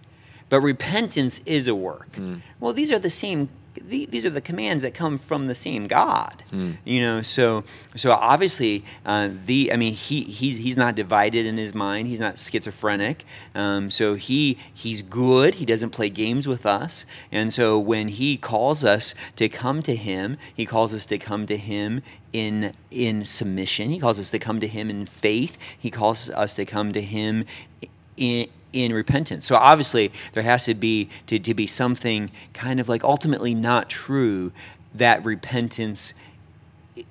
but 0.49 0.61
repentance 0.61 1.39
is 1.45 1.67
a 1.67 1.75
work. 1.75 2.13
Mm. 2.13 2.41
Well, 2.59 2.73
these 2.73 2.91
are 2.91 2.99
the 2.99 3.09
same 3.09 3.49
these 3.85 4.25
are 4.25 4.29
the 4.29 4.41
commands 4.41 4.83
that 4.83 4.93
come 4.93 5.17
from 5.17 5.45
the 5.45 5.55
same 5.55 5.85
God. 5.85 6.43
Mm. 6.51 6.77
You 6.85 7.01
know, 7.01 7.21
so 7.21 7.63
so 7.95 8.11
obviously 8.11 8.83
uh, 9.05 9.29
the 9.45 9.71
I 9.71 9.77
mean 9.77 9.93
he 9.93 10.23
he's 10.23 10.57
he's 10.57 10.77
not 10.77 10.95
divided 10.95 11.45
in 11.45 11.57
his 11.57 11.73
mind. 11.73 12.07
He's 12.07 12.19
not 12.19 12.39
schizophrenic. 12.39 13.25
Um, 13.55 13.89
so 13.89 14.15
he 14.15 14.57
he's 14.73 15.01
good. 15.01 15.55
He 15.55 15.65
doesn't 15.65 15.91
play 15.91 16.09
games 16.09 16.47
with 16.47 16.65
us. 16.65 17.05
And 17.31 17.53
so 17.53 17.79
when 17.79 18.09
he 18.09 18.37
calls 18.37 18.83
us 18.83 19.15
to 19.35 19.49
come 19.49 19.81
to 19.83 19.95
him, 19.95 20.37
he 20.53 20.65
calls 20.65 20.93
us 20.93 21.05
to 21.07 21.17
come 21.17 21.45
to 21.47 21.57
him 21.57 22.01
in 22.33 22.73
in 22.91 23.25
submission. 23.25 23.89
He 23.89 23.99
calls 23.99 24.19
us 24.19 24.31
to 24.31 24.39
come 24.39 24.59
to 24.59 24.67
him 24.67 24.89
in 24.89 25.05
faith. 25.05 25.57
He 25.77 25.91
calls 25.91 26.29
us 26.29 26.55
to 26.55 26.65
come 26.65 26.91
to 26.93 27.01
him 27.01 27.45
in 28.15 28.47
in 28.83 28.93
repentance. 28.93 29.45
So 29.45 29.55
obviously 29.55 30.11
there 30.33 30.43
has 30.43 30.65
to 30.65 30.75
be 30.75 31.09
to, 31.27 31.39
to 31.39 31.53
be 31.53 31.67
something 31.67 32.29
kind 32.53 32.79
of 32.79 32.89
like 32.89 33.03
ultimately 33.03 33.53
not 33.53 33.89
true 33.89 34.51
that 34.93 35.23
repentance 35.25 36.13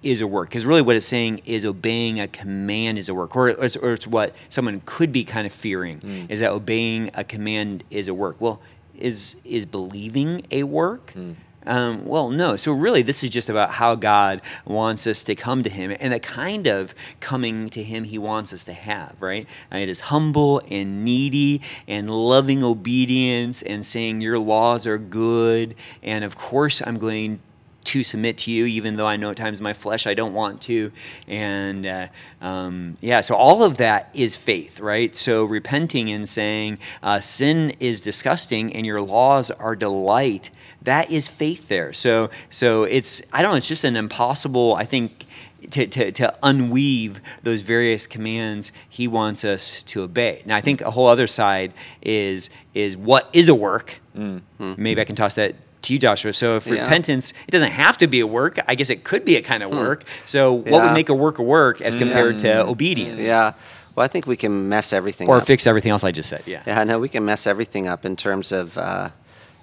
is 0.03 0.21
a 0.21 0.27
work 0.27 0.49
because 0.49 0.67
really 0.67 0.83
what 0.83 0.97
it's 0.97 1.07
saying 1.07 1.41
is 1.45 1.65
obeying 1.65 2.19
a 2.19 2.27
command 2.27 2.99
is 2.99 3.09
a 3.09 3.15
work 3.15 3.37
or 3.37 3.49
it's, 3.49 3.77
or 3.77 3.93
it's 3.93 4.07
what 4.07 4.35
someone 4.49 4.83
could 4.85 5.13
be 5.13 5.25
kind 5.25 5.47
of 5.47 5.53
fearing 5.53 6.01
mm. 6.01 6.29
is 6.29 6.41
that 6.41 6.51
obeying 6.51 7.09
a 7.15 7.23
command 7.23 7.85
is 7.89 8.09
a 8.09 8.15
work 8.15 8.37
well 8.41 8.61
is 8.99 9.37
is 9.45 9.65
believing 9.65 10.45
a 10.51 10.65
work 10.65 11.13
mm. 11.15 11.37
Um, 11.67 12.05
well, 12.05 12.31
no. 12.31 12.57
So 12.57 12.73
really, 12.73 13.03
this 13.03 13.25
is 13.25 13.31
just 13.31 13.49
about 13.49 13.73
how 13.73 13.95
God 13.97 14.41
wants 14.65 15.07
us 15.07 15.25
to 15.25 15.35
come 15.35 15.63
to 15.63 15.71
Him 15.71 15.95
and 15.99 16.13
the 16.13 16.21
kind 16.21 16.67
of 16.67 16.95
coming 17.21 17.69
to 17.71 17.83
Him 17.83 18.05
He 18.05 18.19
wants 18.19 18.53
us 18.53 18.65
to 18.67 18.73
have, 18.73 19.21
right? 19.21 19.47
And 19.71 19.83
it 19.83 19.89
is 19.89 20.01
humble 20.01 20.63
and 20.71 21.05
needy 21.05 21.61
and 21.89 22.09
loving 22.09 22.63
obedience 22.63 23.63
and 23.63 23.85
saying, 23.85 24.21
Your 24.21 24.39
laws 24.39 24.87
are 24.87 24.99
good. 24.99 25.75
And 26.03 26.25
of 26.25 26.37
course, 26.37 26.81
I'm 26.87 26.99
going 26.99 27.41
to 27.87 28.03
submit 28.03 28.39
to 28.39 28.51
you, 28.51 28.67
even 28.67 28.97
though 28.97 29.07
I 29.07 29.17
know 29.17 29.31
at 29.31 29.37
times 29.37 29.61
my 29.61 29.73
flesh 29.73 30.07
I 30.07 30.15
don't 30.15 30.35
want 30.35 30.61
to. 30.63 30.93
And 31.29 31.87
uh, 31.87 32.09
um, 32.41 32.97
yeah, 33.01 33.21
so 33.21 33.35
all 33.35 33.63
of 33.63 33.77
that 33.77 34.11
is 34.13 34.37
faith, 34.37 34.81
right? 34.81 35.15
So 35.15 35.45
repenting 35.45 36.11
and 36.11 36.29
saying, 36.29 36.79
uh, 37.03 37.21
Sin 37.21 37.75
is 37.81 38.01
disgusting 38.01 38.75
and 38.75 38.85
your 38.85 39.01
laws 39.01 39.51
are 39.51 39.77
delight 39.77 40.51
that 40.87 41.11
is 41.11 41.29
faith 41.29 41.69
there. 41.69 41.93
So 41.93 42.31
so 42.49 42.85
it's 42.85 43.21
I 43.33 43.43
don't 43.43 43.51
know, 43.51 43.57
it's 43.57 43.69
just 43.69 43.85
an 43.85 43.97
impossible, 43.97 44.75
I 44.75 44.85
think, 44.85 45.27
to, 45.71 45.87
to, 45.87 46.13
to 46.13 46.39
unweave 46.43 47.21
those 47.43 47.63
various 47.63 48.07
commands 48.07 48.73
he 48.89 49.07
wants 49.07 49.45
us 49.45 49.83
to 49.85 50.03
obey. 50.03 50.43
Now 50.47 50.57
I 50.57 50.61
think 50.61 50.81
a 50.81 50.91
whole 50.91 51.07
other 51.07 51.27
side 51.27 51.75
is 52.03 52.51
is 52.73 52.97
what 52.97 53.29
is 53.33 53.49
a 53.49 53.55
work. 53.55 54.01
Mm-hmm. 54.17 54.75
Maybe 54.79 55.01
I 55.01 55.05
can 55.05 55.17
toss 55.17 55.35
that 55.35 55.57
to 55.83 55.93
you, 55.93 55.99
Joshua. 55.99 56.33
So 56.33 56.57
if 56.57 56.67
yeah. 56.67 56.83
repentance, 56.83 57.33
it 57.47 57.51
doesn't 57.51 57.73
have 57.73 57.99
to 57.99 58.07
be 58.07 58.21
a 58.21 58.27
work. 58.27 58.59
I 58.69 58.75
guess 58.75 58.91
it 58.91 59.05
could 59.05 59.25
be 59.25 59.37
a 59.37 59.43
kind 59.43 59.63
of 59.63 59.71
hmm. 59.71 59.79
work. 59.79 60.05
So 60.25 60.53
what 60.53 60.67
yeah. 60.67 60.85
would 60.87 60.95
make 60.95 61.09
a 61.09 61.15
work 61.15 61.39
a 61.39 61.43
work 61.43 61.81
as 61.81 61.97
compared 61.97 62.39
to 62.41 62.65
obedience? 62.65 63.27
Yeah. 63.27 63.53
Well, 63.95 64.05
I 64.05 64.09
think 64.09 64.27
we 64.27 64.37
can 64.37 64.69
mess 64.69 64.93
everything 64.93 65.29
or 65.29 65.39
up. 65.39 65.47
fix 65.47 65.67
everything 65.67 65.91
else 65.91 66.05
I 66.05 66.13
just 66.13 66.29
said. 66.29 66.43
Yeah. 66.47 66.63
Yeah, 66.67 66.85
no, 66.85 66.99
we 66.99 67.09
can 67.09 67.25
mess 67.25 67.47
everything 67.47 67.89
up 67.89 68.05
in 68.05 68.15
terms 68.15 68.53
of 68.53 68.77
uh, 68.77 69.09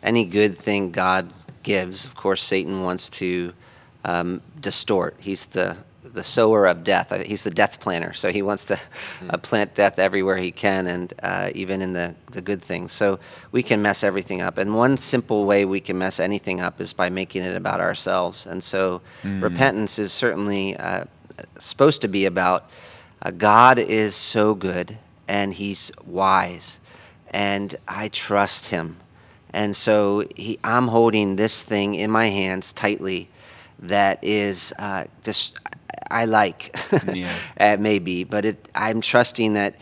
any 0.03 0.25
good 0.25 0.57
thing 0.57 0.91
God 0.91 1.31
gives, 1.63 2.05
of 2.05 2.15
course, 2.15 2.43
Satan 2.43 2.83
wants 2.83 3.09
to 3.09 3.53
um, 4.05 4.41
distort. 4.59 5.15
He's 5.19 5.47
the 5.47 5.77
the 6.13 6.23
sower 6.23 6.67
of 6.67 6.83
death. 6.83 7.11
Uh, 7.11 7.23
he's 7.23 7.43
the 7.43 7.49
death 7.49 7.79
planner. 7.79 8.13
So 8.13 8.31
he 8.31 8.41
wants 8.41 8.65
to 8.65 8.79
uh, 9.29 9.37
plant 9.37 9.73
death 9.75 9.99
everywhere 9.99 10.37
he 10.37 10.51
can, 10.51 10.87
and 10.87 11.13
uh, 11.23 11.49
even 11.55 11.81
in 11.81 11.93
the, 11.93 12.15
the 12.27 12.41
good 12.41 12.61
things. 12.61 12.91
So 12.93 13.19
we 13.51 13.63
can 13.63 13.81
mess 13.81 14.03
everything 14.03 14.41
up. 14.41 14.57
And 14.57 14.75
one 14.75 14.97
simple 14.97 15.45
way 15.45 15.65
we 15.65 15.79
can 15.79 15.97
mess 15.97 16.19
anything 16.19 16.61
up 16.61 16.79
is 16.79 16.93
by 16.93 17.09
making 17.09 17.43
it 17.43 17.55
about 17.55 17.79
ourselves. 17.79 18.45
And 18.45 18.63
so 18.63 19.01
mm. 19.23 19.41
repentance 19.41 19.97
is 19.97 20.13
certainly 20.13 20.77
uh, 20.77 21.05
supposed 21.59 22.01
to 22.03 22.07
be 22.07 22.25
about 22.25 22.69
uh, 23.21 23.31
God 23.31 23.79
is 23.79 24.15
so 24.15 24.53
good 24.53 24.97
and 25.27 25.53
he's 25.53 25.91
wise, 26.05 26.79
and 27.29 27.75
I 27.87 28.09
trust 28.09 28.67
him. 28.67 28.97
And 29.53 29.75
so 29.75 30.23
he, 30.35 30.59
I'm 30.63 30.87
holding 30.87 31.35
this 31.35 31.61
thing 31.61 31.93
in 31.95 32.09
my 32.09 32.27
hands 32.27 32.73
tightly 32.73 33.29
that 33.79 34.19
is 34.23 34.73
uh, 34.79 35.05
just, 35.23 35.57
I 36.09 36.25
like, 36.25 36.75
yeah. 37.13 37.33
it 37.57 37.79
may 37.79 37.99
be, 37.99 38.23
but 38.23 38.45
it, 38.45 38.69
I'm 38.73 38.99
trusting 39.01 39.53
that 39.53 39.75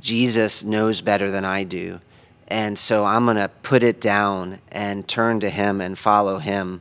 Jesus 0.00 0.64
knows 0.64 1.00
better 1.00 1.30
than 1.30 1.44
I 1.44 1.64
do. 1.64 2.00
And 2.48 2.78
so 2.78 3.04
I'm 3.04 3.24
going 3.24 3.38
to 3.38 3.50
put 3.62 3.82
it 3.82 4.00
down 4.00 4.58
and 4.70 5.06
turn 5.08 5.40
to 5.40 5.50
him 5.50 5.80
and 5.80 5.98
follow 5.98 6.38
him 6.38 6.80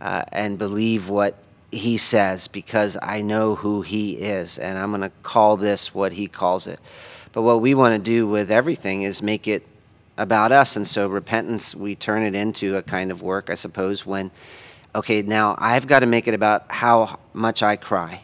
uh, 0.00 0.24
and 0.30 0.58
believe 0.58 1.08
what 1.08 1.36
he 1.72 1.96
says 1.96 2.48
because 2.48 2.96
I 3.00 3.22
know 3.22 3.54
who 3.54 3.82
he 3.82 4.12
is. 4.12 4.58
And 4.58 4.78
I'm 4.78 4.90
going 4.90 5.02
to 5.02 5.12
call 5.22 5.56
this 5.56 5.94
what 5.94 6.12
he 6.12 6.26
calls 6.26 6.66
it. 6.66 6.80
But 7.32 7.42
what 7.42 7.60
we 7.60 7.74
want 7.74 7.94
to 7.94 8.00
do 8.00 8.26
with 8.26 8.50
everything 8.50 9.02
is 9.02 9.22
make 9.22 9.46
it 9.46 9.64
about 10.20 10.52
us. 10.52 10.76
And 10.76 10.86
so 10.86 11.08
repentance, 11.08 11.74
we 11.74 11.96
turn 11.96 12.22
it 12.22 12.34
into 12.34 12.76
a 12.76 12.82
kind 12.82 13.10
of 13.10 13.22
work, 13.22 13.48
I 13.48 13.54
suppose, 13.54 14.04
when, 14.04 14.30
okay, 14.94 15.22
now 15.22 15.56
I've 15.58 15.86
got 15.86 16.00
to 16.00 16.06
make 16.06 16.28
it 16.28 16.34
about 16.34 16.70
how 16.70 17.18
much 17.32 17.62
I 17.62 17.76
cry. 17.76 18.22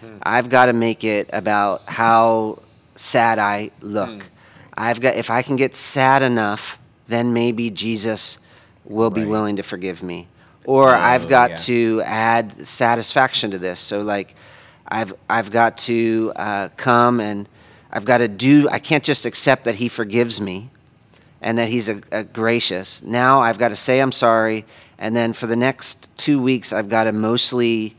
Hmm. 0.00 0.18
I've 0.22 0.48
got 0.48 0.66
to 0.66 0.72
make 0.72 1.02
it 1.02 1.28
about 1.32 1.82
how 1.86 2.62
sad 2.94 3.40
I 3.40 3.72
look. 3.80 4.22
Hmm. 4.22 4.28
I've 4.74 5.00
got, 5.00 5.16
if 5.16 5.30
I 5.30 5.42
can 5.42 5.56
get 5.56 5.74
sad 5.74 6.22
enough, 6.22 6.78
then 7.08 7.32
maybe 7.32 7.70
Jesus 7.70 8.38
will 8.84 9.10
right. 9.10 9.22
be 9.22 9.24
willing 9.24 9.56
to 9.56 9.64
forgive 9.64 10.00
me. 10.02 10.28
Or 10.64 10.90
oh, 10.90 10.96
I've 10.96 11.28
got 11.28 11.50
yeah. 11.50 11.56
to 11.56 12.02
add 12.04 12.68
satisfaction 12.68 13.50
to 13.50 13.58
this. 13.58 13.80
So, 13.80 14.00
like, 14.00 14.36
I've, 14.86 15.12
I've 15.28 15.50
got 15.50 15.76
to 15.78 16.32
uh, 16.36 16.68
come 16.76 17.18
and 17.18 17.48
I've 17.90 18.04
got 18.04 18.18
to 18.18 18.28
do, 18.28 18.68
I 18.70 18.78
can't 18.78 19.02
just 19.02 19.26
accept 19.26 19.64
that 19.64 19.74
He 19.74 19.88
forgives 19.88 20.40
me 20.40 20.70
and 21.42 21.58
that 21.58 21.68
he's 21.68 21.88
a, 21.88 22.00
a 22.10 22.24
gracious. 22.24 23.02
Now 23.02 23.40
I've 23.40 23.58
got 23.58 23.68
to 23.68 23.76
say 23.76 24.00
I'm 24.00 24.12
sorry, 24.12 24.64
and 24.98 25.14
then 25.14 25.34
for 25.34 25.46
the 25.46 25.56
next 25.56 26.08
two 26.16 26.40
weeks 26.40 26.72
I've 26.72 26.88
got 26.88 27.04
to 27.04 27.12
mostly 27.12 27.94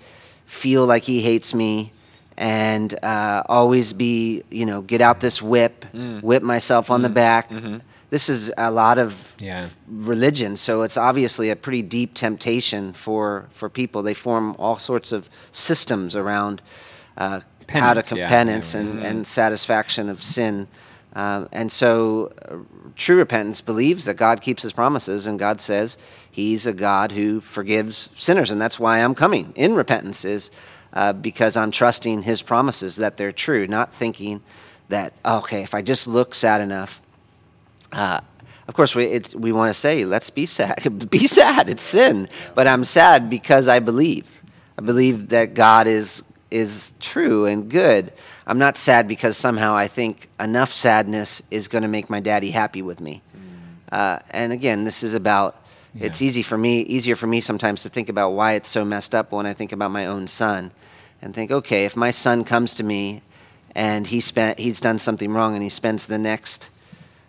feel 0.46 0.86
like 0.86 1.04
he 1.04 1.22
hates 1.22 1.54
me 1.54 1.92
and 2.38 2.94
uh, 3.04 3.44
always 3.48 3.94
be, 3.94 4.44
you 4.50 4.66
know, 4.66 4.82
get 4.82 5.02
out 5.02 5.20
this 5.20 5.42
whip, 5.42 5.86
mm. 5.94 6.22
whip 6.24 6.42
myself 6.42 6.90
on 6.90 7.02
mm. 7.02 7.04
the 7.04 7.10
back. 7.10 7.50
Mm-hmm. 7.50 7.78
This 8.10 8.30
is 8.30 8.52
a 8.58 8.72
lot 8.72 8.98
of 8.98 9.36
yeah. 9.40 9.68
religion, 9.88 10.56
so 10.56 10.84
it's 10.84 10.98
obviously 10.98 11.50
a 11.50 11.56
pretty 11.56 11.82
deep 11.82 12.14
temptation 12.14 12.94
for, 12.94 13.48
for 13.52 13.70
people. 13.70 14.04
They 14.04 14.14
form 14.14 14.56
all 14.60 14.78
sorts 14.78 15.12
of 15.12 15.30
systems 15.52 16.16
around 16.16 16.62
uh, 17.18 17.42
how 17.70 17.96
to 17.96 18.16
yeah. 18.16 18.30
penance 18.30 18.76
and, 18.76 18.96
mm-hmm. 18.96 19.06
and 19.06 19.28
satisfaction 19.28 20.10
of 20.10 20.22
sin. 20.22 20.68
Um, 21.16 21.48
and 21.52 21.72
so, 21.72 22.34
uh, 22.50 22.58
true 22.96 23.18
repentance 23.18 23.62
believes 23.62 24.06
that 24.06 24.16
God 24.16 24.42
keeps 24.42 24.64
his 24.64 24.74
promises, 24.74 25.28
and 25.28 25.38
God 25.38 25.62
says 25.62 25.98
he's 26.32 26.66
a 26.66 26.74
God 26.74 27.12
who 27.12 27.40
forgives 27.40 28.10
sinners. 28.16 28.50
And 28.50 28.60
that's 28.60 28.80
why 28.80 29.00
I'm 29.00 29.14
coming 29.14 29.54
in 29.56 29.76
repentance, 29.76 30.26
is 30.26 30.50
uh, 30.94 31.14
because 31.14 31.56
I'm 31.56 31.72
trusting 31.72 32.24
his 32.24 32.42
promises 32.42 32.96
that 32.98 33.18
they're 33.18 33.32
true, 33.32 33.68
not 33.68 33.94
thinking 33.94 34.42
that, 34.90 35.14
okay, 35.26 35.62
if 35.64 35.74
I 35.74 35.82
just 35.82 36.08
look 36.08 36.36
sad 36.36 36.62
enough. 36.62 37.02
Uh, 37.92 38.22
of 38.68 38.76
course, 38.76 38.96
we, 38.96 39.22
we 39.36 39.52
want 39.52 39.70
to 39.70 39.74
say, 39.74 40.06
let's 40.06 40.30
be 40.30 40.46
sad. 40.46 41.10
be 41.10 41.28
sad, 41.28 41.70
it's 41.70 41.84
sin. 41.84 42.30
But 42.56 42.68
I'm 42.68 42.84
sad 42.84 43.30
because 43.30 43.68
I 43.68 43.80
believe. 43.80 44.42
I 44.78 44.82
believe 44.82 45.30
that 45.30 45.54
God 45.54 45.88
is, 45.88 46.24
is 46.50 46.94
true 47.00 47.46
and 47.46 47.70
good. 47.70 48.14
I'm 48.46 48.58
not 48.58 48.76
sad 48.76 49.08
because 49.08 49.38
somehow 49.38 49.76
I 49.76 49.88
think 49.88 50.30
enough 50.40 50.72
sadness 50.72 51.42
is 51.50 51.68
going 51.68 51.84
to 51.84 51.88
make 51.88 52.10
my 52.10 52.20
daddy 52.20 52.52
happy 52.52 52.82
with 52.82 53.00
me. 53.00 53.22
Mm. 53.36 53.40
Uh, 53.92 54.20
and 54.32 54.52
again, 54.52 54.84
this 54.84 55.04
is 55.04 55.14
about. 55.14 55.56
Yeah. 55.96 56.08
It's 56.08 56.24
easy 56.24 56.42
for 56.42 56.58
me, 56.58 56.82
easier 56.82 57.16
for 57.16 57.28
me 57.28 57.40
sometimes 57.40 57.84
to 57.84 57.90
think 57.90 58.10
about 58.10 58.32
why 58.32 58.54
it's 58.54 58.68
so 58.68 58.84
messed 58.84 59.14
up 59.14 59.32
when 59.32 59.46
I 59.46 59.54
think 59.54 59.72
about 59.72 59.92
my 59.92 60.08
own 60.08 60.28
son, 60.28 60.72
and 61.22 61.36
think, 61.36 61.52
okay, 61.52 61.86
if 61.86 61.96
my 61.96 62.10
son 62.10 62.44
comes 62.44 62.74
to 62.76 62.84
me, 62.84 63.22
and 63.76 64.08
he 64.08 64.20
spent, 64.20 64.58
he's 64.58 64.82
done 64.82 64.98
something 64.98 65.32
wrong, 65.32 65.54
and 65.54 65.62
he 65.62 65.70
spends 65.70 66.08
the 66.08 66.18
next 66.18 66.72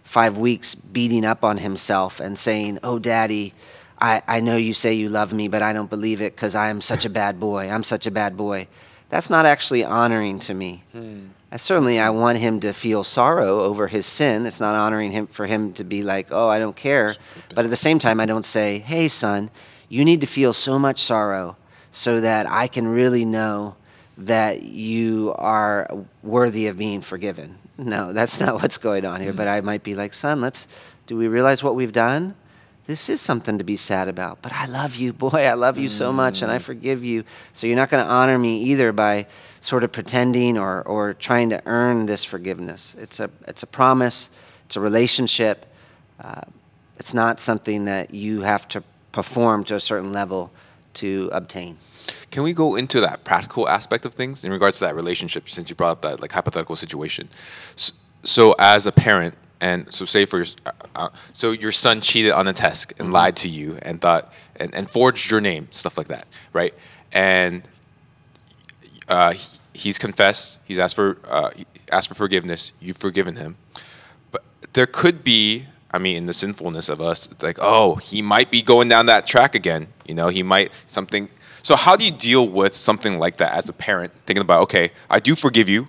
five 0.02 0.38
weeks 0.38 0.74
beating 0.74 1.26
up 1.26 1.44
on 1.44 1.58
himself 1.58 2.20
and 2.20 2.38
saying, 2.38 2.78
"Oh, 2.82 2.98
daddy, 2.98 3.52
I, 4.00 4.22
I 4.26 4.40
know 4.40 4.56
you 4.56 4.72
say 4.72 4.94
you 4.94 5.10
love 5.10 5.34
me, 5.34 5.48
but 5.48 5.60
I 5.60 5.74
don't 5.74 5.90
believe 5.90 6.22
it 6.22 6.34
because 6.34 6.54
I 6.54 6.70
am 6.70 6.80
such 6.80 7.04
a 7.04 7.10
bad 7.10 7.38
boy. 7.38 7.68
I'm 7.68 7.84
such 7.84 8.06
a 8.06 8.10
bad 8.10 8.36
boy." 8.36 8.66
That's 9.14 9.30
not 9.30 9.46
actually 9.46 9.84
honoring 9.84 10.40
to 10.40 10.52
me. 10.52 10.82
I 11.52 11.56
certainly 11.56 12.00
I 12.00 12.10
want 12.10 12.38
him 12.38 12.58
to 12.58 12.72
feel 12.72 13.04
sorrow 13.04 13.60
over 13.60 13.86
his 13.86 14.06
sin. 14.06 14.44
It's 14.44 14.58
not 14.58 14.74
honoring 14.74 15.12
him 15.12 15.28
for 15.28 15.46
him 15.46 15.72
to 15.74 15.84
be 15.84 16.02
like, 16.02 16.26
"Oh, 16.32 16.48
I 16.48 16.58
don't 16.58 16.74
care." 16.74 17.14
But 17.54 17.64
at 17.64 17.70
the 17.70 17.76
same 17.76 18.00
time, 18.00 18.18
I 18.18 18.26
don't 18.26 18.44
say, 18.44 18.80
"Hey, 18.80 19.06
son, 19.06 19.50
you 19.88 20.04
need 20.04 20.20
to 20.22 20.26
feel 20.26 20.52
so 20.52 20.80
much 20.80 21.00
sorrow 21.00 21.56
so 21.92 22.20
that 22.20 22.50
I 22.50 22.66
can 22.66 22.88
really 22.88 23.24
know 23.24 23.76
that 24.18 24.62
you 24.62 25.32
are 25.38 25.88
worthy 26.24 26.66
of 26.66 26.76
being 26.76 27.00
forgiven." 27.00 27.58
No, 27.78 28.12
that's 28.12 28.40
not 28.40 28.54
what's 28.60 28.78
going 28.78 29.04
on 29.04 29.20
here, 29.20 29.32
but 29.32 29.46
I 29.46 29.60
might 29.60 29.84
be 29.84 29.94
like, 29.94 30.12
"Son, 30.12 30.40
let's 30.40 30.66
do 31.06 31.16
we 31.16 31.28
realize 31.28 31.62
what 31.62 31.76
we've 31.76 31.92
done?" 31.92 32.34
This 32.86 33.08
is 33.08 33.20
something 33.20 33.58
to 33.58 33.64
be 33.64 33.76
sad 33.76 34.08
about. 34.08 34.42
But 34.42 34.52
I 34.52 34.66
love 34.66 34.96
you, 34.96 35.12
boy. 35.24 35.46
I 35.46 35.54
love 35.54 35.78
you 35.78 35.88
so 35.88 36.12
much, 36.12 36.42
and 36.42 36.50
I 36.50 36.58
forgive 36.58 37.04
you. 37.04 37.24
So 37.52 37.66
you're 37.66 37.76
not 37.76 37.90
going 37.90 38.04
to 38.04 38.10
honor 38.10 38.38
me 38.38 38.62
either 38.64 38.92
by 38.92 39.26
sort 39.60 39.84
of 39.84 39.92
pretending 39.92 40.58
or, 40.58 40.82
or 40.82 41.14
trying 41.14 41.50
to 41.50 41.62
earn 41.66 42.06
this 42.06 42.24
forgiveness. 42.24 42.94
It's 42.98 43.20
a, 43.20 43.30
it's 43.48 43.62
a 43.62 43.66
promise, 43.66 44.28
it's 44.66 44.76
a 44.76 44.80
relationship. 44.80 45.66
Uh, 46.20 46.42
it's 46.98 47.14
not 47.14 47.40
something 47.40 47.84
that 47.84 48.12
you 48.12 48.42
have 48.42 48.68
to 48.68 48.82
perform 49.12 49.64
to 49.64 49.74
a 49.74 49.80
certain 49.80 50.12
level 50.12 50.52
to 50.94 51.30
obtain. 51.32 51.78
Can 52.30 52.42
we 52.42 52.52
go 52.52 52.76
into 52.76 53.00
that 53.00 53.24
practical 53.24 53.68
aspect 53.68 54.04
of 54.04 54.14
things 54.14 54.44
in 54.44 54.52
regards 54.52 54.78
to 54.78 54.84
that 54.84 54.94
relationship? 54.94 55.48
Since 55.48 55.70
you 55.70 55.76
brought 55.76 55.92
up 55.92 56.02
that 56.02 56.20
like 56.20 56.32
hypothetical 56.32 56.76
situation, 56.76 57.28
so, 57.76 57.92
so 58.24 58.54
as 58.58 58.86
a 58.86 58.92
parent, 58.92 59.34
and 59.64 59.90
so 59.94 60.04
say 60.04 60.26
for 60.26 60.36
your, 60.40 60.46
uh, 60.66 60.72
uh, 60.94 61.08
so 61.32 61.52
your 61.52 61.72
son 61.72 62.02
cheated 62.02 62.32
on 62.32 62.46
a 62.46 62.52
test 62.52 62.92
and 62.98 63.14
lied 63.14 63.34
to 63.36 63.48
you 63.48 63.78
and 63.80 63.98
thought 63.98 64.30
and, 64.56 64.74
and 64.74 64.90
forged 64.90 65.30
your 65.30 65.40
name, 65.40 65.68
stuff 65.70 65.96
like 65.96 66.08
that, 66.08 66.26
right? 66.52 66.74
And 67.12 67.66
uh, 69.08 69.32
he's 69.72 69.96
confessed, 69.96 70.58
he's 70.66 70.78
asked 70.78 70.96
for 70.96 71.16
uh, 71.26 71.50
asked 71.90 72.08
for 72.08 72.14
forgiveness, 72.14 72.72
you've 72.78 72.98
forgiven 72.98 73.36
him, 73.36 73.56
but 74.30 74.44
there 74.74 74.86
could 74.86 75.24
be. 75.24 75.64
I 75.90 75.98
mean, 75.98 76.16
in 76.16 76.26
the 76.26 76.34
sinfulness 76.34 76.88
of 76.88 77.00
us, 77.00 77.30
it's 77.30 77.42
like, 77.44 77.58
oh, 77.62 77.94
he 77.94 78.20
might 78.20 78.50
be 78.50 78.62
going 78.62 78.88
down 78.88 79.06
that 79.06 79.28
track 79.28 79.54
again. 79.54 79.86
You 80.04 80.14
know, 80.14 80.26
he 80.26 80.42
might 80.42 80.72
something. 80.88 81.28
So, 81.62 81.76
how 81.76 81.94
do 81.94 82.04
you 82.04 82.10
deal 82.10 82.48
with 82.48 82.74
something 82.74 83.20
like 83.20 83.36
that 83.36 83.54
as 83.54 83.68
a 83.68 83.72
parent, 83.72 84.12
thinking 84.26 84.42
about, 84.42 84.62
okay, 84.62 84.90
I 85.08 85.20
do 85.20 85.36
forgive 85.36 85.68
you, 85.68 85.86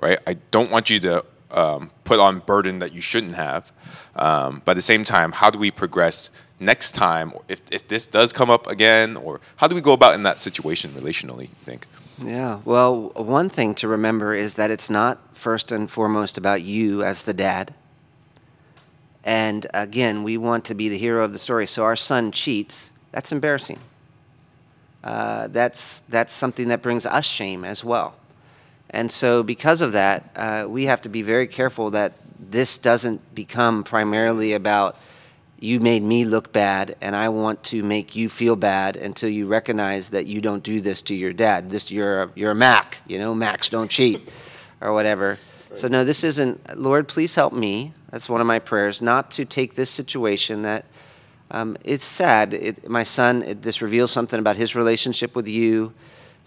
right? 0.00 0.18
I 0.26 0.34
don't 0.50 0.70
want 0.70 0.88
you 0.88 0.98
to 1.00 1.26
um, 1.50 1.90
put 2.04 2.18
on 2.18 2.40
burden 2.40 2.78
that 2.80 2.92
you 2.92 3.00
shouldn't 3.00 3.34
have. 3.34 3.72
Um, 4.16 4.62
but 4.64 4.72
at 4.72 4.74
the 4.74 4.82
same 4.82 5.04
time, 5.04 5.32
how 5.32 5.50
do 5.50 5.58
we 5.58 5.70
progress 5.70 6.30
next 6.60 6.92
time 6.92 7.32
if, 7.48 7.62
if 7.70 7.86
this 7.88 8.06
does 8.06 8.32
come 8.32 8.50
up 8.50 8.66
again? 8.66 9.16
Or 9.16 9.40
how 9.56 9.68
do 9.68 9.74
we 9.74 9.80
go 9.80 9.92
about 9.92 10.14
in 10.14 10.22
that 10.24 10.38
situation 10.38 10.90
relationally, 10.90 11.42
you 11.42 11.56
think? 11.64 11.86
Yeah. 12.20 12.60
Well, 12.64 13.10
one 13.14 13.48
thing 13.48 13.74
to 13.76 13.88
remember 13.88 14.34
is 14.34 14.54
that 14.54 14.70
it's 14.70 14.90
not 14.90 15.36
first 15.36 15.70
and 15.70 15.90
foremost 15.90 16.36
about 16.36 16.62
you 16.62 17.02
as 17.04 17.22
the 17.22 17.34
dad. 17.34 17.74
And 19.24 19.66
again, 19.72 20.24
we 20.24 20.36
want 20.36 20.64
to 20.66 20.74
be 20.74 20.88
the 20.88 20.98
hero 20.98 21.24
of 21.24 21.32
the 21.32 21.38
story. 21.38 21.66
So 21.66 21.84
our 21.84 21.96
son 21.96 22.32
cheats. 22.32 22.90
That's 23.12 23.32
embarrassing. 23.32 23.78
Uh, 25.02 25.46
that's 25.48 26.00
that's 26.08 26.32
something 26.32 26.68
that 26.68 26.82
brings 26.82 27.06
us 27.06 27.24
shame 27.24 27.64
as 27.64 27.84
well. 27.84 28.14
And 28.90 29.10
so, 29.10 29.42
because 29.42 29.82
of 29.82 29.92
that, 29.92 30.30
uh, 30.34 30.66
we 30.68 30.86
have 30.86 31.02
to 31.02 31.08
be 31.08 31.22
very 31.22 31.46
careful 31.46 31.90
that 31.90 32.14
this 32.38 32.78
doesn't 32.78 33.34
become 33.34 33.84
primarily 33.84 34.52
about 34.54 34.96
you 35.60 35.80
made 35.80 36.02
me 36.02 36.24
look 36.24 36.52
bad 36.52 36.96
and 37.00 37.16
I 37.16 37.28
want 37.30 37.64
to 37.64 37.82
make 37.82 38.14
you 38.14 38.28
feel 38.28 38.54
bad 38.54 38.96
until 38.96 39.28
you 39.28 39.48
recognize 39.48 40.10
that 40.10 40.26
you 40.26 40.40
don't 40.40 40.62
do 40.62 40.80
this 40.80 41.02
to 41.02 41.14
your 41.14 41.32
dad. 41.32 41.68
This 41.68 41.90
you're 41.90 42.22
a, 42.22 42.30
you're 42.36 42.52
a 42.52 42.54
Mack, 42.54 42.98
you 43.08 43.18
know, 43.18 43.34
Macks 43.34 43.68
don't 43.68 43.90
cheat 43.90 44.28
or 44.80 44.92
whatever. 44.92 45.38
So 45.74 45.88
no, 45.88 46.04
this 46.04 46.24
isn't 46.24 46.78
Lord, 46.78 47.08
please 47.08 47.34
help 47.34 47.52
me. 47.52 47.92
That's 48.10 48.28
one 48.30 48.40
of 48.40 48.46
my 48.46 48.58
prayers 48.58 49.02
not 49.02 49.30
to 49.32 49.44
take 49.44 49.74
this 49.74 49.90
situation 49.90 50.62
that 50.62 50.84
um, 51.50 51.76
it's 51.84 52.04
sad. 52.04 52.54
It, 52.54 52.88
my 52.88 53.02
son, 53.02 53.42
it, 53.42 53.62
this 53.62 53.82
reveals 53.82 54.10
something 54.10 54.38
about 54.38 54.56
his 54.56 54.76
relationship 54.76 55.34
with 55.34 55.48
you. 55.48 55.92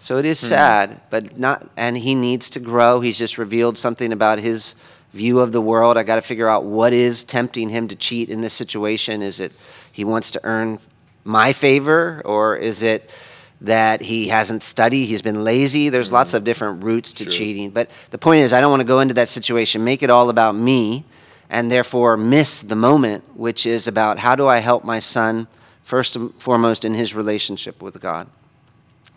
So 0.02 0.18
it 0.18 0.24
is 0.24 0.40
hmm. 0.40 0.48
sad, 0.48 1.00
but 1.10 1.38
not, 1.38 1.70
and 1.76 1.96
he 1.96 2.16
needs 2.16 2.50
to 2.50 2.58
grow. 2.60 3.00
He's 3.00 3.16
just 3.16 3.38
revealed 3.38 3.78
something 3.78 4.12
about 4.12 4.40
his 4.40 4.74
view 5.12 5.38
of 5.38 5.52
the 5.52 5.60
world. 5.60 5.96
I 5.96 6.02
got 6.02 6.16
to 6.16 6.22
figure 6.22 6.48
out 6.48 6.64
what 6.64 6.92
is 6.92 7.22
tempting 7.22 7.68
him 7.68 7.86
to 7.86 7.94
cheat 7.94 8.28
in 8.28 8.40
this 8.40 8.52
situation. 8.52 9.22
Is 9.22 9.38
it 9.38 9.52
he 9.92 10.02
wants 10.02 10.32
to 10.32 10.40
earn 10.42 10.80
my 11.22 11.52
favor, 11.52 12.20
or 12.24 12.56
is 12.56 12.82
it 12.82 13.14
that 13.60 14.02
he 14.02 14.26
hasn't 14.26 14.64
studied, 14.64 15.04
he's 15.04 15.22
been 15.22 15.44
lazy? 15.44 15.88
There's 15.88 16.10
lots 16.10 16.32
hmm. 16.32 16.38
of 16.38 16.44
different 16.44 16.82
routes 16.82 17.12
to 17.12 17.24
cheating. 17.24 17.70
But 17.70 17.88
the 18.10 18.18
point 18.18 18.40
is, 18.40 18.52
I 18.52 18.60
don't 18.60 18.72
want 18.72 18.82
to 18.82 18.88
go 18.88 18.98
into 18.98 19.14
that 19.14 19.28
situation, 19.28 19.84
make 19.84 20.02
it 20.02 20.10
all 20.10 20.30
about 20.30 20.56
me, 20.56 21.04
and 21.48 21.70
therefore 21.70 22.16
miss 22.16 22.58
the 22.58 22.74
moment, 22.74 23.22
which 23.36 23.66
is 23.66 23.86
about 23.86 24.18
how 24.18 24.34
do 24.34 24.48
I 24.48 24.58
help 24.58 24.82
my 24.82 24.98
son, 24.98 25.46
first 25.80 26.16
and 26.16 26.34
foremost, 26.42 26.84
in 26.84 26.94
his 26.94 27.14
relationship 27.14 27.80
with 27.80 28.00
God. 28.00 28.26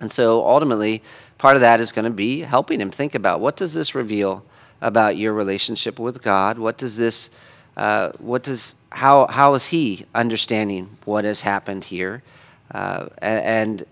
And 0.05 0.11
so 0.11 0.45
ultimately, 0.45 1.01
part 1.39 1.55
of 1.55 1.61
that 1.61 1.79
is 1.79 1.91
going 1.91 2.05
to 2.05 2.11
be 2.11 2.41
helping 2.41 2.79
him 2.79 2.91
think 2.91 3.15
about 3.15 3.39
what 3.39 3.57
does 3.57 3.73
this 3.73 3.95
reveal 3.95 4.45
about 4.79 5.17
your 5.17 5.33
relationship 5.33 5.97
with 5.97 6.21
God? 6.21 6.59
What 6.59 6.77
does 6.77 6.95
this, 6.95 7.31
uh, 7.75 8.11
what 8.19 8.43
does, 8.43 8.75
how, 8.91 9.25
how 9.25 9.55
is 9.55 9.65
he 9.69 10.05
understanding 10.13 10.95
what 11.05 11.25
has 11.25 11.41
happened 11.41 11.85
here? 11.85 12.21
Uh, 12.69 13.07
and, 13.17 13.83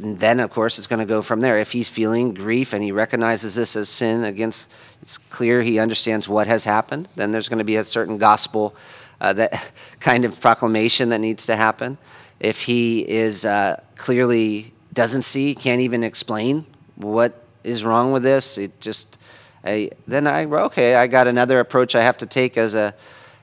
then, 0.00 0.40
of 0.40 0.50
course, 0.50 0.78
it's 0.78 0.88
going 0.88 0.98
to 0.98 1.06
go 1.06 1.22
from 1.22 1.40
there. 1.42 1.58
If 1.58 1.70
he's 1.70 1.88
feeling 1.88 2.34
grief 2.34 2.72
and 2.72 2.82
he 2.82 2.90
recognizes 2.90 3.54
this 3.54 3.76
as 3.76 3.88
sin 3.88 4.24
against, 4.24 4.68
it's 5.00 5.16
clear 5.16 5.62
he 5.62 5.78
understands 5.78 6.28
what 6.28 6.48
has 6.48 6.64
happened, 6.64 7.08
then 7.14 7.30
there's 7.30 7.48
going 7.48 7.60
to 7.60 7.64
be 7.64 7.76
a 7.76 7.84
certain 7.84 8.18
gospel 8.18 8.74
uh, 9.20 9.32
that 9.34 9.70
kind 10.00 10.24
of 10.24 10.38
proclamation 10.40 11.08
that 11.10 11.20
needs 11.20 11.46
to 11.46 11.54
happen. 11.54 11.98
If 12.40 12.62
he 12.62 13.08
is 13.08 13.46
uh, 13.46 13.80
clearly 13.96 14.74
doesn't 14.96 15.22
see, 15.22 15.54
can't 15.54 15.80
even 15.80 16.02
explain 16.02 16.66
what 16.96 17.44
is 17.62 17.84
wrong 17.84 18.12
with 18.12 18.24
this, 18.24 18.58
it 18.58 18.80
just, 18.80 19.18
I, 19.64 19.90
then 20.08 20.26
I 20.26 20.46
okay, 20.46 20.96
I 20.96 21.06
got 21.06 21.28
another 21.28 21.60
approach 21.60 21.94
I 21.94 22.02
have 22.02 22.18
to 22.18 22.26
take 22.26 22.56
as 22.56 22.74
a 22.74 22.94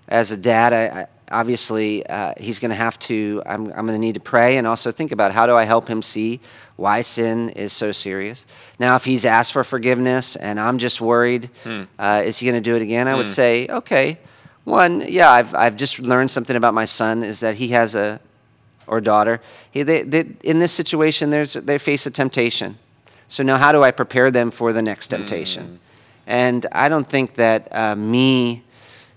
as 0.10 0.32
a 0.32 0.38
dad. 0.38 0.74
I, 0.74 1.02
I 1.02 1.08
obviously 1.32 2.06
uh, 2.08 2.34
he's 2.38 2.60
going 2.60 2.72
to 2.72 2.76
have 2.76 2.98
to. 3.00 3.42
I'm 3.46 3.68
I'm 3.68 3.86
going 3.86 4.00
to 4.00 4.00
need 4.00 4.16
to 4.16 4.22
pray 4.22 4.58
and 4.58 4.68
also 4.68 4.92
think 4.92 5.12
about 5.12 5.32
how 5.32 5.46
do 5.46 5.56
I 5.56 5.64
help 5.64 5.88
him 5.88 6.02
see 6.02 6.40
why 6.76 7.02
sin 7.02 7.50
is 7.50 7.72
so 7.72 7.92
serious. 7.92 8.46
Now, 8.80 8.96
if 8.96 9.06
he's 9.06 9.26
asked 9.26 9.54
for 9.54 9.64
forgiveness 9.64 10.36
and 10.36 10.60
I'm 10.60 10.78
just 10.78 11.02
worried, 11.02 11.50
uh, 12.00 12.24
is 12.26 12.40
he 12.40 12.50
going 12.50 12.62
to 12.62 12.70
do 12.70 12.76
it 12.76 12.82
again? 12.82 13.08
I 13.08 13.16
would 13.16 13.28
say, 13.30 13.68
okay. 13.68 14.18
One, 14.64 15.04
yeah, 15.08 15.30
I've 15.30 15.54
I've 15.54 15.76
just 15.76 16.00
learned 16.00 16.32
something 16.32 16.56
about 16.56 16.74
my 16.74 16.86
son 16.86 17.22
is 17.22 17.42
that 17.42 17.56
he 17.56 17.70
has 17.70 17.96
a 17.96 18.22
or 18.88 19.02
daughter. 19.02 19.42
He, 19.72 19.84
they, 19.84 20.04
they, 20.04 20.26
in 20.44 20.60
this 20.60 20.72
situation, 20.72 21.30
there's, 21.30 21.54
they 21.54 21.78
face 21.78 22.06
a 22.06 22.12
temptation. 22.12 22.78
So 23.28 23.44
now, 23.44 23.58
how 23.58 23.72
do 23.72 23.84
I 23.84 23.92
prepare 23.92 24.32
them 24.32 24.52
for 24.52 24.74
the 24.74 24.82
next 24.82 25.08
temptation? 25.08 25.80
And 26.28 26.66
I 26.72 26.90
don't 26.90 27.08
think 27.08 27.36
that 27.36 27.68
uh, 27.72 27.96
me 27.96 28.64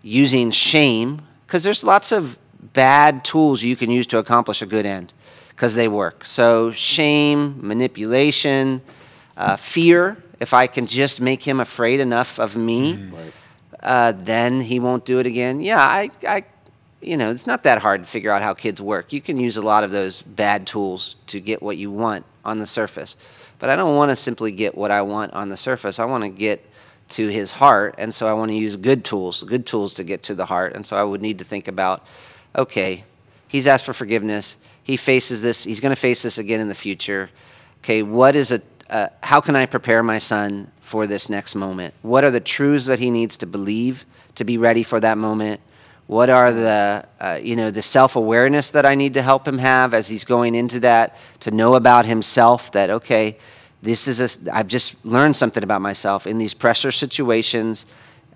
using 0.02 0.50
shame, 0.50 1.22
because 1.46 1.64
there's 1.64 1.84
lots 1.84 2.12
of 2.12 2.38
bad 2.72 3.24
tools 3.24 3.62
you 3.62 3.76
can 3.76 3.90
use 3.90 4.06
to 4.08 4.18
accomplish 4.18 4.62
a 4.62 4.66
good 4.66 4.86
end, 4.86 5.12
because 5.50 5.74
they 5.74 5.88
work. 5.88 6.24
So 6.24 6.70
shame, 6.70 7.58
manipulation, 7.66 8.82
uh, 9.36 9.56
fear. 9.56 10.22
If 10.40 10.54
I 10.54 10.66
can 10.66 10.86
just 10.86 11.20
make 11.20 11.42
him 11.42 11.60
afraid 11.60 12.00
enough 12.00 12.38
of 12.38 12.56
me, 12.56 13.10
uh, 13.82 14.12
then 14.16 14.60
he 14.60 14.80
won't 14.80 15.04
do 15.04 15.18
it 15.18 15.26
again. 15.26 15.60
Yeah, 15.60 15.80
I, 15.80 16.10
I, 16.26 16.44
you 17.01 17.16
know, 17.16 17.30
it's 17.30 17.47
not 17.47 17.62
that 17.64 17.82
hard 17.82 18.03
to 18.03 18.09
figure 18.09 18.30
out 18.30 18.42
how 18.42 18.55
kids 18.55 18.80
work. 18.80 19.12
You 19.12 19.20
can 19.20 19.38
use 19.38 19.57
a 19.57 19.62
lot 19.62 19.84
of 19.84 19.90
those 19.90 20.22
bad 20.22 20.66
tools 20.66 21.16
to 21.28 21.40
get 21.40 21.62
what 21.62 21.76
you 21.76 21.90
want 21.90 22.24
on 22.44 22.59
the 22.59 22.66
surface. 22.66 23.16
But 23.59 23.70
I 23.70 23.76
don't 23.76 23.97
want 23.97 24.11
to 24.11 24.16
simply 24.16 24.53
get 24.53 24.76
what 24.76 24.90
I 24.90 25.03
want 25.03 25.32
on 25.32 25.49
the 25.49 25.57
surface. 25.57 25.99
I 25.99 26.05
want 26.05 26.24
to 26.24 26.30
get 26.30 26.64
to 27.11 27.28
his 27.28 27.53
heart, 27.53 27.94
and 27.99 28.12
so 28.14 28.26
I 28.26 28.32
want 28.32 28.51
to 28.51 28.57
use 28.57 28.76
good 28.76 29.05
tools, 29.05 29.44
good 29.44 29.64
tools 29.64 29.94
to 29.94 30.05
get 30.05 30.22
to 30.24 30.34
the 30.34 30.47
heart. 30.47 30.74
And 30.74 30.84
so 30.84 30.97
I 30.97 31.05
would 31.05 31.22
need 31.22 31.38
to 31.38 31.44
think 31.44 31.68
about, 31.68 32.05
okay, 32.57 33.05
he's 33.47 33.68
asked 33.68 33.84
for 33.84 33.92
forgiveness. 33.92 34.57
He 34.82 34.97
faces 34.97 35.40
this. 35.42 35.64
He's 35.64 35.80
going 35.80 35.94
to 35.94 36.01
face 36.01 36.22
this 36.22 36.38
again 36.38 36.61
in 36.61 36.68
the 36.68 36.74
future. 36.74 37.30
Okay, 37.80 38.03
what 38.03 38.34
is 38.34 38.51
a 38.51 38.61
uh, 38.88 39.09
how 39.22 39.40
can 39.40 39.57
I 39.57 39.66
prepare 39.66 40.03
my 40.03 40.18
son 40.18 40.70
for 40.80 41.07
this 41.07 41.28
next 41.28 41.55
moment? 41.55 41.94
What 42.03 42.24
are 42.24 42.30
the 42.30 42.40
truths 42.40 42.86
that 42.86 43.01
he 43.01 43.11
needs 43.11 43.36
to 43.38 43.47
believe 43.47 44.05
to 44.36 44.44
be 44.44 44.59
ready 44.59 44.82
for 44.82 45.01
that 45.01 45.18
moment? 45.18 45.61
What 46.07 46.30
are 46.30 46.52
the 46.52 47.07
uh, 47.18 47.38
you 47.42 47.57
know 47.57 47.70
the 47.70 47.82
self 47.82 48.16
awareness 48.16 48.70
that 48.70 48.86
I 48.86 48.94
need 48.94 49.14
to 49.14 49.22
help 49.22 49.46
him 49.46 49.59
have 49.59 49.92
as 49.92 50.07
he's 50.07 50.24
going 50.24 50.54
into 50.54 50.80
that 50.80 51.16
to 51.40 51.50
know 51.50 51.74
about 51.74 52.07
himself? 52.07 52.70
That 52.72 52.90
okay, 52.90 53.38
this 53.82 54.07
is 54.07 54.20
a 54.20 54.57
I've 54.57 54.68
just 54.68 55.04
learned 55.04 55.36
something 55.36 55.62
about 55.62 55.80
myself 55.80 56.26
in 56.26 56.38
these 56.38 56.54
pressure 56.54 56.92
situations. 56.92 57.86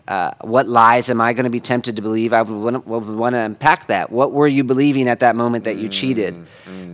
Uh, 0.08 0.32
what 0.40 0.66
lies 0.66 1.08
am 1.08 1.20
I 1.20 1.32
going 1.32 1.44
to 1.44 1.50
be 1.50 1.60
tempted 1.60 1.94
to 1.94 2.02
believe? 2.02 2.32
I 2.32 2.42
would 2.42 2.84
want, 2.84 3.34
to 3.34 3.38
unpack 3.38 3.86
that. 3.86 4.10
What 4.10 4.32
were 4.32 4.48
you 4.48 4.64
believing 4.64 5.06
at 5.08 5.20
that 5.20 5.36
moment 5.36 5.62
that 5.64 5.76
you 5.76 5.88
cheated, 5.88 6.34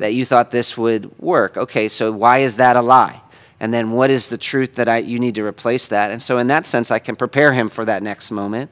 that 0.01 0.13
you 0.13 0.27
thought 0.27 0.51
this 0.51 0.77
would 0.77 1.19
work? 1.19 1.57
Okay, 1.57 1.89
so 1.89 2.13
why 2.13 2.39
is 2.39 2.57
that 2.57 2.77
a 2.77 2.83
lie? 2.83 3.23
and 3.61 3.73
then 3.73 3.93
what 3.93 4.11
is 4.11 4.29
the 4.29 4.39
truth 4.39 4.75
that 4.75 4.89
I 4.89 4.99
you 4.99 5.19
need 5.19 5.35
to 5.37 5.45
replace 5.45 5.87
that. 5.89 6.11
And 6.11 6.23
so 6.23 6.39
in 6.39 6.49
that 6.49 6.67
sense, 6.67 6.91
I 6.91 6.99
can 6.99 7.17
prepare 7.17 7.53
him 7.53 7.69
for 7.69 7.85
that 7.85 8.03
next 8.03 8.31
moment. 8.31 8.71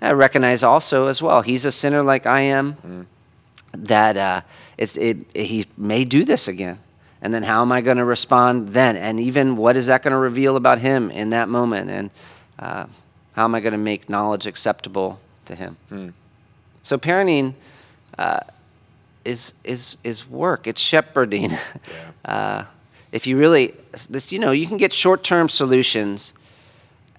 I 0.00 0.12
recognize 0.12 0.62
also 0.62 1.06
as 1.06 1.22
well 1.22 1.42
he's 1.42 1.64
a 1.64 1.72
sinner 1.72 2.02
like 2.02 2.26
I 2.26 2.40
am. 2.40 3.06
That 3.72 4.16
uh, 4.16 4.40
it's 4.78 4.96
it, 4.96 5.18
he 5.34 5.66
may 5.76 6.04
do 6.04 6.24
this 6.24 6.48
again. 6.48 6.78
And 7.22 7.32
then 7.32 7.42
how 7.42 7.62
am 7.62 7.72
I 7.72 7.80
going 7.80 7.96
to 7.96 8.04
respond 8.04 8.68
then? 8.68 8.96
And 8.96 9.18
even 9.18 9.56
what 9.56 9.76
is 9.76 9.86
that 9.86 10.02
going 10.02 10.12
to 10.12 10.18
reveal 10.18 10.56
about 10.56 10.78
him 10.78 11.10
in 11.10 11.30
that 11.30 11.48
moment? 11.48 11.90
And 11.90 12.10
uh, 12.58 12.86
how 13.32 13.44
am 13.44 13.54
I 13.54 13.60
going 13.60 13.72
to 13.72 13.78
make 13.78 14.08
knowledge 14.08 14.46
acceptable 14.46 15.18
to 15.46 15.54
him? 15.54 15.76
So 16.82 16.98
parenting 16.98 17.54
uh, 18.18 18.40
is 19.24 19.54
is 19.64 19.98
is 20.04 20.28
work. 20.28 20.66
It's 20.66 20.80
shepherding. 20.80 21.50
uh, 22.24 22.64
if 23.12 23.26
you 23.26 23.38
really, 23.38 23.74
this, 24.10 24.30
you 24.30 24.38
know, 24.38 24.52
you 24.52 24.66
can 24.66 24.76
get 24.76 24.92
short-term 24.92 25.48
solutions. 25.48 26.34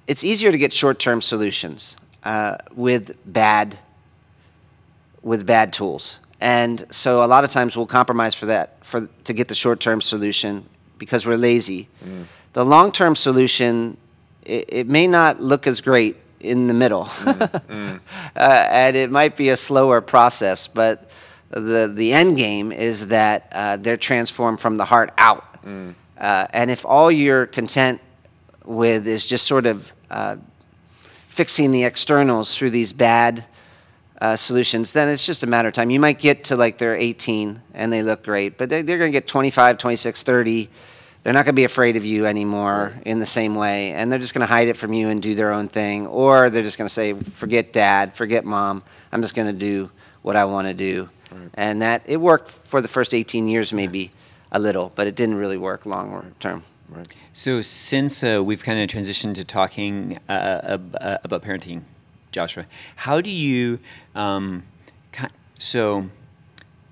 It's 0.05 0.23
easier 0.23 0.51
to 0.51 0.57
get 0.57 0.71
short-term 0.71 1.21
solutions 1.21 1.97
uh, 2.27 2.57
with 2.75 3.15
bad 3.25 3.79
with 5.23 5.45
bad 5.45 5.71
tools. 5.71 6.19
And 6.41 6.85
so 6.91 7.23
a 7.23 7.25
lot 7.25 7.43
of 7.45 7.49
times 7.49 7.75
we'll 7.77 7.87
compromise 7.87 8.35
for 8.35 8.47
that 8.47 8.85
for 8.85 9.07
to 9.23 9.33
get 9.33 9.47
the 9.47 9.55
short-term 9.55 10.01
solution 10.01 10.65
because 10.97 11.25
we're 11.25 11.37
lazy. 11.37 11.87
The 12.53 12.65
long-term 12.65 13.15
solution 13.15 13.97
it, 14.43 14.65
it 14.67 14.87
may 14.87 15.07
not 15.07 15.39
look 15.39 15.67
as 15.67 15.79
great 15.79 16.17
in 16.39 16.67
the 16.67 16.73
middle, 16.73 17.09
uh, 17.25 17.99
and 18.35 18.95
it 18.95 19.09
might 19.09 19.35
be 19.37 19.49
a 19.49 19.57
slower 19.57 20.01
process. 20.01 20.67
But 20.67 21.09
the 21.49 21.91
the 21.93 22.11
end 22.11 22.35
game 22.35 22.73
is 22.73 23.07
that 23.07 23.51
uh, 23.53 23.77
they're 23.77 24.03
transformed 24.11 24.59
from 24.59 24.75
the 24.75 24.85
heart 24.85 25.11
out. 25.17 25.45
Uh, 26.17 26.47
and 26.51 26.71
if 26.71 26.85
all 26.85 27.09
you're 27.09 27.45
content 27.45 28.01
with 28.65 29.07
is 29.07 29.25
just 29.25 29.47
sort 29.47 29.65
of 29.65 29.93
uh, 30.09 30.35
fixing 31.37 31.69
the 31.69 31.83
externals 31.83 32.57
through 32.57 32.71
these 32.71 32.91
bad 32.91 33.45
uh, 34.19 34.35
solutions, 34.35 34.93
then 34.93 35.07
it's 35.07 35.23
just 35.23 35.43
a 35.43 35.47
matter 35.47 35.67
of 35.67 35.73
time. 35.75 35.91
You 35.91 35.99
might 35.99 36.17
get 36.17 36.45
to 36.45 36.55
like 36.55 36.79
they're 36.79 36.95
18 36.95 37.61
and 37.75 37.93
they 37.93 38.01
look 38.01 38.23
great, 38.23 38.57
but 38.57 38.69
they, 38.69 38.81
they're 38.81 38.97
going 38.97 39.11
to 39.11 39.15
get 39.15 39.27
25, 39.27 39.77
26, 39.77 40.23
30. 40.23 40.67
They're 41.21 41.33
not 41.33 41.45
going 41.45 41.53
to 41.53 41.59
be 41.59 41.63
afraid 41.63 41.95
of 41.95 42.03
you 42.03 42.25
anymore 42.25 42.95
in 43.05 43.19
the 43.19 43.27
same 43.27 43.53
way, 43.53 43.91
and 43.91 44.11
they're 44.11 44.17
just 44.17 44.33
going 44.33 44.47
to 44.47 44.51
hide 44.51 44.67
it 44.67 44.77
from 44.77 44.93
you 44.93 45.09
and 45.09 45.21
do 45.21 45.35
their 45.35 45.53
own 45.53 45.67
thing, 45.67 46.07
or 46.07 46.49
they're 46.49 46.63
just 46.63 46.79
going 46.79 46.87
to 46.87 46.93
say, 46.93 47.13
"Forget 47.13 47.71
dad, 47.71 48.15
forget 48.15 48.43
mom. 48.43 48.81
I'm 49.11 49.21
just 49.21 49.35
going 49.35 49.47
to 49.47 49.53
do 49.53 49.91
what 50.23 50.35
I 50.35 50.45
want 50.45 50.67
to 50.67 50.73
do." 50.73 51.09
And 51.53 51.83
that 51.83 52.01
it 52.07 52.17
worked 52.17 52.49
for 52.49 52.81
the 52.81 52.87
first 52.87 53.13
18 53.13 53.47
years, 53.47 53.73
maybe 53.73 54.11
a 54.51 54.59
little, 54.59 54.91
but 54.95 55.05
it 55.05 55.15
didn't 55.15 55.35
really 55.35 55.57
work 55.57 55.85
long 55.85 56.33
term. 56.39 56.63
Right. 56.89 57.07
So 57.33 57.61
since 57.61 58.23
uh, 58.23 58.41
we've 58.43 58.63
kind 58.63 58.79
of 58.79 58.89
transitioned 58.89 59.35
to 59.35 59.43
talking 59.43 60.19
uh, 60.29 60.31
uh, 60.31 61.17
about 61.23 61.41
parenting, 61.41 61.81
Joshua, 62.31 62.65
how 62.95 63.19
do 63.19 63.29
you? 63.29 63.79
Um, 64.15 64.63
so 65.57 66.09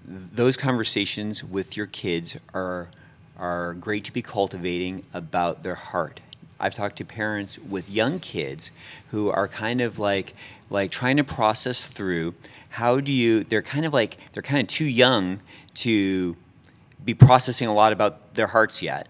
those 0.06 0.58
conversations 0.58 1.44
with 1.44 1.78
your 1.78 1.86
kids 1.86 2.38
are 2.54 2.90
are 3.38 3.74
great 3.74 4.04
to 4.06 4.14
be 4.14 4.22
cultivating 4.22 5.04
about 5.14 5.64
their 5.64 5.76
heart. 5.76 6.22
I've 6.60 6.74
talked 6.74 6.96
to 6.98 7.06
parents 7.06 7.60
with 7.60 7.90
young 7.90 8.20
kids 8.20 8.72
who 9.12 9.30
are 9.30 9.48
kind 9.48 9.82
of 9.82 10.00
like 10.00 10.34
like 10.70 10.90
trying 10.92 11.18
to 11.18 11.24
process 11.24 11.88
through 11.88 12.34
how 12.70 13.00
do 13.00 13.12
you 13.12 13.44
they're 13.44 13.62
kind 13.62 13.86
of 13.86 13.94
like 13.94 14.18
they're 14.34 14.44
kind 14.44 14.62
of 14.62 14.68
too 14.68 14.86
young 14.86 15.40
to 15.76 16.36
be 17.04 17.14
processing 17.14 17.68
a 17.68 17.74
lot 17.74 17.94
about 17.94 18.36
their 18.36 18.48
hearts 18.48 18.82
yet 18.82 19.08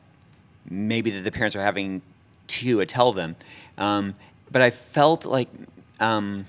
maybe 0.69 1.11
that 1.11 1.23
the 1.23 1.31
parents 1.31 1.55
are 1.55 1.61
having 1.61 2.01
to 2.47 2.85
tell 2.85 3.11
them. 3.11 3.35
Um, 3.77 4.15
but 4.51 4.61
I 4.61 4.69
felt 4.69 5.25
like 5.25 5.49
um, 5.99 6.45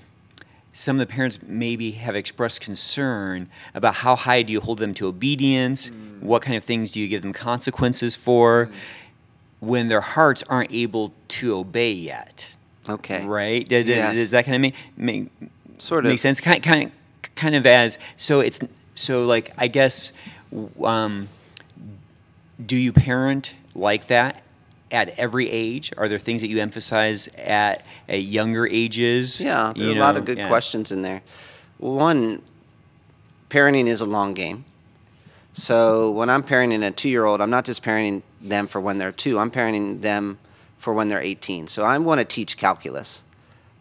some 0.73 0.95
of 0.99 1.07
the 1.07 1.11
parents 1.11 1.39
maybe 1.45 1.91
have 1.91 2.15
expressed 2.15 2.61
concern 2.61 3.49
about 3.73 3.95
how 3.95 4.15
high 4.15 4.43
do 4.43 4.53
you 4.53 4.61
hold 4.61 4.79
them 4.79 4.93
to 4.95 5.07
obedience? 5.07 5.91
What 6.19 6.41
kind 6.41 6.55
of 6.55 6.63
things 6.63 6.91
do 6.91 6.99
you 6.99 7.07
give 7.07 7.21
them 7.21 7.33
consequences 7.33 8.15
for 8.15 8.69
when 9.59 9.87
their 9.87 10.01
hearts 10.01 10.43
aren't 10.43 10.71
able 10.71 11.13
to 11.29 11.55
obey 11.55 11.91
yet? 11.91 12.55
Okay. 12.87 13.25
Right? 13.25 13.67
Does, 13.67 13.87
Yes. 13.87 14.15
does 14.15 14.31
that 14.31 14.45
kind 14.45 14.55
of 14.55 14.61
make, 14.61 14.75
make 14.95 15.29
Sort 15.79 16.05
of. 16.05 16.11
make 16.11 16.19
sense? 16.19 16.39
Kind, 16.39 16.63
kind, 16.63 16.91
kind 17.35 17.55
of 17.55 17.65
as 17.65 17.99
so 18.15 18.39
it's 18.39 18.59
so 18.95 19.25
like 19.25 19.51
I 19.57 19.67
guess 19.67 20.11
um, 20.83 21.27
do 22.63 22.75
you 22.75 22.93
parent 22.93 23.53
like 23.77 24.07
that 24.07 24.43
at 24.91 25.17
every 25.19 25.49
age? 25.49 25.93
Are 25.97 26.07
there 26.07 26.19
things 26.19 26.41
that 26.41 26.47
you 26.47 26.59
emphasize 26.59 27.27
at, 27.37 27.85
at 28.09 28.23
younger 28.23 28.67
ages? 28.67 29.39
Yeah, 29.39 29.73
there 29.75 29.87
are 29.87 29.91
You 29.91 29.97
a 29.97 30.01
lot 30.01 30.17
of 30.17 30.25
good 30.25 30.37
yeah. 30.37 30.47
questions 30.47 30.91
in 30.91 31.01
there. 31.01 31.21
One, 31.77 32.41
parenting 33.49 33.87
is 33.87 34.01
a 34.01 34.05
long 34.05 34.33
game. 34.33 34.65
So 35.53 36.11
when 36.11 36.29
I'm 36.29 36.43
parenting 36.43 36.85
a 36.85 36.91
two 36.91 37.09
year 37.09 37.25
old, 37.25 37.41
I'm 37.41 37.49
not 37.49 37.65
just 37.65 37.83
parenting 37.83 38.21
them 38.41 38.67
for 38.67 38.79
when 38.79 38.97
they're 38.97 39.11
two, 39.11 39.39
I'm 39.39 39.51
parenting 39.51 40.01
them 40.01 40.37
for 40.77 40.93
when 40.93 41.07
they're 41.09 41.21
18. 41.21 41.67
So 41.67 41.83
I 41.83 41.97
want 41.97 42.19
to 42.19 42.25
teach 42.25 42.57
calculus, 42.57 43.23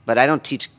but 0.06 0.16
I 0.16 0.26
don't 0.26 0.42
teach, 0.42 0.70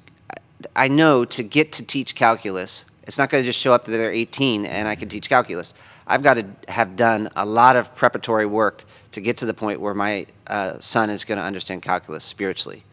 I 0.75 0.87
know 0.87 1.23
to 1.25 1.43
get 1.43 1.71
to 1.73 1.85
teach 1.85 2.15
calculus, 2.15 2.85
it's 3.03 3.17
not 3.17 3.29
going 3.29 3.43
to 3.43 3.47
just 3.47 3.59
show 3.59 3.73
up 3.73 3.85
that 3.85 3.91
they're 3.91 4.11
18 4.11 4.65
and 4.65 4.87
I 4.87 4.95
can 4.95 5.07
teach 5.07 5.29
calculus. 5.29 5.73
I've 6.07 6.23
got 6.23 6.35
to 6.35 6.47
have 6.71 6.95
done 6.95 7.29
a 7.35 7.45
lot 7.45 7.75
of 7.75 7.93
preparatory 7.93 8.45
work 8.45 8.83
to 9.17 9.21
get 9.21 9.35
to 9.37 9.47
the 9.47 9.53
point 9.53 9.81
where 9.81 9.95
my 9.95 10.27
uh, 10.45 10.77
son 10.79 11.09
is 11.09 11.25
going 11.25 11.39
to 11.39 11.43
understand 11.43 11.81
calculus 11.81 12.23
spiritually. 12.23 12.83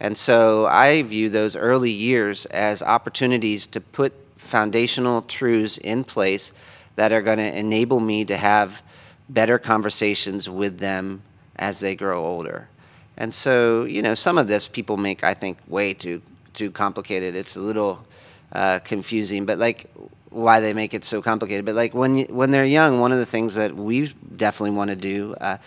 And 0.00 0.16
so 0.16 0.64
I 0.64 1.02
view 1.02 1.28
those 1.28 1.56
early 1.56 1.90
years 1.90 2.46
as 2.46 2.82
opportunities 2.82 3.66
to 3.66 3.80
put 3.82 4.14
foundational 4.36 5.20
truths 5.20 5.76
in 5.76 6.04
place 6.04 6.54
that 6.96 7.12
are 7.12 7.20
going 7.20 7.36
to 7.36 7.58
enable 7.58 8.00
me 8.00 8.24
to 8.24 8.36
have 8.38 8.82
better 9.28 9.58
conversations 9.58 10.48
with 10.48 10.78
them 10.78 11.20
as 11.56 11.80
they 11.80 11.94
grow 11.94 12.24
older. 12.24 12.70
And 13.18 13.34
so, 13.34 13.84
you 13.84 14.00
know, 14.00 14.14
some 14.14 14.38
of 14.38 14.48
this 14.48 14.68
people 14.68 14.96
make, 14.96 15.22
I 15.22 15.34
think, 15.34 15.58
way 15.68 15.92
too 15.92 16.22
too 16.54 16.70
complicated. 16.70 17.36
It's 17.36 17.56
a 17.56 17.60
little 17.60 18.06
uh, 18.52 18.78
confusing, 18.78 19.44
but 19.44 19.58
like 19.58 19.90
why 20.30 20.60
they 20.60 20.72
make 20.72 20.94
it 20.94 21.04
so 21.04 21.22
complicated. 21.22 21.64
But 21.64 21.74
like 21.74 21.94
when 21.94 22.18
you, 22.18 22.26
when 22.26 22.50
they're 22.50 22.64
young, 22.64 23.00
one 23.00 23.12
of 23.12 23.18
the 23.18 23.26
things 23.26 23.54
that 23.54 23.74
we 23.74 24.12
definitely 24.36 24.76
want 24.76 24.90
to 24.90 24.96
do 24.96 25.34
uh, 25.40 25.58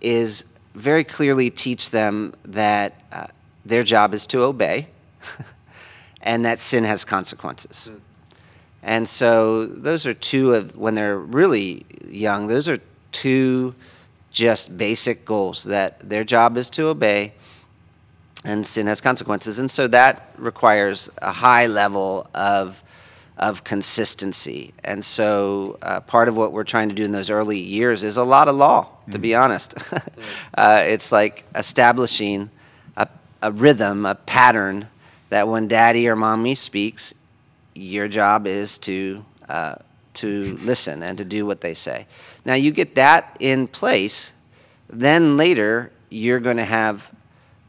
is 0.00 0.44
very 0.74 1.04
clearly 1.04 1.50
teach 1.50 1.90
them 1.90 2.34
that 2.44 3.02
uh, 3.12 3.26
their 3.64 3.82
job 3.82 4.14
is 4.14 4.26
to 4.26 4.42
obey, 4.42 4.88
and 6.20 6.44
that 6.44 6.60
sin 6.60 6.84
has 6.84 7.04
consequences. 7.04 7.88
And 8.82 9.08
so 9.08 9.66
those 9.66 10.06
are 10.06 10.14
two 10.14 10.54
of 10.54 10.76
when 10.76 10.94
they're 10.94 11.18
really 11.18 11.86
young. 12.06 12.48
Those 12.48 12.68
are 12.68 12.80
two 13.12 13.74
just 14.30 14.76
basic 14.76 15.24
goals 15.24 15.64
that 15.64 16.00
their 16.00 16.24
job 16.24 16.56
is 16.56 16.68
to 16.68 16.88
obey 16.88 17.32
and 18.44 18.66
sin 18.66 18.86
has 18.86 19.00
consequences. 19.00 19.58
And 19.58 19.70
so 19.70 19.86
that 19.88 20.30
requires 20.36 21.08
a 21.22 21.32
high 21.32 21.66
level 21.66 22.28
of 22.34 22.82
of 23.36 23.64
consistency. 23.64 24.72
And 24.84 25.04
so 25.04 25.78
uh, 25.82 26.00
part 26.00 26.28
of 26.28 26.36
what 26.36 26.52
we're 26.52 26.64
trying 26.64 26.88
to 26.88 26.94
do 26.94 27.04
in 27.04 27.12
those 27.12 27.30
early 27.30 27.58
years 27.58 28.02
is 28.02 28.16
a 28.16 28.22
lot 28.22 28.48
of 28.48 28.54
law, 28.54 28.88
to 29.10 29.18
be 29.18 29.34
honest. 29.34 29.74
uh, 30.54 30.82
it's 30.86 31.10
like 31.10 31.44
establishing 31.54 32.50
a, 32.96 33.08
a 33.42 33.50
rhythm, 33.50 34.06
a 34.06 34.14
pattern 34.14 34.88
that 35.30 35.48
when 35.48 35.66
daddy 35.66 36.08
or 36.08 36.14
mommy 36.14 36.54
speaks, 36.54 37.14
your 37.74 38.06
job 38.06 38.46
is 38.46 38.78
to 38.78 39.24
uh, 39.48 39.74
to 40.14 40.56
listen 40.62 41.02
and 41.02 41.18
to 41.18 41.24
do 41.24 41.44
what 41.44 41.60
they 41.60 41.74
say. 41.74 42.06
Now 42.44 42.54
you 42.54 42.70
get 42.70 42.94
that 42.94 43.36
in 43.40 43.66
place, 43.66 44.32
then 44.88 45.36
later 45.36 45.90
you're 46.08 46.40
going 46.40 46.58
to 46.58 46.64
have 46.64 47.10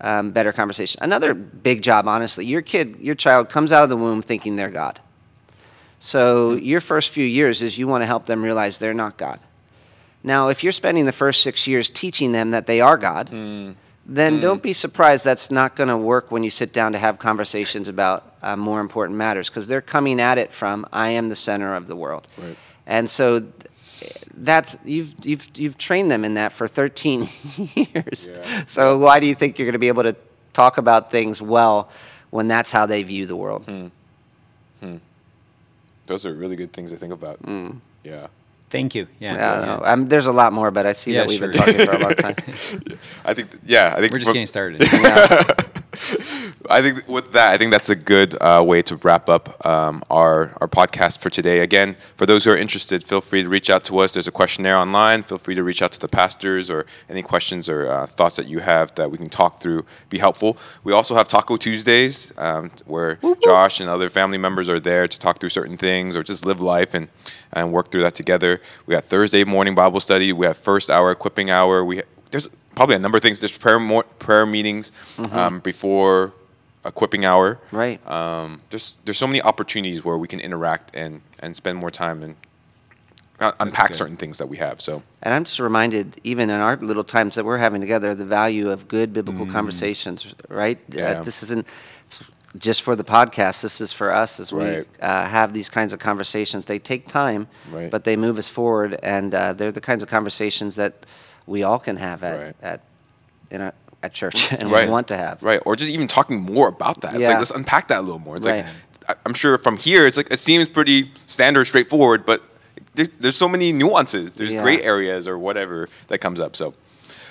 um, 0.01 0.32
better 0.32 0.53
conversation. 0.53 1.01
Another 1.01 1.34
big 1.34 1.82
job, 1.82 2.07
honestly, 2.07 2.45
your 2.45 2.61
kid, 2.61 2.97
your 2.99 3.16
child 3.16 3.49
comes 3.49 3.72
out 3.72 3.84
of 3.84 3.89
the 3.89 3.97
womb 3.97 4.22
thinking 4.22 4.55
they're 4.55 4.70
God. 4.70 4.99
So 5.99 6.53
your 6.53 6.81
first 6.81 7.09
few 7.09 7.25
years 7.25 7.61
is 7.61 7.77
you 7.77 7.87
want 7.87 8.03
to 8.03 8.07
help 8.07 8.25
them 8.25 8.43
realize 8.43 8.79
they're 8.79 8.93
not 8.93 9.17
God. 9.17 9.39
Now, 10.23 10.47
if 10.47 10.63
you're 10.63 10.73
spending 10.73 11.05
the 11.05 11.11
first 11.11 11.41
six 11.41 11.67
years 11.67 11.89
teaching 11.89 12.31
them 12.31 12.51
that 12.51 12.65
they 12.65 12.81
are 12.81 12.97
God, 12.97 13.29
hmm. 13.29 13.71
then 14.05 14.35
hmm. 14.35 14.39
don't 14.39 14.63
be 14.63 14.73
surprised 14.73 15.23
that's 15.23 15.51
not 15.51 15.75
going 15.75 15.89
to 15.89 15.97
work 15.97 16.31
when 16.31 16.43
you 16.43 16.49
sit 16.49 16.73
down 16.73 16.93
to 16.93 16.97
have 16.97 17.19
conversations 17.19 17.89
about 17.89 18.33
uh, 18.41 18.55
more 18.55 18.79
important 18.79 19.17
matters 19.17 19.49
because 19.49 19.67
they're 19.67 19.81
coming 19.81 20.19
at 20.19 20.37
it 20.37 20.51
from 20.51 20.85
I 20.91 21.09
am 21.09 21.29
the 21.29 21.35
center 21.35 21.75
of 21.75 21.87
the 21.87 21.95
world. 21.95 22.27
Right. 22.37 22.57
And 22.87 23.09
so 23.09 23.47
that's 24.37 24.77
you've 24.83 25.13
you've 25.23 25.49
you've 25.55 25.77
trained 25.77 26.11
them 26.11 26.25
in 26.25 26.33
that 26.33 26.51
for 26.51 26.67
13 26.67 27.27
years. 27.75 28.27
Yeah. 28.27 28.63
So 28.65 28.97
why 28.97 29.19
do 29.19 29.27
you 29.27 29.35
think 29.35 29.57
you're 29.57 29.65
going 29.65 29.73
to 29.73 29.79
be 29.79 29.87
able 29.87 30.03
to 30.03 30.15
talk 30.53 30.77
about 30.77 31.11
things 31.11 31.41
well 31.41 31.89
when 32.31 32.47
that's 32.47 32.71
how 32.71 32.85
they 32.85 33.03
view 33.03 33.25
the 33.25 33.35
world? 33.35 33.63
Hmm. 33.63 33.87
Those 36.08 36.26
are 36.26 36.34
really 36.34 36.56
good 36.56 36.72
things 36.74 36.91
to 36.91 36.97
think 36.97 37.14
about. 37.14 37.39
Yeah. 38.03 38.28
Thank 38.70 38.95
you. 38.95 39.08
Yeah. 39.20 39.34
Yeah, 39.34 39.66
no, 39.66 39.82
um, 39.86 40.08
there's 40.08 40.26
a 40.26 40.32
lot 40.34 40.51
more, 40.51 40.72
but 40.72 40.86
I 40.86 40.93
see 40.93 41.14
Yeah, 41.14 41.20
that 41.22 41.30
we've 41.30 41.38
sure. 41.38 41.47
been 41.49 41.58
talking 41.58 41.86
for 41.86 41.91
a 41.95 41.99
long 41.99 42.16
time. 42.16 42.36
I 43.26 43.34
think, 43.34 43.49
yeah, 43.66 43.93
I 43.95 43.99
think 43.99 44.12
We're 44.12 44.20
just 44.20 44.28
from- 44.28 44.34
getting 44.34 44.47
started. 44.47 44.82
I 46.70 46.82
think 46.82 47.07
with 47.07 47.32
that, 47.34 47.53
I 47.53 47.57
think 47.57 47.72
that's 47.72 47.89
a 47.89 47.95
good 47.95 48.36
uh, 48.41 48.63
way 48.66 48.82
to 48.84 48.95
wrap 48.97 49.30
up 49.30 49.66
um, 49.66 50.03
our 50.09 50.53
our 50.61 50.68
podcast 50.68 51.20
for 51.20 51.30
today. 51.30 51.59
Again, 51.59 51.95
for 52.18 52.26
those 52.26 52.43
who 52.45 52.51
are 52.51 52.57
interested, 52.57 53.03
feel 53.03 53.22
free 53.22 53.43
to 53.43 53.49
reach 53.49 53.70
out 53.70 53.84
to 53.86 53.99
us. 53.99 54.13
There's 54.13 54.28
a 54.28 54.32
questionnaire 54.32 54.78
online. 54.78 55.24
Feel 55.24 55.38
free 55.38 55.55
to 55.55 55.63
reach 55.63 55.82
out 55.82 55.91
to 55.93 55.99
the 55.99 56.07
pastors 56.07 56.70
or 56.70 56.86
any 57.09 57.22
questions 57.22 57.70
or 57.70 57.88
uh, 57.89 58.05
thoughts 58.05 58.36
that 58.38 58.47
you 58.47 58.59
have 58.59 58.93
that 58.95 59.09
we 59.11 59.18
can 59.18 59.30
talk 59.30 59.61
through. 59.61 59.86
Be 60.09 60.18
helpful. 60.18 60.57
We 60.84 60.93
also 60.93 61.16
have 61.16 61.28
Taco 61.28 61.57
Tuesdays 61.57 62.32
um, 62.38 62.72
where 62.86 63.20
Josh 63.43 63.80
and 63.80 63.89
other 63.89 64.09
family 64.09 64.38
members 64.38 64.70
are 64.70 64.80
there 64.80 65.07
to 65.07 65.20
talk 65.20 65.39
through 65.39 65.49
certain 65.49 65.78
things 65.78 66.16
or 66.16 66.24
just 66.24 66.45
live 66.45 66.61
life 66.61 66.93
and 66.93 67.07
and 67.53 67.72
work 67.72 67.91
through 67.91 68.03
that 68.03 68.16
together. 68.16 68.61
We 68.86 68.93
got 68.93 69.05
Thursday 69.05 69.43
morning 69.43 69.76
Bible 69.76 69.99
study. 69.99 70.34
We 70.34 70.45
have 70.45 70.57
first 70.57 70.89
hour 70.89 71.11
equipping 71.11 71.49
hour. 71.49 71.84
We 71.86 72.01
there's 72.32 72.47
probably 72.76 72.95
a 72.95 72.99
number 72.99 73.18
of 73.18 73.22
things. 73.22 73.39
There's 73.39 73.57
prayer 73.57 73.80
mo- 73.80 74.03
prayer 74.20 74.45
meetings 74.45 74.91
um, 75.32 75.59
before 75.59 76.34
equipping 76.86 77.25
hour. 77.25 77.59
Right. 77.71 77.99
Um, 78.09 78.61
there's 78.69 78.93
there's 79.05 79.17
so 79.17 79.27
many 79.27 79.41
opportunities 79.41 80.03
where 80.05 80.17
we 80.17 80.27
can 80.27 80.39
interact 80.39 80.95
and 80.95 81.21
and 81.39 81.55
spend 81.55 81.77
more 81.77 81.91
time 81.91 82.23
and 82.23 82.36
uh, 83.39 83.51
unpack 83.59 83.89
good. 83.89 83.97
certain 83.97 84.17
things 84.17 84.38
that 84.38 84.47
we 84.47 84.57
have. 84.57 84.79
So 84.79 85.03
And 85.21 85.33
I'm 85.33 85.43
just 85.43 85.59
reminded, 85.59 86.19
even 86.23 86.49
in 86.49 86.59
our 86.61 86.77
little 86.77 87.03
times 87.03 87.36
that 87.36 87.43
we're 87.43 87.57
having 87.57 87.81
together, 87.81 88.15
the 88.15 88.25
value 88.25 88.69
of 88.69 88.88
good 88.88 89.11
biblical 89.13 89.45
conversations, 89.45 90.33
right? 90.47 90.77
Mm. 90.89 90.95
Yeah. 90.97 91.03
Uh, 91.19 91.23
this 91.23 91.43
isn't 91.43 91.67
it's 92.05 92.23
just 92.57 92.83
for 92.83 92.95
the 92.95 93.03
podcast. 93.03 93.61
This 93.61 93.81
is 93.81 93.91
for 93.91 94.11
us 94.13 94.39
as 94.39 94.53
Right. 94.53 94.88
we 94.88 94.99
uh, 95.01 95.27
have 95.27 95.51
these 95.51 95.67
kinds 95.69 95.91
of 95.91 95.99
conversations. 95.99 96.63
They 96.65 96.79
take 96.79 97.07
time, 97.09 97.47
Right. 97.69 97.91
but 97.91 98.05
they 98.05 98.15
move 98.15 98.38
us 98.38 98.47
forward, 98.47 98.97
and 99.03 99.36
uh, 99.36 99.51
they're 99.53 99.73
the 99.73 99.81
kinds 99.81 100.01
of 100.03 100.07
conversations 100.09 100.75
that 100.77 100.93
we 101.47 101.63
all 101.63 101.79
can 101.79 101.97
have 101.97 102.23
at 102.23 102.39
Right. 102.39 102.55
at 102.61 102.81
in 103.51 103.61
our, 103.61 103.73
at 104.06 104.14
church 104.14 104.51
and 104.60 104.72
right, 104.72 104.86
we 104.88 104.91
want 104.91 105.08
to 105.10 105.18
have. 105.18 105.41
right, 105.43 105.62
or 105.66 105.76
just 105.76 105.91
even 105.91 106.08
talking 106.08 106.39
more 106.41 106.68
about 106.70 107.01
that. 107.01 107.14
It's 107.16 107.22
Yeah. 107.24 107.30
like 107.30 107.39
let's 107.39 107.51
unpack 107.51 107.88
that 107.89 107.99
a 107.99 108.06
little 108.08 108.20
more. 108.28 108.38
It's 108.38 108.45
Right. 108.47 108.66
like 108.66 108.74
I- 109.10 109.16
I'm 109.26 109.34
sure 109.34 109.58
from 109.58 109.78
here, 109.78 110.06
it's 110.08 110.18
like 110.18 110.30
it 110.32 110.39
seems 110.39 110.68
pretty 110.70 111.12
standard, 111.28 111.66
straightforward, 111.66 112.26
but 112.26 112.41
there's, 112.95 113.10
there's 113.20 113.36
so 113.36 113.47
many 113.49 113.72
nuances. 113.74 114.34
There's 114.36 114.53
Yeah. 114.53 114.64
gray 114.64 114.82
areas 114.82 115.28
or 115.28 115.38
whatever 115.38 115.89
that 116.08 116.20
comes 116.20 116.39
up. 116.39 116.56
So, 116.56 116.74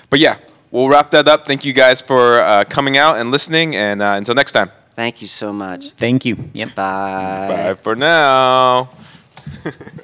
but 0.09 0.19
yeah, 0.19 0.35
we'll 0.71 0.87
wrap 0.89 1.11
that 1.11 1.27
up. 1.27 1.45
Thank 1.47 1.65
you 1.65 1.73
guys 1.73 2.01
for 2.01 2.39
uh, 2.39 2.63
coming 2.69 2.97
out 2.97 3.17
and 3.17 3.31
listening, 3.31 3.75
and 3.75 4.01
uh, 4.01 4.13
until 4.17 4.35
next 4.35 4.51
time. 4.53 4.69
Thank 4.95 5.21
you 5.21 5.27
so 5.27 5.51
much. 5.51 5.89
Thank 5.97 6.23
you. 6.23 6.35
Yep. 6.53 6.75
Bye. 6.75 7.47
Bye 7.49 7.75
for 7.81 7.95
now. 7.95 8.89